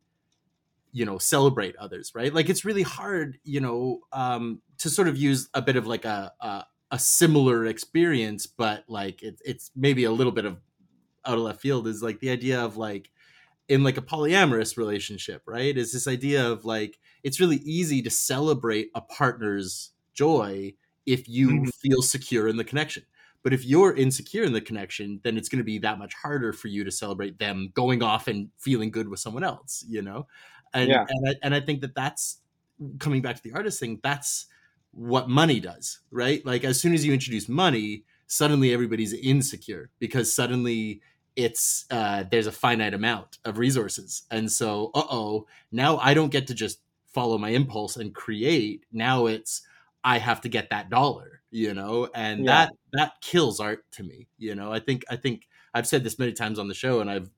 you 0.94 1.06
know, 1.06 1.18
celebrate 1.18 1.76
others, 1.76 2.14
right? 2.16 2.34
Like, 2.34 2.50
it's 2.50 2.64
really 2.64 2.84
hard, 2.84 3.40
you 3.44 3.60
know, 3.60 4.00
um, 4.14 4.62
to 4.78 4.90
sort 4.90 5.10
of 5.10 5.18
use 5.18 5.50
a 5.54 5.62
bit 5.62 5.76
of 5.76 5.86
like 5.86 6.06
a, 6.06 6.32
a 6.40 6.66
a 6.92 7.00
similar 7.00 7.66
experience, 7.66 8.46
but 8.48 8.86
like 8.88 9.22
it, 9.22 9.42
it's 9.44 9.70
maybe 9.76 10.06
a 10.06 10.12
little 10.12 10.32
bit 10.32 10.46
of 10.46 10.60
out 11.26 11.38
of 11.38 11.44
left 11.44 11.60
field 11.62 11.88
is 11.88 12.02
like 12.02 12.20
the 12.22 12.30
idea 12.30 12.62
of 12.62 12.78
like 12.78 13.12
in 13.68 13.84
like 13.84 13.98
a 13.98 14.02
polyamorous 14.02 14.78
relationship, 14.78 15.42
right? 15.46 15.78
Is 15.78 15.92
this 15.92 16.08
idea 16.08 16.50
of 16.50 16.64
like 16.64 17.00
it's 17.24 17.42
really 17.42 17.58
easy 17.58 18.02
to 18.02 18.10
celebrate 18.10 18.92
a 18.96 19.02
partner's 19.02 19.92
joy 20.14 20.74
if 21.06 21.28
you 21.28 21.50
mm-hmm. 21.50 21.66
feel 21.70 22.02
secure 22.02 22.48
in 22.48 22.58
the 22.58 22.64
connection. 22.64 23.04
But 23.44 23.54
if 23.54 23.66
you're 23.66 23.96
insecure 23.96 24.44
in 24.44 24.54
the 24.54 24.62
connection, 24.62 25.20
then 25.24 25.36
it's 25.36 25.50
going 25.50 25.58
to 25.58 25.64
be 25.64 25.80
that 25.80 25.98
much 25.98 26.14
harder 26.14 26.54
for 26.54 26.68
you 26.68 26.84
to 26.84 26.92
celebrate 26.92 27.40
them 27.40 27.72
going 27.74 28.04
off 28.04 28.28
and 28.28 28.50
feeling 28.60 28.92
good 28.92 29.10
with 29.10 29.20
someone 29.20 29.44
else, 29.44 29.84
you 29.88 30.02
know? 30.02 30.28
And 30.74 30.90
yeah. 30.90 31.06
and 31.10 31.30
I, 31.30 31.36
and 31.42 31.56
I 31.56 31.60
think 31.60 31.82
that 31.82 31.96
that's 31.96 32.38
coming 33.00 33.22
back 33.22 33.36
to 33.36 33.44
the 33.44 33.54
artist 33.54 33.80
thing. 33.80 34.00
That's 34.04 34.46
what 34.92 35.30
money 35.30 35.60
does, 35.60 36.00
right? 36.12 36.46
Like 36.46 36.64
as 36.64 36.80
soon 36.80 36.94
as 36.94 37.06
you 37.06 37.14
introduce 37.14 37.50
money, 37.50 38.04
suddenly 38.28 38.74
everybody's 38.74 39.14
insecure 39.14 39.90
because 40.00 40.34
suddenly 40.34 41.02
it's 41.36 41.86
uh, 41.90 42.26
there's 42.30 42.48
a 42.48 42.52
finite 42.52 42.94
amount 42.94 43.40
of 43.46 43.58
resources, 43.58 44.24
and 44.30 44.52
so 44.52 44.92
uh 44.94 45.04
oh, 45.10 45.48
now 45.72 45.98
I 45.98 46.14
don't 46.14 46.32
get 46.32 46.48
to 46.48 46.54
just 46.54 46.80
follow 47.08 47.38
my 47.38 47.50
impulse 47.50 47.98
and 47.98 48.14
create. 48.14 48.86
Now 48.92 49.26
it's 49.26 49.62
I 50.04 50.18
have 50.18 50.42
to 50.42 50.50
get 50.50 50.70
that 50.70 50.90
dollar, 50.90 51.42
you 51.52 51.74
know, 51.74 52.10
and 52.14 52.46
yeah. 52.46 52.66
that 52.66 52.74
that 52.94 53.14
kills 53.22 53.60
art 53.60 53.86
to 53.94 54.04
me. 54.04 54.28
You 54.38 54.56
know, 54.56 54.72
I 54.72 54.80
think 54.80 55.04
I 55.10 55.16
think 55.16 55.48
I've 55.74 55.88
said 55.88 56.04
this 56.04 56.20
many 56.20 56.34
times 56.34 56.60
on 56.60 56.68
the 56.68 56.74
show, 56.74 57.02
and 57.02 57.10
I've 57.10 57.30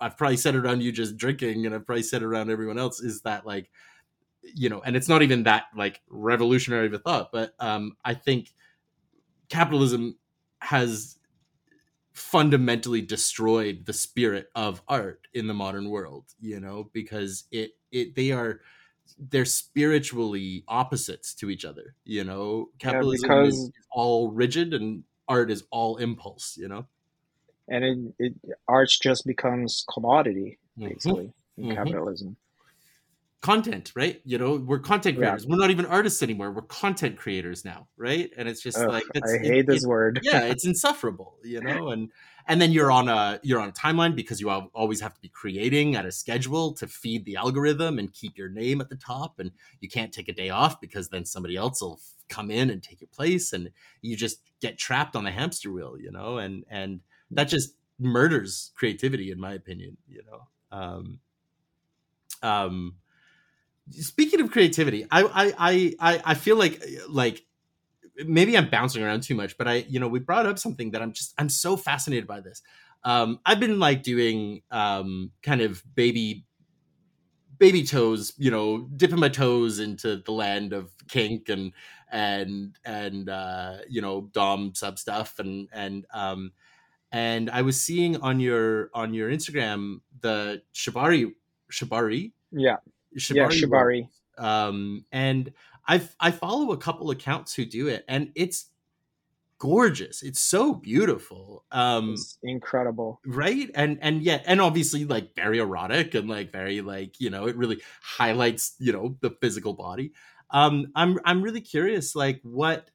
I've 0.00 0.16
probably 0.16 0.36
said 0.36 0.54
it 0.54 0.58
around 0.58 0.82
you 0.82 0.92
just 0.92 1.16
drinking, 1.16 1.66
and 1.66 1.74
I've 1.74 1.86
probably 1.86 2.02
said 2.02 2.22
it 2.22 2.26
around 2.26 2.50
everyone 2.50 2.78
else. 2.78 3.00
Is 3.00 3.22
that 3.22 3.46
like 3.46 3.70
you 4.42 4.68
know, 4.68 4.82
and 4.84 4.96
it's 4.96 5.08
not 5.08 5.22
even 5.22 5.44
that 5.44 5.64
like 5.76 6.00
revolutionary 6.08 6.86
of 6.86 6.94
a 6.94 6.98
thought, 6.98 7.30
but 7.32 7.54
um, 7.58 7.96
I 8.04 8.14
think 8.14 8.52
capitalism 9.48 10.16
has 10.60 11.18
fundamentally 12.12 13.00
destroyed 13.00 13.86
the 13.86 13.92
spirit 13.92 14.48
of 14.54 14.82
art 14.86 15.26
in 15.32 15.46
the 15.46 15.54
modern 15.54 15.88
world 15.88 16.24
you 16.40 16.60
know 16.60 16.90
because 16.92 17.44
it 17.50 17.70
it 17.90 18.14
they 18.14 18.30
are 18.30 18.60
they're 19.18 19.44
spiritually 19.44 20.64
opposites 20.68 21.34
to 21.34 21.50
each 21.50 21.64
other 21.64 21.94
you 22.04 22.24
know 22.24 22.68
capitalism 22.78 23.30
yeah, 23.30 23.36
because, 23.40 23.54
is 23.54 23.70
all 23.90 24.30
rigid 24.30 24.74
and 24.74 25.04
art 25.28 25.50
is 25.50 25.64
all 25.70 25.96
impulse 25.96 26.56
you 26.58 26.68
know 26.68 26.86
and 27.68 27.84
it, 27.84 27.96
it 28.18 28.34
art 28.68 28.88
just 29.02 29.26
becomes 29.26 29.84
commodity 29.92 30.58
mm-hmm. 30.78 30.88
basically 30.88 31.24
mm-hmm. 31.24 31.62
in 31.62 31.68
mm-hmm. 31.68 31.76
capitalism 31.76 32.36
content, 33.42 33.92
right? 33.94 34.20
You 34.24 34.38
know, 34.38 34.56
we're 34.56 34.78
content 34.78 35.18
creators. 35.18 35.44
Yeah. 35.44 35.50
We're 35.50 35.60
not 35.60 35.70
even 35.70 35.84
artists 35.84 36.22
anymore. 36.22 36.50
We're 36.52 36.62
content 36.62 37.18
creators 37.18 37.64
now, 37.64 37.88
right? 37.96 38.30
And 38.36 38.48
it's 38.48 38.62
just 38.62 38.78
Ugh, 38.78 38.88
like 38.88 39.04
I 39.16 39.38
hate 39.38 39.58
it, 39.58 39.66
this 39.66 39.84
it, 39.84 39.88
word. 39.88 40.20
yeah, 40.22 40.40
it's 40.44 40.64
insufferable, 40.64 41.36
you 41.44 41.60
know. 41.60 41.88
And 41.90 42.10
and 42.46 42.60
then 42.60 42.72
you're 42.72 42.90
on 42.90 43.08
a 43.08 43.40
you're 43.42 43.60
on 43.60 43.68
a 43.68 43.72
timeline 43.72 44.14
because 44.14 44.40
you 44.40 44.50
always 44.50 45.00
have 45.00 45.14
to 45.14 45.20
be 45.20 45.28
creating 45.28 45.96
at 45.96 46.06
a 46.06 46.12
schedule 46.12 46.72
to 46.74 46.86
feed 46.86 47.24
the 47.24 47.36
algorithm 47.36 47.98
and 47.98 48.12
keep 48.12 48.36
your 48.36 48.48
name 48.48 48.80
at 48.80 48.88
the 48.88 48.96
top. 48.96 49.38
And 49.38 49.52
you 49.80 49.88
can't 49.88 50.12
take 50.12 50.28
a 50.28 50.32
day 50.32 50.50
off 50.50 50.80
because 50.80 51.08
then 51.08 51.24
somebody 51.24 51.56
else 51.56 51.80
will 51.80 52.00
come 52.28 52.50
in 52.50 52.70
and 52.70 52.82
take 52.82 53.00
your 53.00 53.08
place, 53.08 53.52
and 53.52 53.70
you 54.00 54.16
just 54.16 54.40
get 54.60 54.78
trapped 54.78 55.16
on 55.16 55.24
the 55.24 55.30
hamster 55.30 55.70
wheel, 55.70 55.96
you 55.98 56.10
know. 56.10 56.38
And 56.38 56.64
and 56.70 57.00
that 57.30 57.44
just 57.44 57.74
murders 57.98 58.72
creativity, 58.74 59.30
in 59.30 59.40
my 59.40 59.52
opinion, 59.52 59.96
you 60.08 60.22
know. 60.30 60.48
Um, 60.76 61.20
um, 62.42 62.96
speaking 63.90 64.40
of 64.40 64.50
creativity, 64.50 65.06
I 65.10 65.54
I 65.58 65.94
I 66.00 66.22
I 66.24 66.34
feel 66.34 66.56
like 66.56 66.82
like 67.08 67.44
maybe 68.26 68.56
I'm 68.56 68.68
bouncing 68.68 69.02
around 69.02 69.22
too 69.22 69.34
much, 69.34 69.56
but 69.56 69.68
I 69.68 69.84
you 69.88 70.00
know 70.00 70.08
we 70.08 70.18
brought 70.18 70.46
up 70.46 70.58
something 70.58 70.90
that 70.92 71.02
I'm 71.02 71.12
just 71.12 71.34
I'm 71.38 71.48
so 71.48 71.76
fascinated 71.76 72.26
by 72.26 72.40
this. 72.40 72.62
Um, 73.04 73.40
I've 73.44 73.60
been 73.60 73.78
like 73.78 74.02
doing 74.02 74.62
um, 74.70 75.32
kind 75.42 75.60
of 75.60 75.82
baby 75.94 76.44
baby 77.58 77.84
toes, 77.84 78.32
you 78.38 78.50
know, 78.50 78.88
dipping 78.96 79.20
my 79.20 79.28
toes 79.28 79.78
into 79.78 80.16
the 80.16 80.32
land 80.32 80.72
of 80.72 80.90
kink 81.08 81.48
and 81.48 81.72
and 82.10 82.76
and 82.84 83.28
uh, 83.28 83.78
you 83.88 84.02
know 84.02 84.28
dom 84.32 84.74
sub 84.74 84.98
stuff 84.98 85.38
and 85.38 85.68
and 85.72 86.06
um, 86.12 86.52
and 87.10 87.50
I 87.50 87.62
was 87.62 87.80
seeing 87.80 88.16
on 88.18 88.40
your 88.40 88.90
on 88.94 89.14
your 89.14 89.30
Instagram 89.30 90.00
the 90.20 90.62
shibari 90.74 91.32
shibari 91.70 92.32
yeah 92.52 92.76
Shibari. 93.16 93.36
Yeah, 93.36 93.48
Shibari. 93.48 94.08
Um, 94.38 95.04
and 95.12 95.52
I 95.86 96.08
I 96.20 96.30
follow 96.30 96.72
a 96.72 96.76
couple 96.76 97.10
accounts 97.10 97.54
who 97.54 97.64
do 97.64 97.88
it, 97.88 98.04
and 98.08 98.32
it's 98.34 98.70
gorgeous. 99.58 100.22
It's 100.22 100.40
so 100.40 100.74
beautiful. 100.74 101.64
Um, 101.70 102.12
it's 102.12 102.38
incredible, 102.42 103.20
right? 103.26 103.70
And 103.74 103.98
and 104.02 104.22
yet, 104.22 104.44
and 104.46 104.60
obviously, 104.60 105.04
like 105.04 105.34
very 105.34 105.58
erotic 105.58 106.14
and 106.14 106.28
like 106.28 106.52
very 106.52 106.80
like 106.80 107.20
you 107.20 107.30
know, 107.30 107.46
it 107.46 107.56
really 107.56 107.80
highlights 108.02 108.74
you 108.78 108.92
know 108.92 109.16
the 109.20 109.30
physical 109.40 109.72
body. 109.72 110.12
Um, 110.50 110.88
I'm 110.94 111.18
I'm 111.24 111.42
really 111.42 111.60
curious, 111.60 112.14
like 112.14 112.40
what 112.42 112.90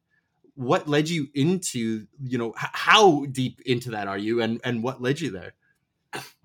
what 0.55 0.87
led 0.87 1.09
you 1.09 1.27
into 1.33 2.07
you 2.21 2.37
know 2.37 2.49
h- 2.49 2.69
how 2.73 3.25
deep 3.25 3.61
into 3.65 3.91
that 3.91 4.07
are 4.07 4.17
you, 4.17 4.41
and 4.41 4.59
and 4.63 4.83
what 4.83 5.01
led 5.01 5.21
you 5.21 5.31
there? 5.31 5.53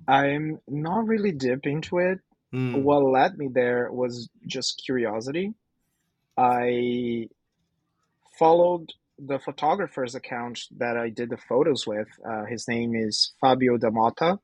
I'm 0.08 0.58
not 0.68 1.06
really 1.06 1.32
deep 1.32 1.66
into 1.66 1.98
it. 1.98 2.18
Mm. 2.54 2.82
What 2.82 3.02
led 3.02 3.38
me 3.38 3.48
there 3.52 3.90
was 3.90 4.28
just 4.46 4.82
curiosity. 4.84 5.54
I 6.36 7.28
followed 8.38 8.92
the 9.18 9.38
photographer's 9.38 10.14
account 10.14 10.60
that 10.78 10.96
I 10.96 11.10
did 11.10 11.30
the 11.30 11.36
photos 11.36 11.86
with. 11.86 12.08
Uh, 12.28 12.44
his 12.44 12.66
name 12.66 12.94
is 12.94 13.34
Fabio 13.40 13.76
Damota. 13.78 14.38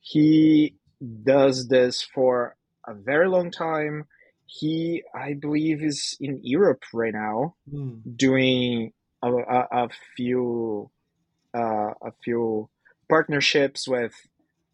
he 0.00 0.74
does 1.22 1.68
this 1.68 2.02
for 2.02 2.56
a 2.86 2.94
very 2.94 3.28
long 3.28 3.50
time. 3.50 4.06
He, 4.46 5.02
I 5.14 5.34
believe, 5.34 5.82
is 5.82 6.16
in 6.20 6.40
Europe 6.42 6.82
right 6.92 7.12
now, 7.12 7.54
mm. 7.72 8.00
doing 8.16 8.92
a, 9.22 9.30
a, 9.30 9.68
a 9.84 9.88
few 10.16 10.90
uh, 11.54 11.92
a 12.02 12.12
few 12.24 12.68
partnerships 13.08 13.88
with 13.88 14.14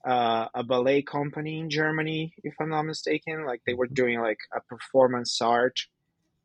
uh, 0.05 0.49
a 0.55 0.62
ballet 0.62 1.03
company 1.03 1.61
in 1.61 1.70
Germany, 1.70 2.35
if 2.43 2.55
I'm 2.61 2.70
not 2.70 2.83
mistaken. 2.83 3.45
Like 3.45 3.62
they 3.66 3.75
were 3.75 3.87
mm-hmm. 3.87 3.95
doing 3.95 4.20
like 4.20 4.39
a 4.55 4.61
performance 4.61 5.41
art 5.41 5.81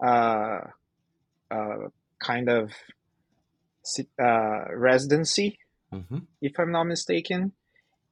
uh, 0.03 0.59
uh, 1.51 1.75
kind 2.19 2.49
of 2.49 2.71
uh, 4.21 4.75
residency, 4.75 5.59
mm-hmm. 5.93 6.19
if 6.41 6.59
I'm 6.59 6.71
not 6.71 6.85
mistaken. 6.85 7.53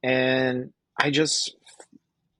And 0.02 0.72
I 1.00 1.10
just 1.10 1.54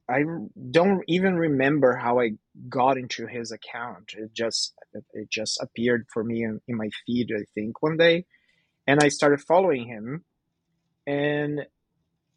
I 0.08 0.22
don't 0.70 1.02
even 1.06 1.36
remember 1.36 1.94
how 1.94 2.18
I 2.18 2.32
got 2.68 2.96
into 2.96 3.26
his 3.26 3.52
account. 3.52 4.14
It 4.16 4.32
just 4.32 4.74
it 5.12 5.30
just 5.30 5.60
appeared 5.60 6.06
for 6.12 6.24
me 6.24 6.44
in, 6.44 6.60
in 6.66 6.76
my 6.76 6.88
feed, 7.04 7.30
I 7.34 7.44
think, 7.54 7.82
one 7.82 7.98
day, 7.98 8.24
and 8.86 9.00
I 9.02 9.08
started 9.08 9.40
following 9.42 9.86
him, 9.86 10.24
and 11.06 11.66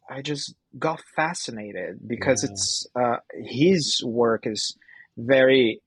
I 0.08 0.20
just 0.20 0.54
got 0.78 1.02
fascinated 1.16 2.06
because 2.06 2.44
yeah. 2.44 2.50
it's 2.50 2.86
uh, 2.94 3.16
his 3.42 4.02
work 4.04 4.46
is 4.46 4.76
very 5.16 5.80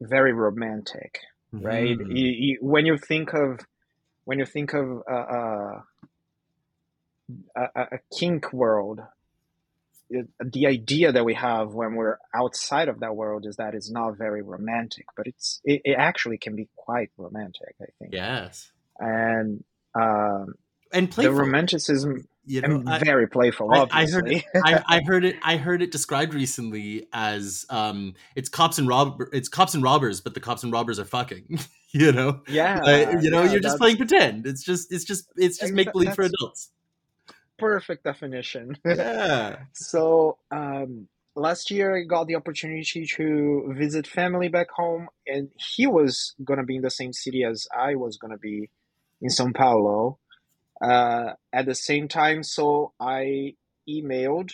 very 0.00 0.32
romantic, 0.32 1.20
right? 1.52 1.98
You, 1.98 2.06
you, 2.08 2.58
when 2.60 2.86
you 2.86 2.98
think 2.98 3.32
of 3.34 3.60
when 4.24 4.38
you 4.38 4.46
think 4.46 4.72
of 4.74 5.02
uh, 5.10 5.14
uh, 5.14 5.80
a, 7.56 7.80
a 7.80 7.98
kink 8.16 8.52
world, 8.52 9.00
it, 10.10 10.28
the 10.40 10.66
idea 10.66 11.12
that 11.12 11.24
we 11.24 11.34
have 11.34 11.72
when 11.72 11.94
we're 11.94 12.18
outside 12.34 12.88
of 12.88 13.00
that 13.00 13.14
world 13.14 13.46
is 13.46 13.56
that 13.56 13.74
it's 13.74 13.90
not 13.90 14.16
very 14.16 14.42
romantic, 14.42 15.06
but 15.16 15.26
it's 15.26 15.60
it, 15.64 15.82
it 15.84 15.96
actually 15.98 16.38
can 16.38 16.56
be 16.56 16.68
quite 16.76 17.10
romantic. 17.16 17.74
I 17.80 17.86
think. 17.98 18.14
Yes. 18.14 18.70
And 18.98 19.64
um, 19.94 20.54
and 20.92 21.10
playful. 21.10 21.34
the 21.34 21.40
romanticism 21.40 22.28
you 22.46 22.60
know, 22.60 22.82
I, 22.86 22.98
very 22.98 23.26
playful. 23.26 23.72
I, 23.72 23.86
I 23.90 24.06
heard 24.06 24.30
it. 24.30 24.44
I, 24.64 24.82
I, 24.88 25.00
heard 25.04 25.24
it. 25.24 25.36
I 25.42 25.56
heard 25.56 25.82
it 25.82 25.90
described 25.90 26.34
recently 26.34 27.08
as 27.12 27.64
um, 27.70 28.14
it's 28.36 28.48
cops 28.48 28.78
and 28.78 28.86
rob. 28.88 29.22
It's 29.32 29.48
cops 29.48 29.74
and 29.74 29.82
robbers, 29.82 30.20
but 30.20 30.34
the 30.34 30.40
cops 30.40 30.62
and 30.62 30.72
robbers 30.72 30.98
are 30.98 31.04
fucking. 31.04 31.58
you 31.92 32.12
know. 32.12 32.42
Yeah. 32.48 32.80
Uh, 32.82 33.18
you 33.20 33.30
know, 33.30 33.42
yeah, 33.42 33.52
you're 33.52 33.60
just 33.60 33.78
playing 33.78 33.96
pretend. 33.96 34.46
It's 34.46 34.62
just. 34.62 34.92
It's 34.92 35.04
just. 35.04 35.28
It's 35.36 35.58
just 35.58 35.72
make 35.72 35.92
believe 35.92 36.14
for 36.14 36.22
adults. 36.22 36.70
Perfect 37.58 38.04
definition. 38.04 38.76
Yeah. 38.84 39.56
so 39.72 40.38
um, 40.50 41.08
last 41.34 41.70
year, 41.70 41.96
I 41.96 42.02
got 42.02 42.26
the 42.26 42.36
opportunity 42.36 43.06
to 43.06 43.72
visit 43.76 44.06
family 44.06 44.48
back 44.48 44.70
home, 44.70 45.08
and 45.26 45.50
he 45.56 45.86
was 45.86 46.34
gonna 46.44 46.64
be 46.64 46.76
in 46.76 46.82
the 46.82 46.90
same 46.90 47.12
city 47.12 47.44
as 47.44 47.66
I 47.74 47.94
was 47.94 48.16
gonna 48.16 48.38
be 48.38 48.70
in 49.22 49.30
São 49.30 49.54
Paulo 49.54 50.18
uh, 50.84 51.32
at 51.52 51.64
the 51.64 51.74
same 51.74 52.08
time, 52.08 52.42
so 52.42 52.92
I 53.00 53.54
emailed 53.88 54.52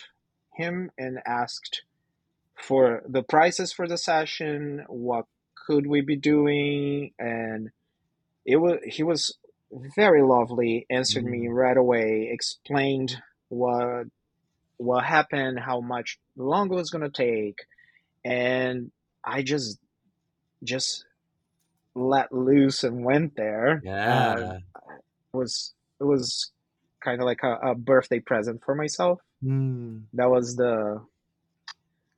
him 0.53 0.91
and 0.97 1.19
asked 1.25 1.83
for 2.55 3.03
the 3.07 3.23
prices 3.23 3.73
for 3.73 3.85
the 3.87 3.97
session, 3.97 4.85
what 4.87 5.25
could 5.67 5.85
we 5.85 6.01
be 6.01 6.15
doing, 6.15 7.11
and 7.19 7.71
it 8.45 8.57
was 8.57 8.79
he 8.85 9.03
was 9.03 9.37
very 9.95 10.23
lovely, 10.23 10.85
answered 10.89 11.23
mm-hmm. 11.23 11.41
me 11.41 11.47
right 11.49 11.77
away, 11.77 12.29
explained 12.31 13.17
what 13.49 14.05
what 14.77 15.03
happened, 15.03 15.59
how 15.59 15.81
much 15.81 16.17
long 16.37 16.71
it 16.71 16.75
was 16.75 16.91
gonna 16.91 17.09
take, 17.09 17.65
and 18.23 18.91
I 19.23 19.43
just 19.43 19.79
just 20.63 21.03
let 21.93 22.31
loose 22.31 22.85
and 22.85 23.03
went 23.03 23.35
there. 23.35 23.81
Yeah, 23.83 24.59
uh, 24.75 24.81
was 25.33 25.73
it 26.01 26.05
was 26.05 26.51
kind 27.03 27.21
of 27.21 27.25
like 27.25 27.43
a, 27.43 27.71
a, 27.71 27.75
birthday 27.75 28.19
present 28.19 28.61
for 28.65 28.75
myself. 28.75 29.19
Mm. 29.43 30.03
That 30.13 30.29
was 30.29 30.55
the 30.55 31.01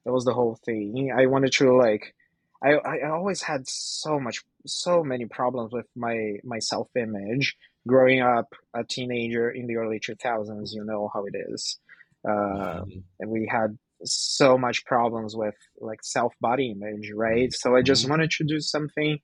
that 0.06 0.12
was 0.12 0.26
the 0.26 0.34
whole 0.34 0.58
thing. 0.66 1.14
I 1.16 1.28
wanted 1.28 1.52
to 1.54 1.78
like 1.78 2.16
I 2.64 2.72
I 2.74 3.10
always 3.10 3.42
had 3.42 3.68
so 3.68 4.20
much 4.20 4.44
so 4.66 5.04
many 5.04 5.26
problems 5.26 5.74
with 5.74 5.86
my 5.96 6.38
my 6.44 6.60
self 6.60 6.90
image 6.96 7.56
growing 7.88 8.22
up 8.22 8.54
a 8.74 8.84
teenager 8.84 9.50
in 9.50 9.68
the 9.68 9.76
early 9.76 10.00
2000s 10.00 10.74
you 10.74 10.84
know 10.86 11.10
how 11.14 11.26
it 11.26 11.36
is 11.50 11.80
uh, 12.26 12.82
mm. 12.86 13.04
and 13.20 13.30
we 13.30 13.46
had 13.46 13.78
so 14.06 14.58
much 14.58 14.86
problems 14.86 15.36
with 15.36 15.56
like 15.82 16.00
self 16.02 16.34
body 16.40 16.72
image 16.72 17.12
right 17.14 17.54
so 17.54 17.76
i 17.76 17.82
just 17.82 18.06
mm. 18.06 18.10
wanted 18.10 18.32
to 18.32 18.46
do 18.46 18.60
something 18.60 19.20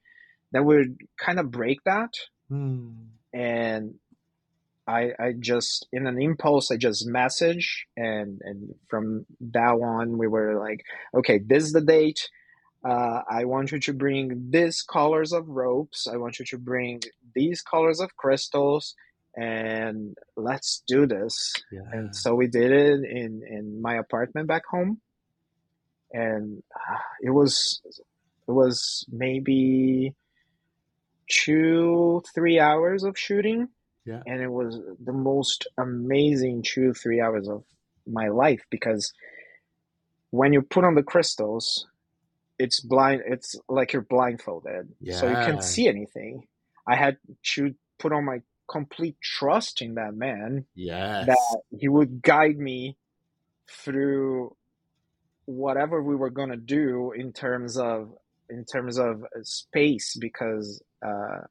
that 0.51 0.63
would 0.63 0.97
kind 1.17 1.39
of 1.39 1.51
break 1.51 1.81
that 1.85 2.11
mm. 2.51 2.93
and 3.33 3.95
I, 4.89 5.11
I 5.19 5.33
just 5.39 5.87
in 5.91 6.07
an 6.07 6.19
impulse 6.19 6.71
I 6.71 6.77
just 6.77 7.07
message 7.07 7.85
and 7.95 8.41
and 8.43 8.73
from 8.87 9.25
that 9.39 9.73
on 9.73 10.17
we 10.17 10.27
were 10.27 10.59
like 10.59 10.83
okay 11.13 11.39
this 11.39 11.63
is 11.63 11.73
the 11.73 11.81
date. 11.81 12.29
Uh, 12.83 13.21
I 13.29 13.43
want 13.43 13.73
you 13.73 13.79
to 13.81 13.93
bring 13.93 14.51
these 14.51 14.81
colors 14.81 15.33
of 15.33 15.49
ropes. 15.49 16.07
I 16.07 16.15
want 16.15 16.39
you 16.39 16.45
to 16.45 16.57
bring 16.57 17.01
these 17.35 17.61
colors 17.61 17.99
of 17.99 18.15
crystals 18.15 18.95
and 19.35 20.15
let's 20.37 20.81
do 20.87 21.05
this. 21.05 21.53
Yeah. 21.71 21.81
and 21.91 22.15
so 22.15 22.35
we 22.35 22.47
did 22.47 22.71
it 22.71 23.03
in 23.03 23.43
in 23.47 23.81
my 23.81 23.95
apartment 23.95 24.47
back 24.47 24.65
home. 24.65 25.01
And 26.11 26.63
uh, 26.73 26.97
it 27.21 27.29
was 27.29 27.81
it 28.47 28.51
was 28.51 29.05
maybe 29.11 30.15
two 31.29 32.23
three 32.33 32.59
hours 32.59 33.03
of 33.03 33.19
shooting 33.19 33.67
yeah. 34.05 34.21
And 34.25 34.41
it 34.41 34.49
was 34.49 34.79
the 35.03 35.13
most 35.13 35.67
amazing 35.77 36.63
two, 36.63 36.93
three 36.93 37.21
hours 37.21 37.47
of 37.47 37.63
my 38.07 38.29
life 38.29 38.61
because 38.69 39.13
when 40.31 40.53
you 40.53 40.61
put 40.61 40.83
on 40.83 40.95
the 40.95 41.03
crystals, 41.03 41.87
it's 42.57 42.79
blind 42.79 43.23
it's 43.25 43.55
like 43.67 43.93
you're 43.93 44.01
blindfolded. 44.01 44.89
Yeah. 44.99 45.15
So 45.15 45.27
you 45.27 45.35
can't 45.35 45.63
see 45.63 45.87
anything. 45.87 46.47
I 46.87 46.95
had 46.95 47.17
to 47.55 47.75
put 47.99 48.11
on 48.11 48.25
my 48.25 48.41
complete 48.69 49.15
trust 49.21 49.81
in 49.81 49.95
that 49.95 50.13
man. 50.13 50.65
Yes. 50.75 51.27
That 51.27 51.61
he 51.77 51.87
would 51.87 52.21
guide 52.21 52.57
me 52.57 52.97
through 53.67 54.55
whatever 55.45 56.01
we 56.01 56.15
were 56.15 56.29
gonna 56.29 56.57
do 56.57 57.11
in 57.11 57.33
terms 57.33 57.77
of 57.77 58.13
in 58.49 58.65
terms 58.65 58.97
of 58.97 59.23
space 59.43 60.15
because 60.19 60.81
uh, 61.05 61.41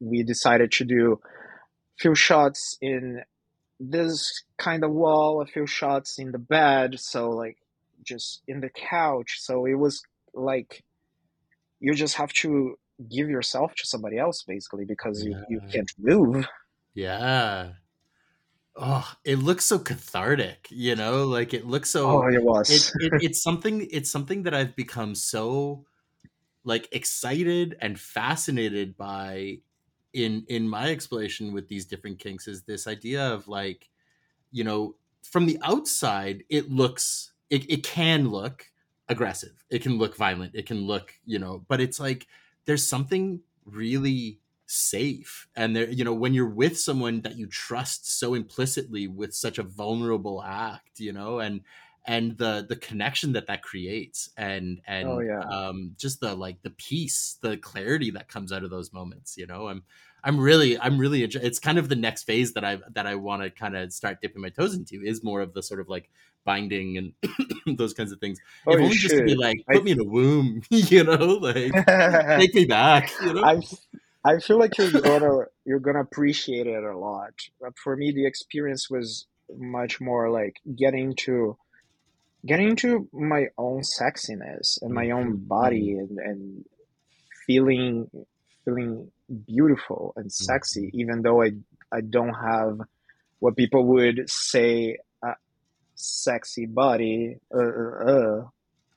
we 0.00 0.22
decided 0.22 0.72
to 0.72 0.84
do 0.84 1.20
few 2.00 2.14
shots 2.14 2.78
in 2.80 3.22
this 3.78 4.42
kind 4.58 4.84
of 4.84 4.90
wall, 4.90 5.40
a 5.40 5.46
few 5.46 5.66
shots 5.66 6.18
in 6.18 6.32
the 6.32 6.38
bed, 6.38 6.98
so 6.98 7.30
like 7.30 7.56
just 8.02 8.42
in 8.48 8.60
the 8.60 8.70
couch. 8.70 9.38
So 9.40 9.66
it 9.66 9.74
was 9.74 10.02
like 10.34 10.82
you 11.80 11.94
just 11.94 12.16
have 12.16 12.32
to 12.32 12.76
give 13.10 13.30
yourself 13.30 13.74
to 13.74 13.86
somebody 13.86 14.18
else 14.18 14.44
basically 14.46 14.84
because 14.84 15.24
yeah. 15.24 15.36
you, 15.48 15.60
you 15.62 15.68
can't 15.72 15.90
move. 15.98 16.46
Yeah. 16.94 17.72
Oh, 18.76 19.10
it 19.24 19.36
looks 19.36 19.64
so 19.64 19.78
cathartic, 19.78 20.68
you 20.70 20.96
know, 20.96 21.24
like 21.24 21.54
it 21.54 21.66
looks 21.66 21.90
so 21.90 22.22
Oh 22.22 22.28
it 22.28 22.42
was. 22.42 22.70
it, 22.70 23.12
it, 23.12 23.12
it's 23.22 23.42
something 23.42 23.86
it's 23.90 24.10
something 24.10 24.44
that 24.44 24.54
I've 24.54 24.76
become 24.76 25.14
so 25.14 25.84
like 26.64 26.88
excited 26.92 27.76
and 27.80 27.98
fascinated 27.98 28.96
by 28.96 29.58
in 30.12 30.44
in 30.48 30.68
my 30.68 30.90
exploration 30.90 31.52
with 31.52 31.68
these 31.68 31.86
different 31.86 32.18
kinks 32.18 32.48
is 32.48 32.62
this 32.62 32.86
idea 32.86 33.22
of 33.22 33.46
like 33.48 33.88
you 34.50 34.64
know 34.64 34.96
from 35.22 35.46
the 35.46 35.58
outside 35.62 36.42
it 36.48 36.70
looks 36.70 37.32
it, 37.50 37.68
it 37.68 37.82
can 37.82 38.28
look 38.28 38.64
aggressive. 39.08 39.64
It 39.70 39.82
can 39.82 39.98
look 39.98 40.16
violent. 40.16 40.54
It 40.54 40.66
can 40.66 40.86
look 40.86 41.12
you 41.24 41.38
know 41.38 41.64
but 41.68 41.80
it's 41.80 42.00
like 42.00 42.26
there's 42.64 42.88
something 42.88 43.40
really 43.64 44.40
safe. 44.66 45.48
And 45.56 45.74
there 45.74 45.90
you 45.90 46.04
know 46.04 46.14
when 46.14 46.34
you're 46.34 46.48
with 46.48 46.78
someone 46.78 47.20
that 47.22 47.36
you 47.36 47.46
trust 47.46 48.18
so 48.18 48.34
implicitly 48.34 49.06
with 49.08 49.34
such 49.34 49.58
a 49.58 49.64
vulnerable 49.64 50.42
act 50.42 51.00
you 51.00 51.12
know 51.12 51.40
and 51.40 51.62
and 52.06 52.38
the 52.38 52.64
the 52.68 52.76
connection 52.76 53.32
that 53.32 53.46
that 53.46 53.62
creates 53.62 54.30
and 54.36 54.80
and 54.86 55.08
oh, 55.08 55.20
yeah. 55.20 55.40
um 55.40 55.92
just 55.98 56.20
the 56.20 56.34
like 56.34 56.62
the 56.62 56.70
peace 56.70 57.38
the 57.42 57.56
clarity 57.58 58.10
that 58.10 58.28
comes 58.28 58.52
out 58.52 58.64
of 58.64 58.70
those 58.70 58.92
moments 58.92 59.36
you 59.36 59.46
know? 59.46 59.68
I'm 59.68 59.82
i'm 60.22 60.38
really 60.38 60.78
i'm 60.78 60.98
really 60.98 61.22
it's 61.24 61.58
kind 61.58 61.78
of 61.78 61.88
the 61.88 61.96
next 61.96 62.24
phase 62.24 62.52
that 62.52 62.64
i 62.64 62.78
that 62.92 63.06
i 63.06 63.14
want 63.14 63.42
to 63.42 63.50
kind 63.50 63.74
of 63.76 63.92
start 63.92 64.20
dipping 64.20 64.42
my 64.42 64.50
toes 64.50 64.74
into 64.74 65.02
is 65.02 65.24
more 65.24 65.40
of 65.40 65.54
the 65.54 65.62
sort 65.62 65.80
of 65.80 65.88
like 65.88 66.10
binding 66.44 66.96
and 66.96 67.12
those 67.78 67.94
kinds 67.94 68.12
of 68.12 68.20
things. 68.20 68.38
Oh, 68.66 68.72
if 68.72 68.80
only 68.80 68.96
just 68.96 69.16
to 69.16 69.24
be 69.24 69.34
like 69.34 69.64
put 69.66 69.80
I... 69.80 69.82
me 69.82 69.92
in 69.92 70.00
a 70.00 70.04
womb 70.04 70.62
you 70.70 71.04
know? 71.04 71.38
Like 71.40 71.72
take 72.38 72.54
me 72.54 72.64
back 72.64 73.10
you 73.22 73.34
know? 73.34 73.44
I, 73.44 73.60
I 74.24 74.38
feel 74.38 74.58
like 74.58 74.76
you're 74.78 74.90
gonna 74.90 75.44
you're 75.64 75.80
gonna 75.80 76.00
appreciate 76.00 76.66
it 76.66 76.82
a 76.82 76.96
lot. 76.96 77.32
But 77.60 77.78
for 77.78 77.96
me 77.96 78.12
the 78.12 78.26
experience 78.26 78.90
was 78.90 79.26
much 79.56 80.00
more 80.00 80.30
like 80.30 80.56
getting 80.76 81.14
to 81.16 81.56
getting 82.44 82.76
to 82.76 83.08
my 83.12 83.46
own 83.58 83.82
sexiness 83.82 84.80
and 84.82 84.92
my 84.92 85.10
own 85.10 85.32
mm-hmm. 85.32 85.48
body 85.48 85.92
and, 85.92 86.18
and 86.18 86.64
feeling 87.46 88.08
feeling 88.64 89.10
beautiful 89.46 90.12
and 90.16 90.32
sexy 90.32 90.86
mm-hmm. 90.86 91.00
even 91.00 91.22
though 91.22 91.42
i 91.42 91.50
i 91.92 92.00
don't 92.00 92.34
have 92.34 92.78
what 93.38 93.56
people 93.56 93.84
would 93.84 94.22
say 94.28 94.96
a 95.22 95.34
sexy 95.94 96.66
body 96.66 97.36
uh, 97.54 97.58
uh, 97.58 98.10
uh. 98.10 98.44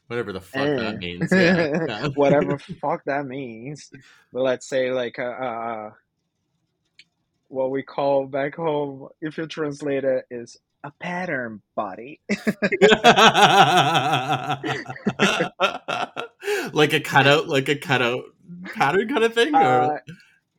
whatever 0.08 0.34
the 0.34 0.42
fuck 0.42 0.68
eh. 0.68 0.76
that 0.76 0.98
means 0.98 1.30
yeah. 1.32 2.08
whatever 2.16 2.58
fuck 2.58 3.04
that 3.06 3.26
means 3.26 3.90
but 4.32 4.42
let's 4.42 4.68
say 4.68 4.92
like 4.92 5.20
uh, 5.20 5.24
uh, 5.24 5.90
what 7.48 7.72
we 7.72 7.84
call 7.84 8.26
back 8.26 8.56
home 8.56 9.08
if 9.22 9.38
you 9.38 9.46
translate 9.48 10.04
it 10.04 10.26
is 10.32 10.58
a 10.84 10.92
pattern 11.00 11.62
body. 11.76 12.20
like 16.74 16.94
a 16.94 17.00
cutout, 17.00 17.48
like 17.48 17.70
a 17.70 17.76
cutout 17.76 18.24
pattern 18.76 19.08
kind 19.08 19.24
of 19.24 19.34
thing, 19.34 19.56
or 19.56 19.60
uh, 19.60 19.98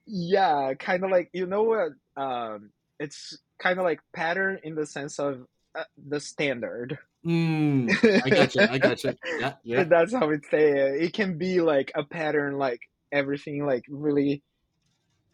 yeah, 0.07 0.75
kind 0.75 1.05
of 1.05 1.11
like 1.11 1.31
you 1.33 1.47
know 1.47 1.63
what? 1.63 1.93
Um, 2.17 2.71
it's 2.99 3.39
kind 3.59 3.79
of 3.79 3.85
like 3.85 4.01
pattern 4.15 4.59
in 4.63 4.75
the 4.75 4.87
sense 4.87 5.19
of 5.19 5.47
uh, 5.75 5.85
the 6.09 6.21
standard. 6.21 6.99
Mm, 7.27 7.91
I 8.25 8.31
got 8.31 8.55
you. 8.55 8.63
I 8.63 8.79
got 8.79 9.05
you. 9.05 9.15
Yeah, 9.39 9.55
yeah. 9.63 9.85
That's 9.85 10.13
how 10.13 10.27
we 10.27 10.39
say 10.51 10.71
it. 10.71 11.03
It 11.03 11.13
can 11.13 11.39
be 11.39 11.61
like 11.61 11.93
a 11.95 12.05
pattern, 12.05 12.59
like 12.59 12.81
everything, 13.13 13.65
like 13.65 13.85
really 13.89 14.43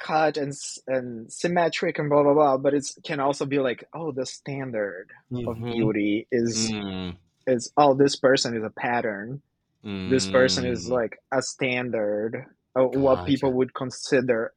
cut 0.00 0.36
and 0.36 0.54
and 0.86 1.30
symmetric 1.32 1.98
and 1.98 2.08
blah 2.08 2.22
blah 2.22 2.34
blah 2.34 2.56
but 2.56 2.74
it 2.74 2.86
can 3.04 3.20
also 3.20 3.44
be 3.44 3.58
like 3.58 3.84
oh 3.94 4.12
the 4.12 4.26
standard 4.26 5.10
mm-hmm. 5.30 5.48
of 5.48 5.62
beauty 5.62 6.26
is 6.32 6.70
mm. 6.70 7.14
is 7.46 7.72
oh 7.76 7.94
this 7.94 8.16
person 8.16 8.56
is 8.56 8.64
a 8.64 8.70
pattern 8.70 9.42
mm. 9.84 10.10
this 10.10 10.26
person 10.28 10.64
is 10.64 10.88
mm. 10.88 10.92
like 10.92 11.18
a 11.32 11.42
standard 11.42 12.46
of 12.74 12.92
gotcha. 12.92 12.98
what 12.98 13.26
people 13.26 13.52
would 13.52 13.74
consider 13.74 14.52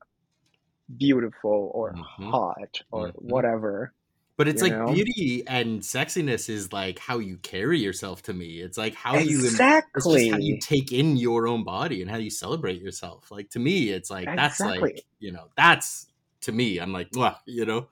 beautiful 0.97 1.71
or 1.73 1.93
mm-hmm. 1.93 2.29
hot 2.29 2.81
or 2.91 3.09
mm-hmm. 3.09 3.27
whatever 3.27 3.93
but 4.35 4.47
it's 4.47 4.61
like 4.61 4.71
know? 4.71 4.91
beauty 4.91 5.43
and 5.45 5.81
sexiness 5.81 6.49
is 6.49 6.73
like 6.73 6.97
how 6.97 7.19
you 7.19 7.37
carry 7.37 7.79
yourself 7.79 8.23
to 8.23 8.33
me. 8.33 8.59
It's 8.59 8.77
like 8.77 8.95
how 8.95 9.15
exactly. 9.15 10.25
you 10.25 10.31
how 10.31 10.39
you 10.39 10.59
take 10.59 10.91
in 10.91 11.17
your 11.17 11.47
own 11.47 11.63
body 11.63 12.01
and 12.01 12.09
how 12.09 12.17
you 12.17 12.31
celebrate 12.31 12.81
yourself. 12.81 13.29
Like 13.29 13.51
to 13.51 13.59
me, 13.59 13.89
it's 13.89 14.09
like 14.09 14.27
exactly. 14.27 14.67
that's 14.67 14.81
like 14.81 15.05
you 15.19 15.31
know 15.31 15.49
that's 15.55 16.07
to 16.41 16.51
me. 16.51 16.79
I'm 16.79 16.91
like, 16.91 17.09
well, 17.13 17.39
you 17.45 17.65
know. 17.65 17.89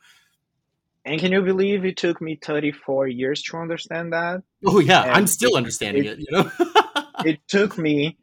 And 1.06 1.20
can 1.20 1.32
you 1.32 1.42
believe 1.42 1.84
it 1.84 1.98
took 1.98 2.22
me 2.22 2.40
34 2.42 3.08
years 3.08 3.42
to 3.44 3.58
understand 3.58 4.14
that? 4.14 4.42
Oh 4.66 4.80
yeah, 4.80 5.04
and 5.04 5.12
I'm 5.12 5.28
still 5.28 5.56
it, 5.56 5.58
understanding 5.58 6.06
it, 6.06 6.20
it. 6.20 6.26
You 6.28 6.28
know, 6.32 6.52
it 7.26 7.40
took 7.48 7.78
me, 7.78 8.18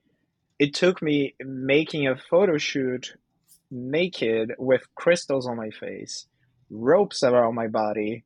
it 0.58 0.74
took 0.74 1.02
me 1.02 1.34
making 1.40 2.08
a 2.08 2.16
photo 2.16 2.58
shoot 2.58 3.16
naked 3.70 4.54
with 4.58 4.82
crystals 4.96 5.46
on 5.46 5.56
my 5.56 5.70
face 5.70 6.26
ropes 6.70 7.22
around 7.22 7.54
my 7.54 7.66
body, 7.68 8.24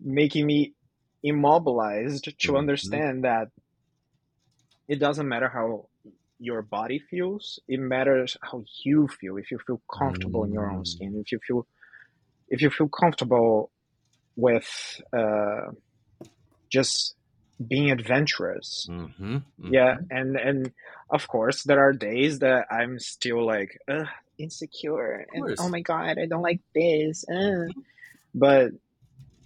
making 0.00 0.46
me 0.46 0.74
immobilized 1.22 2.24
to 2.24 2.30
mm-hmm. 2.30 2.56
understand 2.56 3.24
that 3.24 3.48
it 4.88 4.98
doesn't 4.98 5.28
matter 5.28 5.48
how 5.48 5.86
your 6.38 6.62
body 6.62 6.98
feels 6.98 7.58
it 7.68 7.80
matters 7.80 8.36
how 8.42 8.62
you 8.84 9.08
feel 9.08 9.36
if 9.36 9.50
you 9.50 9.58
feel 9.66 9.80
comfortable 9.90 10.42
mm. 10.42 10.46
in 10.46 10.52
your 10.52 10.70
own 10.70 10.82
mm. 10.82 10.86
skin 10.86 11.22
if 11.24 11.32
you 11.32 11.38
feel 11.46 11.66
if 12.48 12.60
you 12.60 12.70
feel 12.70 12.88
comfortable 12.88 13.70
with 14.36 15.00
uh, 15.16 15.70
just 16.68 17.14
being 17.66 17.90
adventurous 17.90 18.86
mm-hmm, 18.90 19.36
mm-hmm. 19.36 19.72
yeah 19.72 19.96
and 20.10 20.36
and 20.36 20.72
of 21.08 21.26
course 21.28 21.62
there 21.62 21.78
are 21.78 21.92
days 21.92 22.40
that 22.40 22.66
i'm 22.70 22.98
still 22.98 23.46
like 23.46 23.78
insecure 24.38 25.26
and 25.32 25.56
oh 25.58 25.68
my 25.68 25.80
god 25.80 26.18
i 26.18 26.26
don't 26.26 26.42
like 26.42 26.60
this. 26.74 27.24
Uh. 27.28 27.66
but 28.34 28.72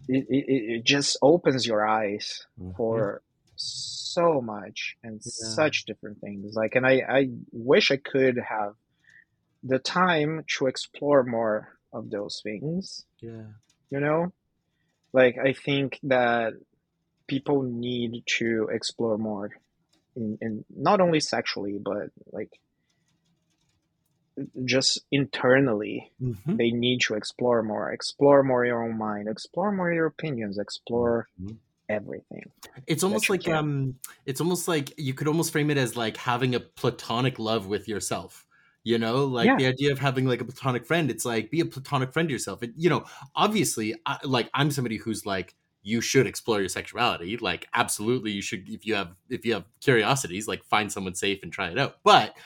it, 0.08 0.26
it, 0.30 0.44
it, 0.48 0.84
just 0.84 1.18
opens 1.20 1.66
your 1.66 1.86
eyes 1.86 2.46
mm-hmm. 2.58 2.72
for 2.76 3.22
so 3.56 4.40
much 4.40 4.96
and 5.02 5.20
yeah. 5.24 5.48
such 5.54 5.84
different 5.84 6.20
things. 6.20 6.54
Like 6.54 6.74
and 6.74 6.86
I, 6.86 7.02
I 7.08 7.28
wish 7.52 7.90
i 7.90 7.96
could 7.96 8.38
have 8.38 8.74
the 9.62 9.78
time 9.78 10.44
to 10.56 10.66
explore 10.66 11.24
more 11.24 11.76
of 11.92 12.10
those 12.10 12.40
things. 12.42 13.04
Yeah. 13.20 13.44
You 13.90 14.00
know? 14.00 14.32
Like 15.12 15.36
i 15.38 15.52
think 15.52 15.98
that 16.04 16.54
people 17.26 17.62
need 17.62 18.22
to 18.38 18.68
explore 18.72 19.18
more 19.18 19.50
in, 20.16 20.38
in 20.40 20.64
not 20.74 21.00
only 21.00 21.20
sexually 21.20 21.78
but 21.78 22.10
like 22.32 22.50
just 24.64 25.00
internally 25.10 26.10
mm-hmm. 26.20 26.56
they 26.56 26.70
need 26.70 27.00
to 27.00 27.14
explore 27.14 27.62
more. 27.62 27.90
Explore 27.92 28.42
more 28.42 28.64
your 28.64 28.82
own 28.82 28.98
mind. 28.98 29.28
Explore 29.28 29.72
more 29.72 29.92
your 29.92 30.06
opinions. 30.06 30.58
Explore 30.58 31.28
mm-hmm. 31.40 31.56
everything 31.88 32.42
it's 32.86 33.02
almost 33.02 33.30
like 33.30 33.48
um 33.48 33.94
it's 34.26 34.42
almost 34.42 34.68
like 34.68 34.92
you 34.98 35.14
could 35.14 35.26
almost 35.26 35.50
frame 35.52 35.70
it 35.70 35.78
as 35.78 35.96
like 35.96 36.18
having 36.18 36.54
a 36.54 36.60
platonic 36.60 37.38
love 37.38 37.66
with 37.66 37.88
yourself 37.88 38.44
you 38.84 38.96
know? 38.96 39.26
Like 39.26 39.46
yeah. 39.46 39.56
the 39.56 39.66
idea 39.66 39.92
of 39.92 39.98
having 39.98 40.24
like 40.24 40.40
a 40.40 40.44
platonic 40.44 40.86
friend 40.86 41.10
it's 41.10 41.24
like 41.24 41.50
be 41.50 41.60
a 41.60 41.66
platonic 41.66 42.12
friend 42.12 42.28
to 42.28 42.32
yourself. 42.32 42.62
It, 42.62 42.72
you 42.76 42.88
know 42.88 43.04
obviously 43.34 43.94
I, 44.06 44.18
like 44.24 44.48
i'm 44.54 44.70
somebody 44.70 44.96
who's 44.96 45.26
like 45.26 45.54
you 45.82 46.00
should 46.00 46.26
explore 46.26 46.60
your 46.60 46.68
sexuality. 46.68 47.36
Like 47.36 47.66
absolutely 47.74 48.30
you 48.32 48.42
should 48.42 48.68
if 48.68 48.86
you 48.86 48.94
have 48.94 49.14
if 49.30 49.44
you 49.44 49.54
have 49.54 49.64
curiosities 49.80 50.46
like 50.48 50.64
find 50.64 50.92
someone 50.92 51.14
safe 51.14 51.42
and 51.42 51.52
try 51.52 51.68
it 51.68 51.78
out. 51.78 51.96
But 52.04 52.36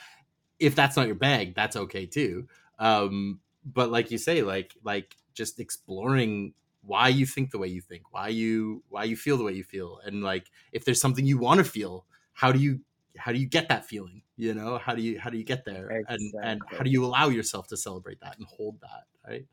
if 0.63 0.77
that's 0.77 0.97
not 0.97 1.07
your 1.07 1.17
bag, 1.17 1.55
that's 1.55 1.77
okay 1.77 2.07
too. 2.07 2.47
Um, 2.79 3.41
but 3.65 3.91
like 3.91 4.11
you 4.11 4.19
say, 4.19 4.43
like 4.43 4.75
like 4.85 5.17
just 5.35 5.61
exploring 5.61 6.55
why 6.85 7.09
you 7.09 7.27
think 7.27 7.51
the 7.51 7.59
way 7.59 7.69
you 7.69 7.81
think, 7.81 8.05
why 8.13 8.29
you 8.29 8.83
why 8.89 9.05
you 9.05 9.17
feel 9.17 9.37
the 9.37 9.45
way 9.45 9.53
you 9.53 9.65
feel, 9.65 9.99
and 10.05 10.23
like 10.23 10.47
if 10.73 10.85
there's 10.85 11.01
something 11.01 11.27
you 11.27 11.37
want 11.37 11.59
to 11.59 11.65
feel, 11.65 12.07
how 12.33 12.53
do 12.53 12.61
you 12.61 12.81
how 13.19 13.33
do 13.33 13.39
you 13.39 13.47
get 13.47 13.69
that 13.69 13.85
feeling? 13.85 14.23
You 14.37 14.55
know, 14.55 14.79
how 14.79 14.95
do 14.95 15.03
you 15.03 15.19
how 15.19 15.31
do 15.31 15.37
you 15.37 15.45
get 15.45 15.65
there, 15.65 15.91
exactly. 15.91 16.31
and 16.33 16.51
and 16.51 16.63
how 16.71 16.85
do 16.85 16.91
you 16.91 17.05
allow 17.05 17.29
yourself 17.29 17.67
to 17.69 17.77
celebrate 17.77 18.21
that 18.21 18.39
and 18.39 18.47
hold 18.47 18.81
that, 18.81 19.05
right? 19.29 19.47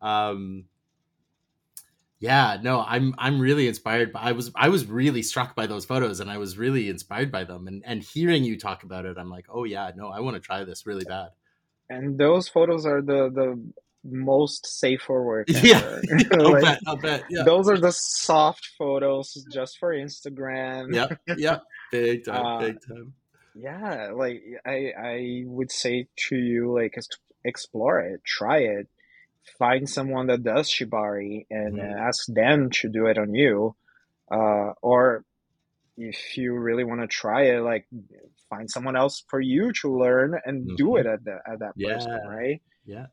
Um, 0.00 0.64
yeah, 2.18 2.56
no, 2.62 2.82
I'm 2.86 3.14
I'm 3.18 3.40
really 3.40 3.68
inspired 3.68 4.12
by 4.12 4.20
I 4.20 4.32
was 4.32 4.50
I 4.54 4.68
was 4.68 4.86
really 4.86 5.22
struck 5.22 5.54
by 5.54 5.66
those 5.66 5.84
photos 5.84 6.20
and 6.20 6.30
I 6.30 6.38
was 6.38 6.56
really 6.56 6.88
inspired 6.88 7.30
by 7.30 7.44
them 7.44 7.66
and 7.66 7.82
and 7.84 8.02
hearing 8.02 8.44
you 8.44 8.58
talk 8.58 8.84
about 8.84 9.04
it 9.04 9.18
I'm 9.18 9.30
like, 9.30 9.46
"Oh 9.48 9.64
yeah, 9.64 9.90
no, 9.94 10.08
I 10.08 10.20
want 10.20 10.34
to 10.36 10.40
try 10.40 10.64
this 10.64 10.86
really 10.86 11.04
bad." 11.04 11.28
And 11.90 12.18
those 12.18 12.48
photos 12.48 12.86
are 12.86 13.02
the 13.02 13.30
the 13.30 13.62
most 14.02 14.66
safe 14.66 15.02
for 15.02 15.22
work. 15.24 15.48
Yeah, 15.62 16.00
I'll 16.32 16.60
bet, 16.60 16.80
I'll 16.86 16.96
bet. 16.96 17.24
Yeah. 17.28 17.42
Those 17.44 17.68
are 17.68 17.78
the 17.78 17.92
soft 17.92 18.70
photos 18.78 19.46
just 19.52 19.78
for 19.78 19.92
Instagram. 19.92 20.94
Yeah, 20.94 21.34
yeah, 21.36 21.58
big 21.92 22.24
time, 22.24 22.46
uh, 22.46 22.60
big 22.60 22.78
time. 22.86 23.12
Yeah, 23.54 24.12
like 24.14 24.42
I 24.64 24.92
I 24.98 25.42
would 25.46 25.70
say 25.70 26.08
to 26.28 26.36
you, 26.36 26.72
like 26.72 26.94
explore 27.44 28.00
it, 28.00 28.22
try 28.24 28.58
it, 28.58 28.88
find 29.58 29.88
someone 29.88 30.26
that 30.26 30.42
does 30.42 30.70
shibari 30.70 31.46
and 31.50 31.76
mm-hmm. 31.76 31.98
ask 31.98 32.26
them 32.26 32.70
to 32.70 32.88
do 32.88 33.06
it 33.06 33.18
on 33.18 33.34
you 33.34 33.74
uh, 34.30 34.72
or 34.82 35.24
if 35.96 36.36
you 36.36 36.54
really 36.54 36.84
want 36.84 37.00
to 37.00 37.06
try 37.06 37.44
it 37.44 37.60
like 37.60 37.86
find 38.50 38.70
someone 38.70 38.96
else 38.96 39.24
for 39.28 39.40
you 39.40 39.72
to 39.72 39.96
learn 39.96 40.38
and 40.44 40.66
mm-hmm. 40.66 40.76
do 40.76 40.96
it 40.96 41.06
at, 41.06 41.24
the, 41.24 41.38
at 41.50 41.58
that 41.60 41.72
yeah. 41.76 41.94
person 41.94 42.20
right 42.28 42.60
yeah 42.84 43.06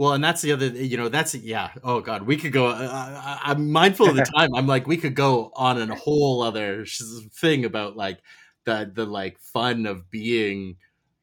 well, 0.00 0.14
and 0.14 0.24
that's 0.24 0.40
the 0.40 0.52
other, 0.52 0.68
you 0.68 0.96
know, 0.96 1.10
that's 1.10 1.34
yeah. 1.34 1.72
Oh 1.84 2.00
God, 2.00 2.22
we 2.22 2.38
could 2.38 2.52
go. 2.52 2.68
Uh, 2.68 3.38
I'm 3.42 3.70
mindful 3.70 4.08
of 4.08 4.16
the 4.16 4.22
time. 4.36 4.54
I'm 4.54 4.66
like, 4.66 4.86
we 4.86 4.96
could 4.96 5.14
go 5.14 5.52
on 5.54 5.78
a 5.78 5.94
whole 5.94 6.40
other 6.40 6.86
thing 7.34 7.66
about 7.66 7.98
like 7.98 8.18
the 8.64 8.90
the 8.90 9.04
like 9.04 9.38
fun 9.40 9.84
of 9.84 10.10
being 10.10 10.76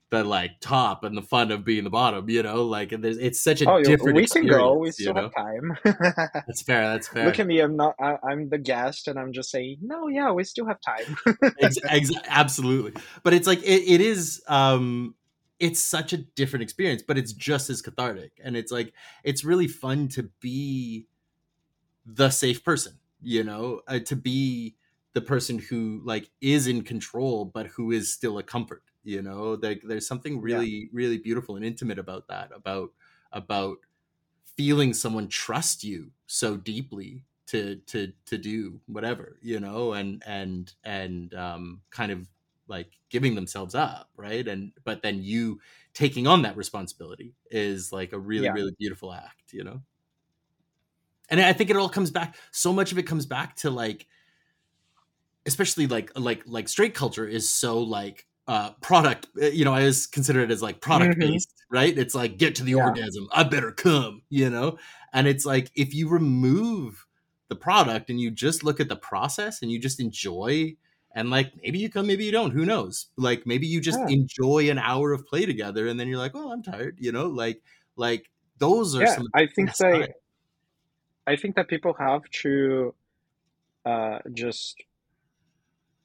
the 0.09 0.23
like 0.23 0.59
top 0.61 1.03
and 1.03 1.17
the 1.17 1.21
fun 1.21 1.51
of 1.51 1.65
being 1.65 1.83
the 1.83 1.89
bottom, 1.89 2.29
you 2.29 2.41
know, 2.41 2.63
like 2.63 2.89
there's 2.89 3.17
it's 3.17 3.41
such 3.41 3.61
a 3.61 3.69
oh, 3.69 3.83
different. 3.83 4.15
We 4.15 4.27
can 4.27 4.47
go. 4.47 4.77
We 4.77 4.91
still 4.91 5.15
have 5.15 5.33
time. 5.35 5.77
that's 5.83 6.61
fair. 6.61 6.87
That's 6.89 7.07
fair. 7.07 7.25
Look 7.25 7.39
at 7.39 7.47
me. 7.47 7.59
I'm 7.59 7.75
not. 7.75 7.95
I, 7.99 8.17
am 8.31 8.49
the 8.49 8.57
guest, 8.57 9.07
and 9.07 9.19
I'm 9.19 9.33
just 9.33 9.51
saying, 9.51 9.79
no, 9.81 10.07
yeah, 10.07 10.31
we 10.31 10.43
still 10.45 10.65
have 10.65 10.79
time. 10.79 11.17
ex- 11.61 11.77
ex- 11.89 12.11
absolutely, 12.27 13.01
but 13.23 13.33
it's 13.33 13.47
like 13.47 13.59
it, 13.63 13.83
it 13.87 14.01
is. 14.01 14.41
um 14.47 15.15
It's 15.59 15.83
such 15.83 16.13
a 16.13 16.17
different 16.17 16.63
experience, 16.63 17.03
but 17.05 17.17
it's 17.17 17.33
just 17.33 17.69
as 17.69 17.81
cathartic, 17.81 18.31
and 18.41 18.55
it's 18.55 18.71
like 18.71 18.93
it's 19.23 19.43
really 19.43 19.67
fun 19.67 20.07
to 20.09 20.29
be 20.39 21.07
the 22.05 22.29
safe 22.29 22.63
person, 22.63 22.93
you 23.21 23.43
know, 23.43 23.81
uh, 23.87 23.99
to 23.99 24.15
be 24.15 24.75
the 25.13 25.21
person 25.21 25.59
who 25.59 26.01
like 26.05 26.29
is 26.39 26.67
in 26.67 26.83
control, 26.83 27.43
but 27.43 27.67
who 27.67 27.91
is 27.91 28.13
still 28.13 28.37
a 28.37 28.43
comfort 28.43 28.83
you 29.07 29.21
know 29.21 29.55
there, 29.55 29.77
there's 29.83 30.05
something 30.05 30.41
really 30.41 30.67
yeah. 30.67 30.87
really 30.91 31.17
beautiful 31.17 31.55
and 31.55 31.63
intimate 31.63 31.97
about 31.97 32.27
that 32.27 32.51
about 32.53 32.89
about 33.31 33.77
feeling 34.57 34.93
someone 34.93 35.27
trust 35.29 35.83
you 35.83 36.11
so 36.27 36.57
deeply 36.57 37.23
to 37.45 37.77
to 37.87 38.11
to 38.25 38.37
do 38.37 38.81
whatever 38.87 39.37
you 39.41 39.61
know 39.61 39.93
and 39.93 40.21
and 40.27 40.73
and 40.83 41.33
um 41.35 41.79
kind 41.89 42.11
of 42.11 42.27
like 42.67 42.91
giving 43.09 43.33
themselves 43.33 43.73
up 43.73 44.09
right 44.17 44.45
and 44.45 44.73
but 44.83 45.01
then 45.01 45.23
you 45.23 45.57
taking 45.93 46.27
on 46.27 46.41
that 46.41 46.57
responsibility 46.57 47.33
is 47.49 47.93
like 47.93 48.11
a 48.11 48.19
really 48.19 48.45
yeah. 48.45 48.51
really 48.51 48.75
beautiful 48.77 49.13
act 49.13 49.53
you 49.53 49.63
know 49.63 49.81
and 51.29 51.39
i 51.39 51.53
think 51.53 51.69
it 51.69 51.77
all 51.77 51.87
comes 51.87 52.11
back 52.11 52.35
so 52.51 52.73
much 52.73 52.91
of 52.91 52.97
it 52.97 53.03
comes 53.03 53.25
back 53.25 53.55
to 53.55 53.69
like 53.69 54.05
especially 55.45 55.87
like 55.87 56.11
like 56.19 56.43
like 56.45 56.67
straight 56.67 56.93
culture 56.93 57.25
is 57.25 57.47
so 57.47 57.79
like 57.79 58.26
uh 58.47 58.71
product 58.81 59.27
uh, 59.41 59.47
you 59.47 59.65
know 59.65 59.73
i 59.73 59.79
always 59.79 60.07
consider 60.07 60.41
it 60.41 60.51
as 60.51 60.61
like 60.61 60.79
product 60.81 61.17
mm-hmm. 61.17 61.31
based 61.31 61.49
mm-hmm. 61.49 61.75
right 61.75 61.97
it's 61.97 62.15
like 62.15 62.37
get 62.37 62.55
to 62.55 62.63
the 62.63 62.71
yeah. 62.71 62.83
orgasm 62.85 63.27
i 63.33 63.43
better 63.43 63.71
come 63.71 64.21
you 64.29 64.49
know 64.49 64.77
and 65.13 65.27
it's 65.27 65.45
like 65.45 65.71
if 65.75 65.93
you 65.93 66.07
remove 66.07 67.05
the 67.49 67.55
product 67.55 68.09
and 68.09 68.19
you 68.19 68.29
just 68.31 68.63
look 68.63 68.79
at 68.79 68.89
the 68.89 68.95
process 68.95 69.61
and 69.61 69.71
you 69.71 69.79
just 69.79 69.99
enjoy 69.99 70.75
and 71.13 71.29
like 71.29 71.51
maybe 71.61 71.79
you 71.79 71.89
come 71.89 72.07
maybe 72.07 72.25
you 72.25 72.31
don't 72.31 72.51
who 72.51 72.65
knows 72.65 73.07
like 73.17 73.45
maybe 73.45 73.67
you 73.67 73.81
just 73.81 73.99
yeah. 73.99 74.15
enjoy 74.15 74.69
an 74.69 74.77
hour 74.77 75.13
of 75.13 75.25
play 75.25 75.45
together 75.45 75.87
and 75.87 75.99
then 75.99 76.07
you're 76.07 76.17
like 76.17 76.33
oh 76.35 76.51
i'm 76.51 76.61
tired 76.61 76.95
you 76.99 77.11
know 77.11 77.27
like 77.27 77.61
like 77.95 78.29
those 78.59 78.95
are 78.95 79.03
yeah, 79.03 79.15
some 79.15 79.27
i 79.33 79.45
think 79.45 79.75
that 79.77 80.13
i 81.25 81.35
think 81.35 81.55
that 81.55 81.67
people 81.67 81.95
have 81.97 82.21
to 82.31 82.93
uh 83.85 84.19
just 84.33 84.83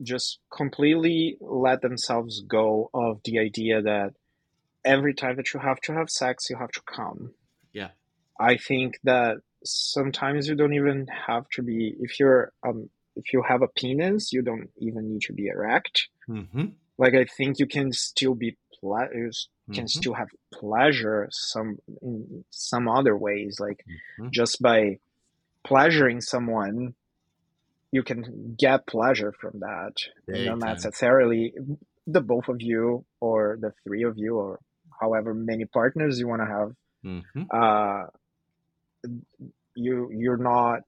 just 0.02 0.38
completely 0.54 1.36
let 1.40 1.82
themselves 1.82 2.40
go 2.40 2.90
of 2.92 3.20
the 3.24 3.38
idea 3.38 3.82
that 3.82 4.12
every 4.84 5.14
time 5.14 5.36
that 5.36 5.52
you 5.54 5.60
have 5.60 5.80
to 5.80 5.92
have 5.92 6.10
sex 6.10 6.48
you 6.50 6.56
have 6.56 6.70
to 6.70 6.80
come 6.82 7.32
yeah 7.72 7.90
i 8.38 8.56
think 8.56 8.98
that 9.04 9.36
sometimes 9.64 10.48
you 10.48 10.54
don't 10.54 10.74
even 10.74 11.06
have 11.26 11.48
to 11.52 11.62
be 11.62 11.94
if 12.00 12.18
you're 12.18 12.52
um 12.66 12.88
if 13.14 13.32
you 13.32 13.42
have 13.46 13.62
a 13.62 13.68
penis 13.68 14.32
you 14.32 14.42
don't 14.42 14.70
even 14.78 15.12
need 15.12 15.22
to 15.22 15.32
be 15.32 15.46
erect 15.46 16.08
mm-hmm. 16.28 16.66
like 16.98 17.14
i 17.14 17.24
think 17.24 17.58
you 17.58 17.66
can 17.66 17.92
still 17.92 18.34
be 18.34 18.56
ple- 18.80 19.08
you 19.12 19.30
can 19.72 19.84
mm-hmm. 19.84 19.86
still 19.86 20.14
have 20.14 20.28
pleasure 20.52 21.28
some 21.30 21.78
in 22.02 22.44
some 22.50 22.88
other 22.88 23.16
ways 23.16 23.58
like 23.60 23.84
mm-hmm. 23.86 24.28
just 24.32 24.60
by 24.60 24.98
pleasuring 25.64 26.20
someone 26.20 26.94
you 27.92 28.02
can 28.02 28.56
get 28.58 28.86
pleasure 28.86 29.32
from 29.40 29.60
that 29.60 29.92
Big 30.26 30.46
not 30.46 30.58
necessarily 30.58 31.52
the 32.06 32.20
both 32.20 32.48
of 32.48 32.56
you 32.60 33.04
or 33.20 33.58
the 33.60 33.72
three 33.84 34.02
of 34.02 34.18
you 34.18 34.36
or 34.36 34.58
however 35.00 35.34
many 35.34 35.66
partners 35.66 36.18
you 36.18 36.26
want 36.26 36.42
to 36.42 36.46
have 36.46 36.72
mm-hmm. 37.04 37.42
uh, 37.52 38.06
you 39.76 40.10
you're 40.12 40.36
not 40.36 40.80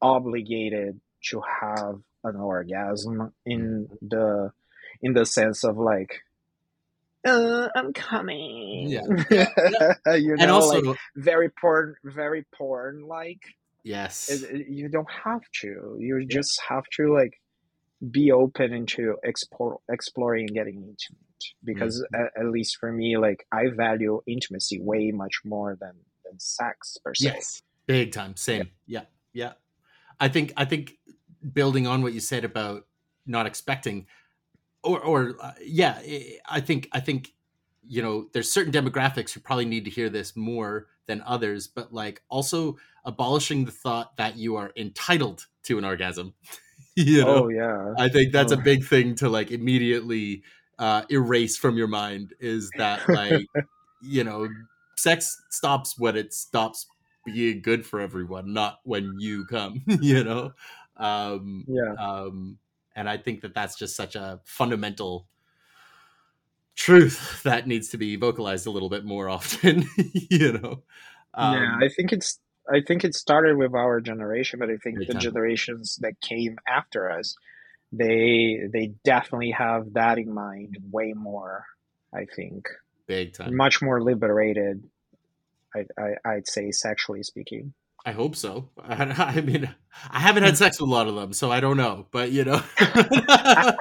obligated 0.00 1.00
to 1.24 1.42
have 1.60 1.96
an 2.24 2.36
orgasm 2.36 3.32
in 3.44 3.88
mm-hmm. 3.88 4.06
the 4.06 4.52
in 5.02 5.12
the 5.14 5.24
sense 5.24 5.64
of 5.64 5.76
like 5.76 6.20
uh, 7.26 7.68
I'm 7.74 7.92
coming. 7.92 8.88
Yeah. 8.88 9.00
you 10.14 10.36
know, 10.36 10.42
and 10.42 10.50
also 10.50 10.80
like 10.80 10.98
very 11.16 11.50
porn, 11.50 11.96
very 12.04 12.46
porn 12.56 13.02
like. 13.06 13.40
Yes. 13.86 14.42
You 14.68 14.88
don't 14.88 15.08
have 15.24 15.42
to. 15.60 15.96
You 16.00 16.26
just 16.28 16.60
have 16.68 16.82
to 16.96 17.14
like 17.14 17.40
be 18.10 18.32
open 18.32 18.72
into 18.72 19.14
explore, 19.22 19.78
exploring 19.88 20.46
and 20.48 20.56
getting 20.56 20.74
intimate. 20.74 21.54
Because 21.62 22.04
mm-hmm. 22.12 22.24
at, 22.24 22.46
at, 22.46 22.50
least 22.50 22.78
for 22.80 22.90
me, 22.90 23.16
like 23.16 23.46
I 23.52 23.68
value 23.68 24.20
intimacy 24.26 24.80
way 24.80 25.12
much 25.12 25.42
more 25.44 25.76
than 25.80 25.92
than 26.24 26.40
sex 26.40 26.98
per 27.04 27.14
se. 27.14 27.26
Yes. 27.26 27.62
Big 27.86 28.10
time. 28.10 28.34
Same. 28.34 28.70
Yeah. 28.88 29.02
yeah. 29.32 29.44
yeah. 29.44 29.52
I 30.18 30.28
think 30.30 30.52
I 30.56 30.64
think 30.64 30.94
building 31.52 31.86
on 31.86 32.02
what 32.02 32.12
you 32.12 32.18
said 32.18 32.44
about 32.44 32.86
not 33.24 33.46
expecting 33.46 34.06
or 34.82 34.98
or 34.98 35.36
uh, 35.40 35.52
yeah, 35.64 36.00
I 36.48 36.60
think 36.60 36.88
I 36.90 36.98
think 36.98 37.30
you 37.88 38.02
know 38.02 38.28
there's 38.32 38.50
certain 38.50 38.72
demographics 38.72 39.32
who 39.32 39.40
probably 39.40 39.64
need 39.64 39.84
to 39.84 39.90
hear 39.90 40.08
this 40.08 40.36
more 40.36 40.86
than 41.06 41.22
others, 41.26 41.66
but 41.66 41.92
like 41.92 42.22
also 42.28 42.76
abolishing 43.04 43.64
the 43.64 43.70
thought 43.70 44.16
that 44.16 44.36
you 44.36 44.56
are 44.56 44.72
entitled 44.76 45.46
to 45.64 45.78
an 45.78 45.84
orgasm. 45.84 46.34
you 46.96 47.24
know? 47.24 47.44
Oh 47.44 47.48
yeah. 47.48 47.94
I 47.98 48.08
think 48.08 48.32
that's 48.32 48.52
oh. 48.52 48.56
a 48.56 48.60
big 48.60 48.84
thing 48.84 49.14
to 49.16 49.28
like 49.28 49.50
immediately 49.50 50.42
uh, 50.78 51.02
erase 51.10 51.56
from 51.56 51.76
your 51.76 51.88
mind 51.88 52.34
is 52.40 52.70
that 52.76 53.08
like 53.08 53.46
you 54.02 54.24
know 54.24 54.48
sex 54.96 55.40
stops 55.50 55.98
when 55.98 56.16
it 56.16 56.32
stops 56.32 56.86
being 57.24 57.60
good 57.60 57.84
for 57.84 58.00
everyone, 58.00 58.52
not 58.52 58.78
when 58.84 59.14
you 59.18 59.44
come. 59.46 59.82
you 60.00 60.24
know. 60.24 60.52
Um, 60.96 61.64
yeah. 61.68 61.92
Um, 61.98 62.58
and 62.94 63.08
I 63.08 63.18
think 63.18 63.42
that 63.42 63.54
that's 63.54 63.76
just 63.76 63.94
such 63.96 64.16
a 64.16 64.40
fundamental 64.44 65.26
truth 66.76 67.42
that 67.42 67.66
needs 67.66 67.88
to 67.88 67.98
be 67.98 68.16
vocalized 68.16 68.66
a 68.66 68.70
little 68.70 68.88
bit 68.88 69.04
more 69.04 69.28
often. 69.28 69.88
you 70.12 70.52
know. 70.52 70.82
Um, 71.34 71.54
yeah, 71.54 71.78
I 71.82 71.88
think 71.88 72.12
it's. 72.12 72.38
I 72.68 72.80
think 72.84 73.04
it 73.04 73.14
started 73.14 73.56
with 73.56 73.74
our 73.74 74.00
generation, 74.00 74.58
but 74.58 74.70
I 74.70 74.76
think 74.76 74.98
the 74.98 75.06
time. 75.06 75.20
generations 75.20 75.98
that 76.02 76.20
came 76.20 76.58
after 76.68 77.10
us, 77.10 77.36
they 77.92 78.60
they 78.72 78.92
definitely 79.04 79.52
have 79.52 79.92
that 79.92 80.18
in 80.18 80.32
mind 80.32 80.78
way 80.90 81.12
more. 81.12 81.64
I 82.12 82.24
think 82.24 82.68
big 83.06 83.34
time, 83.34 83.56
much 83.56 83.82
more 83.82 84.02
liberated 84.02 84.82
I, 85.98 86.14
I 86.24 86.34
would 86.36 86.48
say 86.48 86.70
sexually 86.70 87.22
speaking. 87.22 87.74
I 88.06 88.12
hope 88.12 88.36
so. 88.36 88.70
I, 88.78 89.34
I, 89.36 89.40
mean, 89.40 89.68
I 90.12 90.20
haven't 90.20 90.44
had 90.44 90.56
sex 90.56 90.80
with 90.80 90.88
a 90.88 90.92
lot 90.92 91.08
of 91.08 91.16
them, 91.16 91.32
so 91.32 91.50
I 91.50 91.58
don't 91.58 91.76
know. 91.76 92.06
But 92.12 92.30
you 92.30 92.44
know, 92.44 92.62
I 92.78 93.74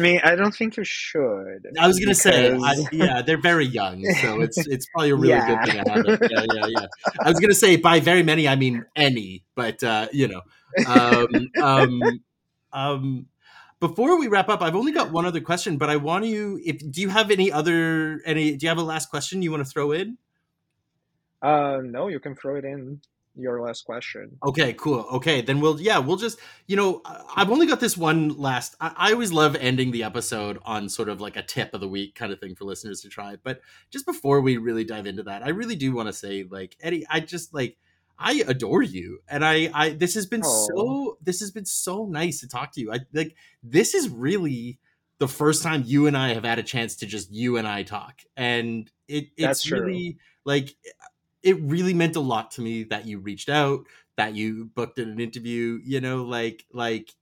mean, 0.00 0.20
I 0.24 0.34
don't 0.34 0.52
think 0.52 0.76
you 0.76 0.82
should. 0.82 1.68
I 1.78 1.86
was 1.86 2.00
gonna 2.00 2.10
because... 2.10 2.20
say, 2.20 2.52
I, 2.52 2.84
yeah, 2.92 3.22
they're 3.22 3.40
very 3.40 3.64
young, 3.64 4.04
so 4.20 4.40
it's 4.40 4.66
it's 4.66 4.86
probably 4.86 5.10
a 5.10 5.14
really 5.14 5.28
yeah. 5.28 5.46
good 5.46 5.64
thing 5.70 5.80
I 5.80 5.84
haven't. 5.88 6.20
Yeah, 6.32 6.46
yeah, 6.52 6.66
yeah. 6.66 6.86
I 7.20 7.30
was 7.30 7.38
gonna 7.38 7.54
say 7.54 7.76
by 7.76 8.00
very 8.00 8.24
many, 8.24 8.48
I 8.48 8.56
mean 8.56 8.84
any, 8.96 9.44
but 9.54 9.84
uh, 9.84 10.08
you 10.12 10.26
know, 10.26 10.40
um, 10.88 11.28
um, 11.62 12.02
um, 12.72 13.26
before 13.78 14.18
we 14.18 14.26
wrap 14.26 14.48
up, 14.48 14.62
I've 14.62 14.74
only 14.74 14.90
got 14.90 15.12
one 15.12 15.26
other 15.26 15.40
question, 15.40 15.78
but 15.78 15.88
I 15.88 15.94
want 15.96 16.26
you. 16.26 16.60
If 16.64 16.78
do 16.90 17.00
you 17.00 17.10
have 17.10 17.30
any 17.30 17.52
other 17.52 18.20
any? 18.26 18.56
Do 18.56 18.66
you 18.66 18.68
have 18.68 18.78
a 18.78 18.82
last 18.82 19.10
question 19.10 19.42
you 19.42 19.52
want 19.52 19.64
to 19.64 19.70
throw 19.70 19.92
in? 19.92 20.18
Uh, 21.40 21.82
no, 21.84 22.08
you 22.08 22.18
can 22.18 22.34
throw 22.34 22.56
it 22.56 22.64
in 22.64 23.00
your 23.36 23.60
last 23.62 23.84
question. 23.84 24.36
Okay, 24.44 24.72
cool. 24.74 25.06
Okay, 25.12 25.40
then 25.40 25.60
we'll 25.60 25.80
yeah, 25.80 25.98
we'll 25.98 26.16
just 26.16 26.38
you 26.66 26.76
know 26.76 27.02
I've 27.34 27.50
only 27.50 27.66
got 27.66 27.80
this 27.80 27.96
one 27.96 28.36
last. 28.38 28.76
I, 28.80 28.92
I, 28.96 29.12
always 29.12 29.32
love 29.32 29.56
ending 29.56 29.90
the 29.90 30.02
episode 30.04 30.58
on 30.64 30.88
sort 30.88 31.08
of 31.08 31.20
like 31.20 31.36
a 31.36 31.42
tip 31.42 31.72
of 31.74 31.80
the 31.80 31.88
week 31.88 32.14
kind 32.14 32.32
of 32.32 32.40
thing 32.40 32.54
for 32.54 32.64
listeners 32.64 33.00
to 33.02 33.08
try. 33.08 33.36
But 33.42 33.60
just 33.90 34.06
before 34.06 34.40
we 34.40 34.56
really 34.58 34.84
dive 34.84 35.06
into 35.06 35.22
that, 35.24 35.42
I 35.42 35.50
really 35.50 35.76
do 35.76 35.92
want 35.92 36.08
to 36.08 36.12
say 36.12 36.44
like 36.48 36.76
Eddie, 36.80 37.06
I 37.10 37.20
just 37.20 37.54
like 37.54 37.76
I 38.18 38.42
adore 38.46 38.82
you, 38.82 39.20
and 39.28 39.44
I 39.44 39.70
I 39.72 39.90
this 39.90 40.14
has 40.14 40.26
been 40.26 40.42
Aww. 40.42 40.66
so 40.66 41.18
this 41.22 41.40
has 41.40 41.50
been 41.50 41.66
so 41.66 42.06
nice 42.06 42.40
to 42.40 42.48
talk 42.48 42.72
to 42.72 42.80
you. 42.80 42.92
I 42.92 43.00
like 43.12 43.34
this 43.62 43.94
is 43.94 44.08
really 44.08 44.78
the 45.18 45.28
first 45.28 45.62
time 45.62 45.84
you 45.86 46.06
and 46.06 46.16
I 46.16 46.34
have 46.34 46.44
had 46.44 46.58
a 46.58 46.62
chance 46.64 46.96
to 46.96 47.06
just 47.06 47.32
you 47.32 47.56
and 47.56 47.66
I 47.66 47.82
talk, 47.82 48.22
and 48.36 48.90
it 49.08 49.28
it's 49.36 49.70
really 49.70 50.18
like 50.44 50.74
it 51.42 51.60
really 51.60 51.94
meant 51.94 52.16
a 52.16 52.20
lot 52.20 52.52
to 52.52 52.60
me 52.60 52.84
that 52.84 53.06
you 53.06 53.18
reached 53.18 53.48
out, 53.48 53.86
that 54.16 54.34
you 54.34 54.66
booked 54.74 54.98
an 54.98 55.20
interview, 55.20 55.80
you 55.84 56.00
know, 56.00 56.24
like 56.24 56.64
like 56.72 57.14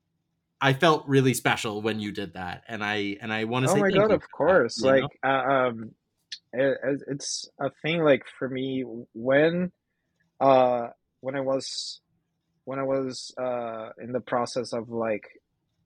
I 0.61 0.75
felt 0.75 1.09
really 1.09 1.35
special 1.35 1.81
when 1.81 2.01
you 2.01 2.13
did 2.13 2.35
that, 2.35 2.65
and 2.69 2.85
I 2.85 3.17
and 3.21 3.33
I 3.33 3.45
want 3.45 3.67
to 3.67 3.71
oh 3.71 3.75
say, 3.75 3.81
Oh 3.81 3.83
my 3.83 3.91
god, 3.91 4.11
of 4.11 4.23
course, 4.31 4.77
that, 4.77 4.87
like 4.87 5.05
uh, 5.25 5.29
um, 5.29 5.95
it, 6.53 6.79
it's 7.09 7.49
a 7.59 7.71
thing. 7.83 8.03
Like 8.03 8.25
for 8.39 8.49
me, 8.49 8.85
when 9.15 9.73
uh 10.41 10.89
when 11.21 11.35
I 11.35 11.41
was 11.41 12.01
when 12.65 12.79
I 12.79 12.83
was 12.83 13.35
uh 13.39 13.91
in 14.03 14.13
the 14.13 14.21
process 14.21 14.73
of 14.73 14.91
like 14.91 15.27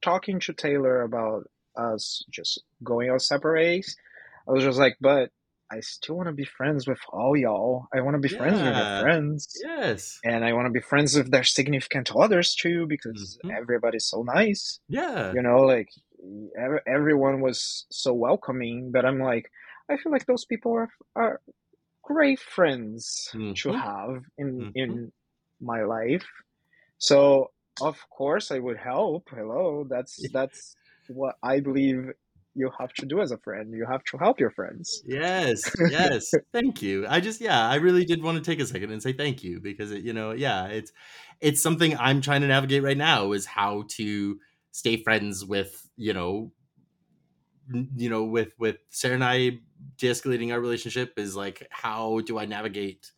talking 0.02 0.40
to 0.40 0.52
Taylor 0.52 1.02
about 1.02 1.48
us 1.76 2.24
just 2.30 2.62
going 2.82 3.10
our 3.10 3.18
separate 3.18 3.60
ways, 3.60 3.96
I 4.48 4.52
was 4.52 4.64
just 4.64 4.78
like, 4.78 4.96
but 5.00 5.30
I 5.74 5.80
still 5.80 6.14
want 6.14 6.28
to 6.28 6.32
be 6.32 6.44
friends 6.44 6.86
with 6.86 7.00
all 7.12 7.36
y'all. 7.36 7.88
I 7.92 8.00
want 8.00 8.14
to 8.14 8.20
be 8.20 8.32
yeah. 8.32 8.38
friends 8.38 8.62
with 8.62 8.72
my 8.72 9.00
friends. 9.02 9.48
Yes. 9.60 10.20
And 10.24 10.44
I 10.44 10.52
want 10.52 10.66
to 10.66 10.70
be 10.70 10.80
friends 10.80 11.16
with 11.16 11.32
their 11.32 11.42
significant 11.42 12.14
others 12.14 12.54
too 12.54 12.86
because 12.86 13.38
mm-hmm. 13.44 13.56
everybody's 13.60 14.06
so 14.06 14.22
nice. 14.22 14.78
Yeah. 14.88 15.32
You 15.34 15.42
know, 15.42 15.60
like 15.62 15.88
everyone 16.86 17.40
was 17.40 17.86
so 17.90 18.12
welcoming 18.12 18.92
that 18.92 19.04
I'm 19.04 19.20
like, 19.20 19.50
I 19.90 19.96
feel 19.96 20.12
like 20.12 20.26
those 20.26 20.44
people 20.44 20.72
are, 20.72 20.90
are 21.16 21.40
great 22.02 22.38
friends 22.38 23.30
mm-hmm. 23.34 23.54
to 23.54 23.72
have 23.76 24.22
in 24.38 24.60
mm-hmm. 24.60 24.70
in 24.74 25.12
my 25.60 25.82
life. 25.82 26.26
So 26.98 27.50
of 27.80 27.98
course 28.10 28.52
I 28.52 28.60
would 28.60 28.78
help. 28.78 29.28
Hello, 29.30 29.86
that's 29.88 30.20
that's 30.32 30.76
what 31.08 31.34
I 31.42 31.60
believe 31.60 32.12
you 32.54 32.70
have 32.78 32.92
to 32.94 33.06
do 33.06 33.20
as 33.20 33.32
a 33.32 33.38
friend. 33.38 33.72
You 33.72 33.86
have 33.90 34.04
to 34.04 34.18
help 34.18 34.38
your 34.38 34.50
friends. 34.50 35.02
Yes, 35.06 35.62
yes. 35.90 36.32
thank 36.52 36.82
you. 36.82 37.06
I 37.08 37.20
just 37.20 37.40
yeah, 37.40 37.68
I 37.68 37.76
really 37.76 38.04
did 38.04 38.22
want 38.22 38.42
to 38.42 38.44
take 38.44 38.60
a 38.60 38.66
second 38.66 38.90
and 38.90 39.02
say 39.02 39.12
thank 39.12 39.42
you 39.42 39.60
because 39.60 39.90
it, 39.90 40.02
you 40.02 40.12
know, 40.12 40.32
yeah, 40.32 40.66
it's 40.66 40.92
it's 41.40 41.62
something 41.62 41.96
I'm 41.98 42.20
trying 42.20 42.42
to 42.42 42.46
navigate 42.46 42.82
right 42.82 42.96
now 42.96 43.32
is 43.32 43.46
how 43.46 43.84
to 43.90 44.38
stay 44.70 45.02
friends 45.02 45.44
with, 45.44 45.88
you 45.96 46.12
know, 46.12 46.52
you 47.96 48.08
know, 48.08 48.24
with 48.24 48.54
with 48.58 48.76
Sarah 48.90 49.14
and 49.14 49.24
I 49.24 49.58
de-escalating 49.98 50.52
our 50.52 50.60
relationship 50.60 51.18
is 51.18 51.36
like 51.36 51.66
how 51.70 52.20
do 52.20 52.38
I 52.38 52.46
navigate 52.46 53.10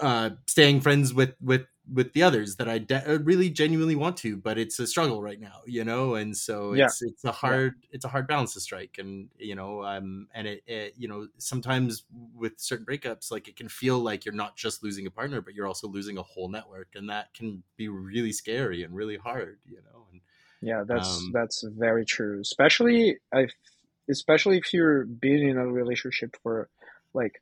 uh 0.00 0.30
staying 0.46 0.80
friends 0.80 1.14
with 1.14 1.34
with 1.40 1.66
with 1.92 2.12
the 2.12 2.22
others 2.22 2.56
that 2.56 2.68
I 2.68 2.78
de- 2.78 3.14
uh, 3.14 3.18
really 3.18 3.50
genuinely 3.50 3.96
want 3.96 4.16
to, 4.18 4.36
but 4.36 4.58
it's 4.58 4.78
a 4.78 4.86
struggle 4.86 5.22
right 5.22 5.40
now, 5.40 5.60
you 5.66 5.84
know, 5.84 6.14
and 6.14 6.36
so 6.36 6.72
it's 6.72 7.00
yeah. 7.00 7.08
it's 7.08 7.24
a 7.24 7.32
hard 7.32 7.74
yeah. 7.82 7.88
it's 7.92 8.04
a 8.04 8.08
hard 8.08 8.26
balance 8.26 8.54
to 8.54 8.60
strike, 8.60 8.96
and 8.98 9.28
you 9.38 9.54
know, 9.54 9.84
um, 9.84 10.28
and 10.34 10.46
it, 10.46 10.62
it, 10.66 10.94
you 10.96 11.08
know 11.08 11.28
sometimes 11.38 12.04
with 12.34 12.54
certain 12.58 12.86
breakups, 12.86 13.30
like 13.30 13.48
it 13.48 13.56
can 13.56 13.68
feel 13.68 13.98
like 13.98 14.24
you're 14.24 14.34
not 14.34 14.56
just 14.56 14.82
losing 14.82 15.06
a 15.06 15.10
partner, 15.10 15.40
but 15.40 15.54
you're 15.54 15.66
also 15.66 15.88
losing 15.88 16.18
a 16.18 16.22
whole 16.22 16.48
network, 16.48 16.88
and 16.94 17.08
that 17.08 17.32
can 17.34 17.62
be 17.76 17.88
really 17.88 18.32
scary 18.32 18.82
and 18.82 18.94
really 18.94 19.16
hard, 19.16 19.58
you 19.66 19.76
know. 19.76 20.06
And 20.12 20.20
yeah, 20.60 20.84
that's 20.86 21.18
um, 21.18 21.30
that's 21.32 21.64
very 21.66 22.04
true, 22.04 22.40
especially 22.40 23.18
I, 23.32 23.48
especially 24.10 24.58
if 24.58 24.72
you're 24.74 25.04
being 25.04 25.48
in 25.48 25.56
a 25.56 25.66
relationship 25.66 26.36
for 26.42 26.68
like 27.14 27.40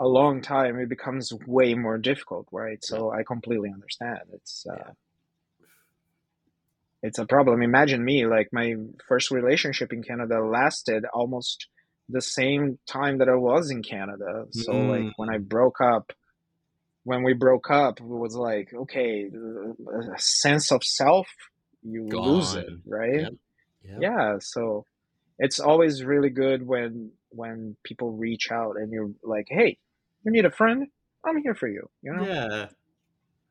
a 0.00 0.08
long 0.08 0.40
time, 0.40 0.78
it 0.80 0.88
becomes 0.88 1.30
way 1.46 1.74
more 1.74 1.98
difficult, 1.98 2.48
right? 2.50 2.82
So 2.82 3.12
I 3.12 3.22
completely 3.22 3.70
understand. 3.72 4.20
It's 4.32 4.66
uh, 4.68 4.74
yeah. 4.74 5.66
it's 7.02 7.18
a 7.18 7.26
problem. 7.26 7.62
Imagine 7.62 8.02
me, 8.02 8.26
like 8.26 8.48
my 8.50 8.76
first 9.06 9.30
relationship 9.30 9.92
in 9.92 10.02
Canada 10.02 10.40
lasted 10.42 11.04
almost 11.12 11.66
the 12.08 12.22
same 12.22 12.78
time 12.88 13.18
that 13.18 13.28
I 13.28 13.34
was 13.34 13.70
in 13.70 13.82
Canada. 13.82 14.46
So 14.52 14.72
mm. 14.72 14.88
like 14.88 15.18
when 15.18 15.28
I 15.28 15.36
mm. 15.36 15.46
broke 15.46 15.82
up, 15.82 16.12
when 17.04 17.22
we 17.22 17.34
broke 17.34 17.70
up, 17.70 18.00
it 18.00 18.06
was 18.06 18.34
like 18.34 18.72
okay, 18.72 19.30
a 19.30 20.18
sense 20.18 20.72
of 20.72 20.82
self, 20.82 21.28
you 21.82 22.08
Gone. 22.08 22.26
lose 22.26 22.54
it, 22.54 22.70
right? 22.86 23.20
Yep. 23.20 23.32
Yep. 23.84 23.98
Yeah. 24.00 24.36
So 24.40 24.86
it's 25.38 25.60
always 25.60 26.02
really 26.02 26.30
good 26.30 26.66
when 26.66 27.12
when 27.28 27.76
people 27.84 28.12
reach 28.12 28.50
out 28.50 28.76
and 28.76 28.90
you're 28.92 29.10
like, 29.22 29.46
hey, 29.50 29.76
you 30.24 30.32
need 30.32 30.44
a 30.44 30.50
friend? 30.50 30.86
I'm 31.24 31.42
here 31.42 31.54
for 31.54 31.68
you. 31.68 31.88
You 32.02 32.14
know? 32.14 32.26
Yeah. 32.26 32.66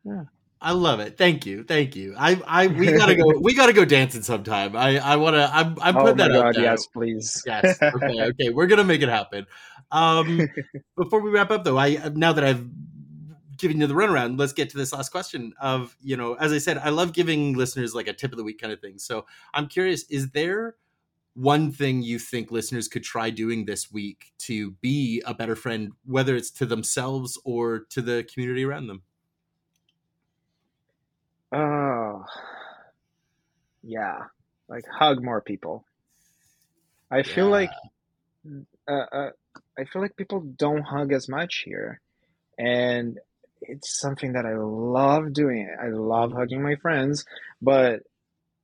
Yeah. 0.03 0.24
I 0.61 0.74
love 0.74 0.99
it. 0.99 1.17
Thank 1.17 1.45
you. 1.45 1.63
Thank 1.63 1.95
you. 1.95 2.15
I, 2.17 2.41
I, 2.45 2.67
we 2.67 2.91
gotta 2.91 3.15
go. 3.15 3.39
we 3.39 3.53
gotta 3.53 3.72
go 3.72 3.86
dancing 3.86 4.24
sometime. 4.24 4.76
I, 4.76 4.97
I 4.97 5.15
want 5.15 5.36
to. 5.36 5.49
I'm, 5.53 5.78
I'm 5.82 5.95
oh 5.95 6.01
putting 6.01 6.22
oh 6.22 6.28
that 6.28 6.32
God, 6.34 6.57
up. 6.57 6.61
Yes, 6.61 6.86
please. 6.88 7.43
Yes. 7.47 7.82
Okay. 7.82 8.22
okay. 8.22 8.49
We're 8.49 8.67
gonna 8.67 8.84
make 8.84 9.01
it 9.01 9.07
happen. 9.07 9.45
Um, 9.89 10.49
before 10.97 11.22
we 11.22 11.32
wrap 11.32 11.49
up, 11.51 11.63
though, 11.63 11.78
I 11.78 12.11
now 12.13 12.34
that 12.34 12.43
I've 12.43 12.67
given 13.57 13.80
you 13.80 13.88
the 13.88 13.93
runaround, 13.93 14.38
let's 14.38 14.51
get 14.51 14.70
to 14.72 14.78
this 14.78 14.91
last 14.91 15.09
question. 15.09 15.53
Of 15.61 15.95
you 16.01 16.17
know, 16.17 16.34
as 16.34 16.51
I 16.51 16.57
said, 16.57 16.78
I 16.78 16.89
love 16.89 17.13
giving 17.13 17.53
listeners 17.53 17.95
like 17.95 18.07
a 18.09 18.13
tip 18.13 18.32
of 18.32 18.38
the 18.38 18.43
week 18.43 18.59
kind 18.59 18.74
of 18.74 18.82
thing. 18.82 18.99
So 18.99 19.28
I'm 19.53 19.67
curious: 19.67 20.03
is 20.09 20.32
there 20.32 20.76
one 21.39 21.71
thing 21.71 22.03
you 22.03 22.19
think 22.19 22.51
listeners 22.51 22.89
could 22.89 23.03
try 23.03 23.29
doing 23.29 23.63
this 23.63 23.89
week 23.89 24.33
to 24.39 24.71
be 24.81 25.23
a 25.25 25.33
better 25.33 25.55
friend, 25.55 25.93
whether 26.05 26.35
it's 26.35 26.51
to 26.51 26.65
themselves 26.65 27.39
or 27.45 27.85
to 27.91 28.01
the 28.01 28.27
community 28.33 28.65
around 28.65 28.87
them? 28.87 29.03
Oh, 31.53 32.25
yeah. 33.83 34.17
Like 34.67 34.83
hug 34.91 35.23
more 35.23 35.39
people. 35.39 35.85
I 37.09 37.17
yeah. 37.17 37.23
feel 37.23 37.47
like 37.47 37.71
uh, 38.87 38.91
uh, 38.91 39.29
I 39.77 39.85
feel 39.85 40.01
like 40.01 40.17
people 40.17 40.41
don't 40.41 40.83
hug 40.83 41.13
as 41.13 41.29
much 41.29 41.63
here, 41.65 42.01
and 42.57 43.17
it's 43.61 43.99
something 43.99 44.33
that 44.33 44.45
I 44.45 44.57
love 44.57 45.31
doing. 45.31 45.73
I 45.81 45.87
love 45.87 46.33
hugging 46.33 46.61
my 46.61 46.75
friends, 46.75 47.25
but 47.61 48.01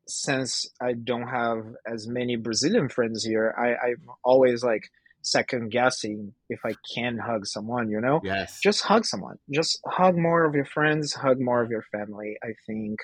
since 0.08 0.70
I 0.82 0.94
don't 0.94 1.28
have 1.28 1.66
as 1.86 2.08
many 2.08 2.36
Brazilian 2.36 2.90
friends 2.90 3.24
here, 3.24 3.54
I, 3.58 3.90
I'm 3.90 4.10
always 4.24 4.64
like 4.64 4.90
second 5.22 5.72
guessing 5.72 6.34
if 6.50 6.60
I 6.64 6.76
can 6.94 7.18
hug 7.18 7.46
someone, 7.48 7.90
you 7.90 8.00
know? 8.00 8.22
Yes. 8.24 8.60
Just 8.62 8.84
hug 8.84 9.06
someone. 9.06 9.38
Just 9.50 9.80
hug 9.86 10.16
more 10.16 10.46
of 10.46 10.54
your 10.54 10.66
friends, 10.66 11.14
hug 11.14 11.40
more 11.40 11.64
of 11.64 11.72
your 11.72 11.84
family. 11.92 12.38
I 12.44 12.54
think 12.68 13.00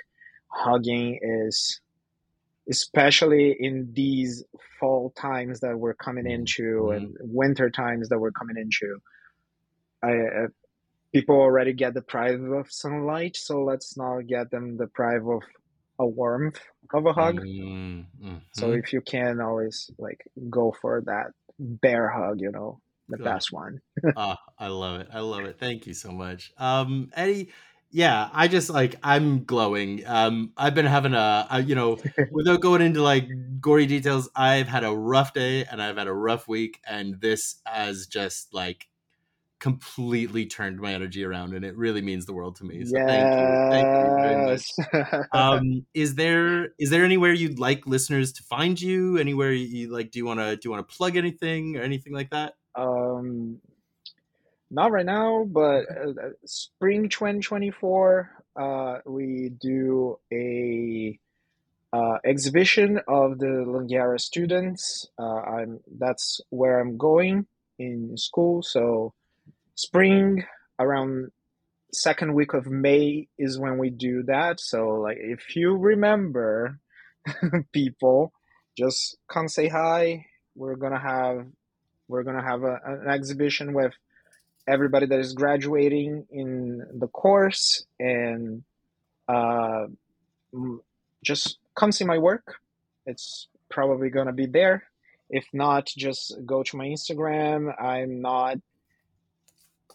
hugging 0.48 1.20
is 1.22 1.82
especially 2.70 3.56
in 3.60 3.92
these 3.94 4.44
fall 4.80 5.12
times 5.18 5.62
that 5.62 5.78
we're 5.78 5.94
coming 5.94 6.26
mm-hmm. 6.26 6.42
into 6.42 6.62
mm-hmm. 6.62 6.92
and 6.92 7.16
winter 7.22 7.70
times 7.70 8.10
that 8.10 8.20
we're 8.20 8.32
coming 8.32 8.56
into. 8.58 9.02
I, 10.04 10.44
uh, 10.44 10.48
people 11.14 11.36
already 11.36 11.74
get 11.74 11.94
deprived 11.94 12.44
of 12.44 12.72
sunlight, 12.72 13.36
so 13.36 13.64
let's 13.64 13.98
not 13.98 14.28
get 14.28 14.52
them 14.52 14.78
deprived 14.78 15.26
of 15.28 15.42
a 16.02 16.06
warmth 16.06 16.60
of 16.94 17.06
a 17.06 17.14
hug. 17.14 17.40
Mm-hmm. 17.42 18.36
So 18.54 18.72
if 18.72 18.92
you 18.92 19.02
can, 19.02 19.40
always 19.40 19.90
like 19.98 20.26
go 20.50 20.76
for 20.82 21.02
that 21.06 21.28
bear 21.60 22.10
hug. 22.10 22.42
You 22.42 22.52
know, 22.52 22.82
the 23.08 23.18
Good. 23.18 23.24
best 23.24 23.54
one. 23.54 23.82
oh, 24.16 24.36
I 24.60 24.68
love 24.68 25.00
it. 25.02 25.08
I 25.14 25.20
love 25.20 25.46
it. 25.46 25.60
Thank 25.60 25.88
you 25.88 25.94
so 25.94 26.12
much, 26.12 26.52
um, 26.58 27.12
Eddie. 27.16 27.50
Yeah, 27.94 28.30
I 28.32 28.48
just 28.48 28.70
like 28.70 28.96
I'm 29.04 29.44
glowing. 29.44 30.04
Um, 30.08 30.54
I've 30.56 30.74
been 30.74 30.86
having 30.86 31.14
a, 31.14 31.46
a, 31.52 31.62
you 31.62 31.76
know, 31.76 31.98
without 32.32 32.62
going 32.62 32.82
into 32.82 33.04
like 33.04 33.28
gory 33.60 33.86
details, 33.86 34.30
I've 34.34 34.68
had 34.68 34.86
a 34.86 34.96
rough 34.96 35.34
day 35.34 35.66
and 35.66 35.82
I've 35.82 35.98
had 35.98 36.08
a 36.08 36.14
rough 36.14 36.48
week, 36.48 36.80
and 36.88 37.20
this 37.20 37.60
has 37.66 38.08
just 38.08 38.54
like 38.54 38.88
completely 39.62 40.46
turned 40.48 40.80
my 40.80 40.92
energy 40.92 41.24
around 41.24 41.54
and 41.54 41.64
it 41.64 41.78
really 41.78 42.02
means 42.02 42.26
the 42.26 42.34
world 42.34 42.56
to 42.56 42.66
me 42.66 42.84
so 42.84 42.98
yes. 42.98 43.08
thank 43.08 43.40
you 43.40 43.60
thank 43.70 45.04
you 45.04 45.04
very 45.04 45.20
much 45.22 45.28
um, 45.34 45.86
is 45.94 46.16
there 46.16 46.70
is 46.80 46.90
there 46.90 47.06
anywhere 47.06 47.32
you'd 47.32 47.60
like 47.60 47.86
listeners 47.86 48.34
to 48.34 48.42
find 48.44 48.82
you 48.82 49.18
anywhere 49.18 49.54
you 49.54 49.88
like 49.94 50.10
do 50.10 50.18
you 50.18 50.26
want 50.26 50.40
to 50.40 50.56
do 50.56 50.62
you 50.64 50.72
want 50.72 50.88
to 50.88 50.96
plug 50.96 51.16
anything 51.16 51.78
or 51.78 51.84
anything 51.84 52.12
like 52.12 52.32
that 52.32 52.56
um 52.76 53.60
not 54.72 54.92
right 54.92 55.06
now 55.06 55.46
but 55.48 55.86
uh, 55.92 56.10
uh 56.10 56.30
spring 56.44 57.08
2024 57.08 58.32
uh 58.60 58.98
we 59.06 59.52
do 59.62 60.18
a 60.34 61.20
uh, 61.94 62.18
exhibition 62.24 63.02
of 63.06 63.38
the 63.38 63.66
Langara 63.68 64.18
students. 64.18 65.10
Uh, 65.20 65.42
I'm 65.42 65.82
that's 66.00 66.40
where 66.50 66.80
I'm 66.80 66.96
going 66.96 67.46
in 67.80 68.16
school. 68.18 68.64
So 68.64 69.14
spring 69.82 70.46
around 70.80 71.32
second 71.94 72.34
week 72.34 72.54
of 72.54 72.68
May 72.68 73.28
is 73.38 73.60
when 73.60 73.78
we 73.78 73.90
do 73.90 74.24
that. 74.24 74.60
So 74.60 75.02
like 75.02 75.18
if 75.20 75.56
you 75.56 75.76
remember 75.76 76.80
people, 77.74 78.32
just 78.78 79.18
come 79.28 79.48
say 79.48 79.68
hi. 79.68 80.26
We're 80.56 80.76
gonna 80.76 81.00
have 81.00 81.48
we're 82.08 82.24
gonna 82.24 82.44
have 82.44 82.64
a, 82.64 82.80
an 82.86 83.08
exhibition 83.10 83.74
with 83.74 83.94
everybody 84.68 85.06
that 85.08 85.20
is 85.20 85.34
graduating 85.34 86.26
in 86.32 86.86
the 86.94 87.08
course 87.08 87.86
and 88.00 88.64
uh, 89.28 89.86
just 91.24 91.58
come 91.76 91.92
see 91.92 92.06
my 92.06 92.18
work. 92.18 92.56
It's 93.06 93.48
probably 93.70 94.10
gonna 94.10 94.34
be 94.34 94.46
there. 94.46 94.84
If 95.30 95.46
not, 95.54 95.88
just 95.98 96.36
go 96.46 96.62
to 96.64 96.78
my 96.78 96.88
Instagram. 96.88 97.74
I'm 97.82 98.22
not 98.22 98.58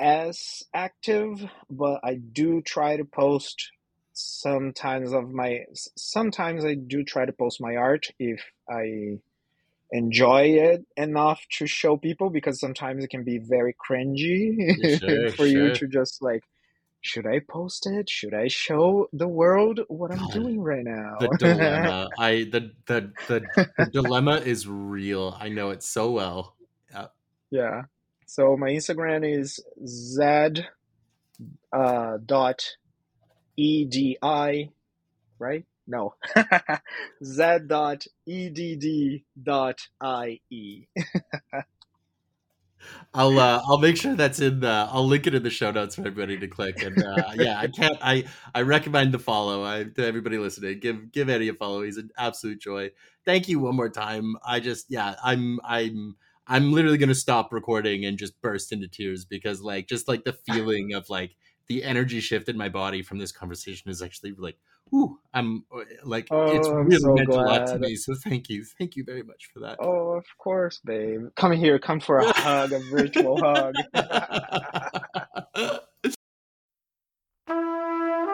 as 0.01 0.63
active, 0.75 1.45
but 1.71 2.01
I 2.05 2.15
do 2.17 2.63
try 2.63 2.97
to 2.97 3.05
post 3.05 3.71
sometimes 4.13 5.13
of 5.13 5.31
my 5.31 5.61
sometimes 5.97 6.65
I 6.65 6.75
do 6.75 7.05
try 7.05 7.27
to 7.27 7.33
post 7.33 7.61
my 7.61 7.77
art 7.77 8.07
if 8.19 8.43
I 8.71 9.19
enjoy 9.93 10.43
it 10.43 10.85
enough 10.97 11.41
to 11.59 11.67
show 11.67 11.97
people 11.97 12.31
because 12.31 12.59
sometimes 12.59 13.05
it 13.05 13.11
can 13.11 13.25
be 13.25 13.39
very 13.39 13.75
cringy 13.89 14.57
sure, 14.99 15.31
for 15.37 15.47
sure. 15.47 15.69
you 15.69 15.73
to 15.75 15.87
just 15.87 16.23
like 16.23 16.43
should 17.03 17.27
I 17.27 17.41
post 17.49 17.87
it? 17.87 18.11
Should 18.11 18.35
I 18.35 18.49
show 18.49 19.07
the 19.13 19.29
world 19.29 19.81
what 19.87 20.11
I'm 20.11 20.27
doing 20.33 20.61
right 20.61 20.83
now? 20.83 21.19
The 21.21 21.29
dilemma. 21.39 22.11
I 22.19 22.49
the 22.51 22.73
the 22.87 23.13
the, 23.29 23.47
the 23.79 23.85
dilemma 23.93 24.37
is 24.37 24.67
real. 24.67 25.37
I 25.39 25.49
know 25.51 25.71
it 25.71 25.85
so 25.85 26.11
well. 26.11 26.57
Uh, 26.93 27.07
yeah. 27.51 27.61
Yeah. 27.61 27.83
So 28.27 28.57
my 28.57 28.71
Instagram 28.71 29.25
is 29.25 29.61
z 29.87 30.65
uh, 31.73 32.19
dot 32.25 32.77
edi, 33.57 34.19
right? 35.39 35.65
No, 35.87 36.15
z 37.25 37.59
dot 37.67 38.07
edd 38.29 39.23
dot 39.41 39.89
ie. 40.03 40.89
I'll 43.15 43.39
uh, 43.39 43.63
I'll 43.67 43.79
make 43.79 43.97
sure 43.97 44.15
that's 44.15 44.41
in 44.41 44.61
the 44.61 44.89
I'll 44.91 45.07
link 45.07 45.27
it 45.27 45.35
in 45.35 45.43
the 45.43 45.51
show 45.51 45.71
notes 45.71 45.95
for 45.95 46.03
everybody 46.03 46.39
to 46.39 46.49
click. 46.49 46.83
And 46.83 47.03
uh, 47.03 47.33
yeah, 47.37 47.59
I 47.59 47.69
can't 47.69 47.97
I 48.03 48.25
I 48.55 48.63
recommend 48.63 49.13
the 49.13 49.19
follow. 49.19 49.65
I 49.65 49.85
to 49.85 50.05
everybody 50.05 50.39
listening, 50.39 50.81
give 50.81 51.13
give 51.13 51.29
Eddie 51.29 51.49
a 51.49 51.55
follow. 51.55 51.83
He's 51.83 51.97
an 51.97 52.11
absolute 52.19 52.61
joy. 52.61 52.91
Thank 53.25 53.49
you 53.49 53.61
one 53.61 53.77
more 53.77 53.89
time. 53.89 54.37
I 54.45 54.61
just 54.61 54.87
yeah, 54.91 55.15
I'm 55.23 55.61
I'm 55.65 56.17
I'm 56.47 56.73
literally 56.73 56.99
gonna 56.99 57.15
stop 57.15 57.53
recording 57.53 58.05
and 58.05 58.19
just 58.19 58.41
burst 58.41 58.73
into 58.73 58.89
tears 58.89 59.25
because 59.25 59.61
like 59.61 59.89
just 59.89 60.09
like 60.09 60.25
the 60.25 60.33
feeling 60.33 60.95
of 60.95 61.09
like 61.11 61.37
the 61.69 61.83
energy 61.83 62.21
shift 62.21 62.49
in 62.49 62.57
my 62.57 62.69
body 62.69 63.03
from 63.03 63.19
this 63.19 63.33
conversation 63.33 63.91
is 63.91 64.03
actually 64.03 64.33
like 64.39 64.57
Ooh, 64.95 65.19
I'm 65.35 65.65
uh, 65.75 65.81
like 66.05 66.29
oh, 66.31 66.55
it's 66.55 66.69
really 66.69 67.01
so 67.01 67.15
meant 67.15 67.29
glad. 67.29 67.39
a 67.39 67.45
lot 67.45 67.67
to 67.69 67.79
me. 67.79 67.97
So 67.97 68.15
thank 68.15 68.49
you, 68.49 68.65
thank 68.79 68.95
you 68.95 69.05
very 69.05 69.23
much 69.23 69.49
for 69.53 69.61
that. 69.61 69.79
Oh, 69.81 70.11
of 70.11 70.25
course, 70.39 70.81
babe. 70.85 71.29
Come 71.35 71.53
here, 71.53 71.79
come 71.79 71.99
for 71.99 72.19
a 72.19 72.33
hug, 72.33 72.73
a 72.73 72.79
virtual 72.79 73.41
hug. 73.43 73.75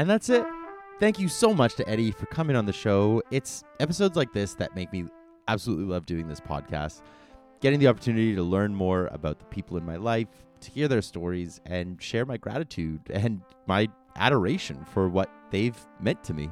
And 0.00 0.08
that's 0.08 0.30
it. 0.30 0.46
Thank 0.98 1.18
you 1.18 1.28
so 1.28 1.52
much 1.52 1.74
to 1.74 1.86
Eddie 1.86 2.10
for 2.10 2.24
coming 2.24 2.56
on 2.56 2.64
the 2.64 2.72
show. 2.72 3.22
It's 3.30 3.64
episodes 3.80 4.16
like 4.16 4.32
this 4.32 4.54
that 4.54 4.74
make 4.74 4.90
me 4.94 5.04
absolutely 5.46 5.84
love 5.84 6.06
doing 6.06 6.26
this 6.26 6.40
podcast. 6.40 7.02
Getting 7.60 7.80
the 7.80 7.88
opportunity 7.88 8.34
to 8.34 8.42
learn 8.42 8.74
more 8.74 9.10
about 9.12 9.38
the 9.38 9.44
people 9.44 9.76
in 9.76 9.84
my 9.84 9.96
life, 9.96 10.28
to 10.62 10.70
hear 10.70 10.88
their 10.88 11.02
stories, 11.02 11.60
and 11.66 12.00
share 12.00 12.24
my 12.24 12.38
gratitude 12.38 13.02
and 13.10 13.42
my 13.66 13.88
adoration 14.16 14.86
for 14.86 15.06
what 15.10 15.30
they've 15.50 15.76
meant 16.00 16.24
to 16.24 16.32
me. 16.32 16.48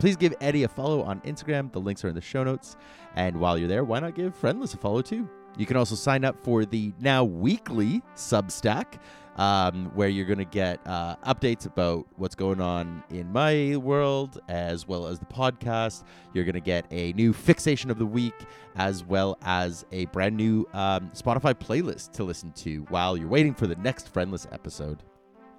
Please 0.00 0.16
give 0.16 0.34
Eddie 0.40 0.64
a 0.64 0.68
follow 0.68 1.02
on 1.04 1.20
Instagram. 1.20 1.70
The 1.70 1.78
links 1.78 2.04
are 2.04 2.08
in 2.08 2.16
the 2.16 2.20
show 2.20 2.42
notes. 2.42 2.76
And 3.14 3.38
while 3.38 3.56
you're 3.56 3.68
there, 3.68 3.84
why 3.84 4.00
not 4.00 4.16
give 4.16 4.34
Friendless 4.34 4.74
a 4.74 4.76
follow 4.76 5.02
too? 5.02 5.30
You 5.56 5.66
can 5.66 5.76
also 5.76 5.94
sign 5.94 6.24
up 6.24 6.42
for 6.42 6.64
the 6.64 6.92
now 6.98 7.22
weekly 7.22 8.02
Substack 8.16 8.98
um, 9.36 9.90
where 9.94 10.08
you're 10.08 10.26
going 10.26 10.38
to 10.38 10.44
get 10.44 10.80
uh, 10.86 11.16
updates 11.26 11.66
about 11.66 12.06
what's 12.16 12.34
going 12.34 12.60
on 12.60 13.02
in 13.10 13.32
my 13.32 13.76
world 13.76 14.40
as 14.48 14.86
well 14.86 15.06
as 15.06 15.18
the 15.18 15.26
podcast. 15.26 16.04
You're 16.34 16.44
going 16.44 16.54
to 16.54 16.60
get 16.60 16.86
a 16.90 17.12
new 17.14 17.32
fixation 17.32 17.90
of 17.90 17.98
the 17.98 18.06
week 18.06 18.34
as 18.76 19.04
well 19.04 19.38
as 19.42 19.84
a 19.92 20.06
brand 20.06 20.36
new 20.36 20.66
um, 20.72 21.10
Spotify 21.14 21.54
playlist 21.54 22.12
to 22.12 22.24
listen 22.24 22.52
to 22.52 22.78
while 22.88 23.16
you're 23.16 23.28
waiting 23.28 23.54
for 23.54 23.66
the 23.66 23.76
next 23.76 24.12
Friendless 24.12 24.46
episode. 24.52 25.02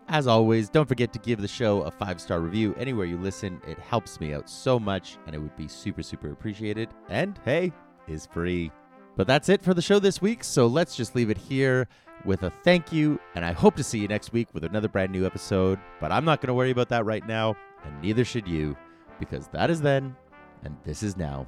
As 0.09 0.27
always, 0.27 0.69
don't 0.69 0.87
forget 0.87 1.13
to 1.13 1.19
give 1.19 1.39
the 1.39 1.47
show 1.47 1.81
a 1.83 1.91
five 1.91 2.19
star 2.19 2.41
review 2.41 2.75
anywhere 2.77 3.05
you 3.05 3.17
listen. 3.17 3.61
It 3.65 3.79
helps 3.79 4.19
me 4.19 4.33
out 4.33 4.49
so 4.49 4.77
much 4.77 5.17
and 5.25 5.35
it 5.35 5.39
would 5.39 5.55
be 5.55 5.67
super, 5.67 6.03
super 6.03 6.31
appreciated. 6.31 6.89
And 7.09 7.39
hey, 7.45 7.71
is 8.07 8.25
free. 8.25 8.71
But 9.15 9.27
that's 9.27 9.47
it 9.47 9.61
for 9.61 9.73
the 9.73 9.81
show 9.81 9.99
this 9.99 10.21
week, 10.21 10.43
so 10.43 10.65
let's 10.65 10.95
just 10.95 11.15
leave 11.15 11.29
it 11.29 11.37
here 11.37 11.87
with 12.25 12.43
a 12.43 12.49
thank 12.49 12.91
you, 12.91 13.19
and 13.35 13.43
I 13.45 13.51
hope 13.51 13.75
to 13.75 13.83
see 13.83 13.99
you 13.99 14.07
next 14.07 14.33
week 14.33 14.47
with 14.53 14.63
another 14.63 14.87
brand 14.87 15.11
new 15.11 15.25
episode. 15.25 15.79
But 15.99 16.11
I'm 16.11 16.25
not 16.25 16.41
going 16.41 16.47
to 16.47 16.53
worry 16.53 16.71
about 16.71 16.89
that 16.89 17.05
right 17.05 17.25
now, 17.27 17.55
and 17.83 18.01
neither 18.01 18.25
should 18.25 18.47
you, 18.47 18.77
because 19.19 19.47
that 19.49 19.69
is 19.69 19.81
then, 19.81 20.15
and 20.63 20.75
this 20.83 21.03
is 21.03 21.17
now. 21.17 21.47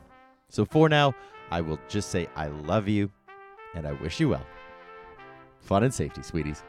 So 0.49 0.65
for 0.65 0.89
now, 0.89 1.13
I 1.51 1.61
will 1.61 1.79
just 1.87 2.09
say 2.09 2.27
I 2.35 2.47
love 2.47 2.87
you, 2.87 3.11
and 3.75 3.87
I 3.87 3.93
wish 3.93 4.19
you 4.19 4.29
well. 4.29 4.45
Fun 5.59 5.83
and 5.83 5.93
safety, 5.93 6.21
sweeties. 6.21 6.63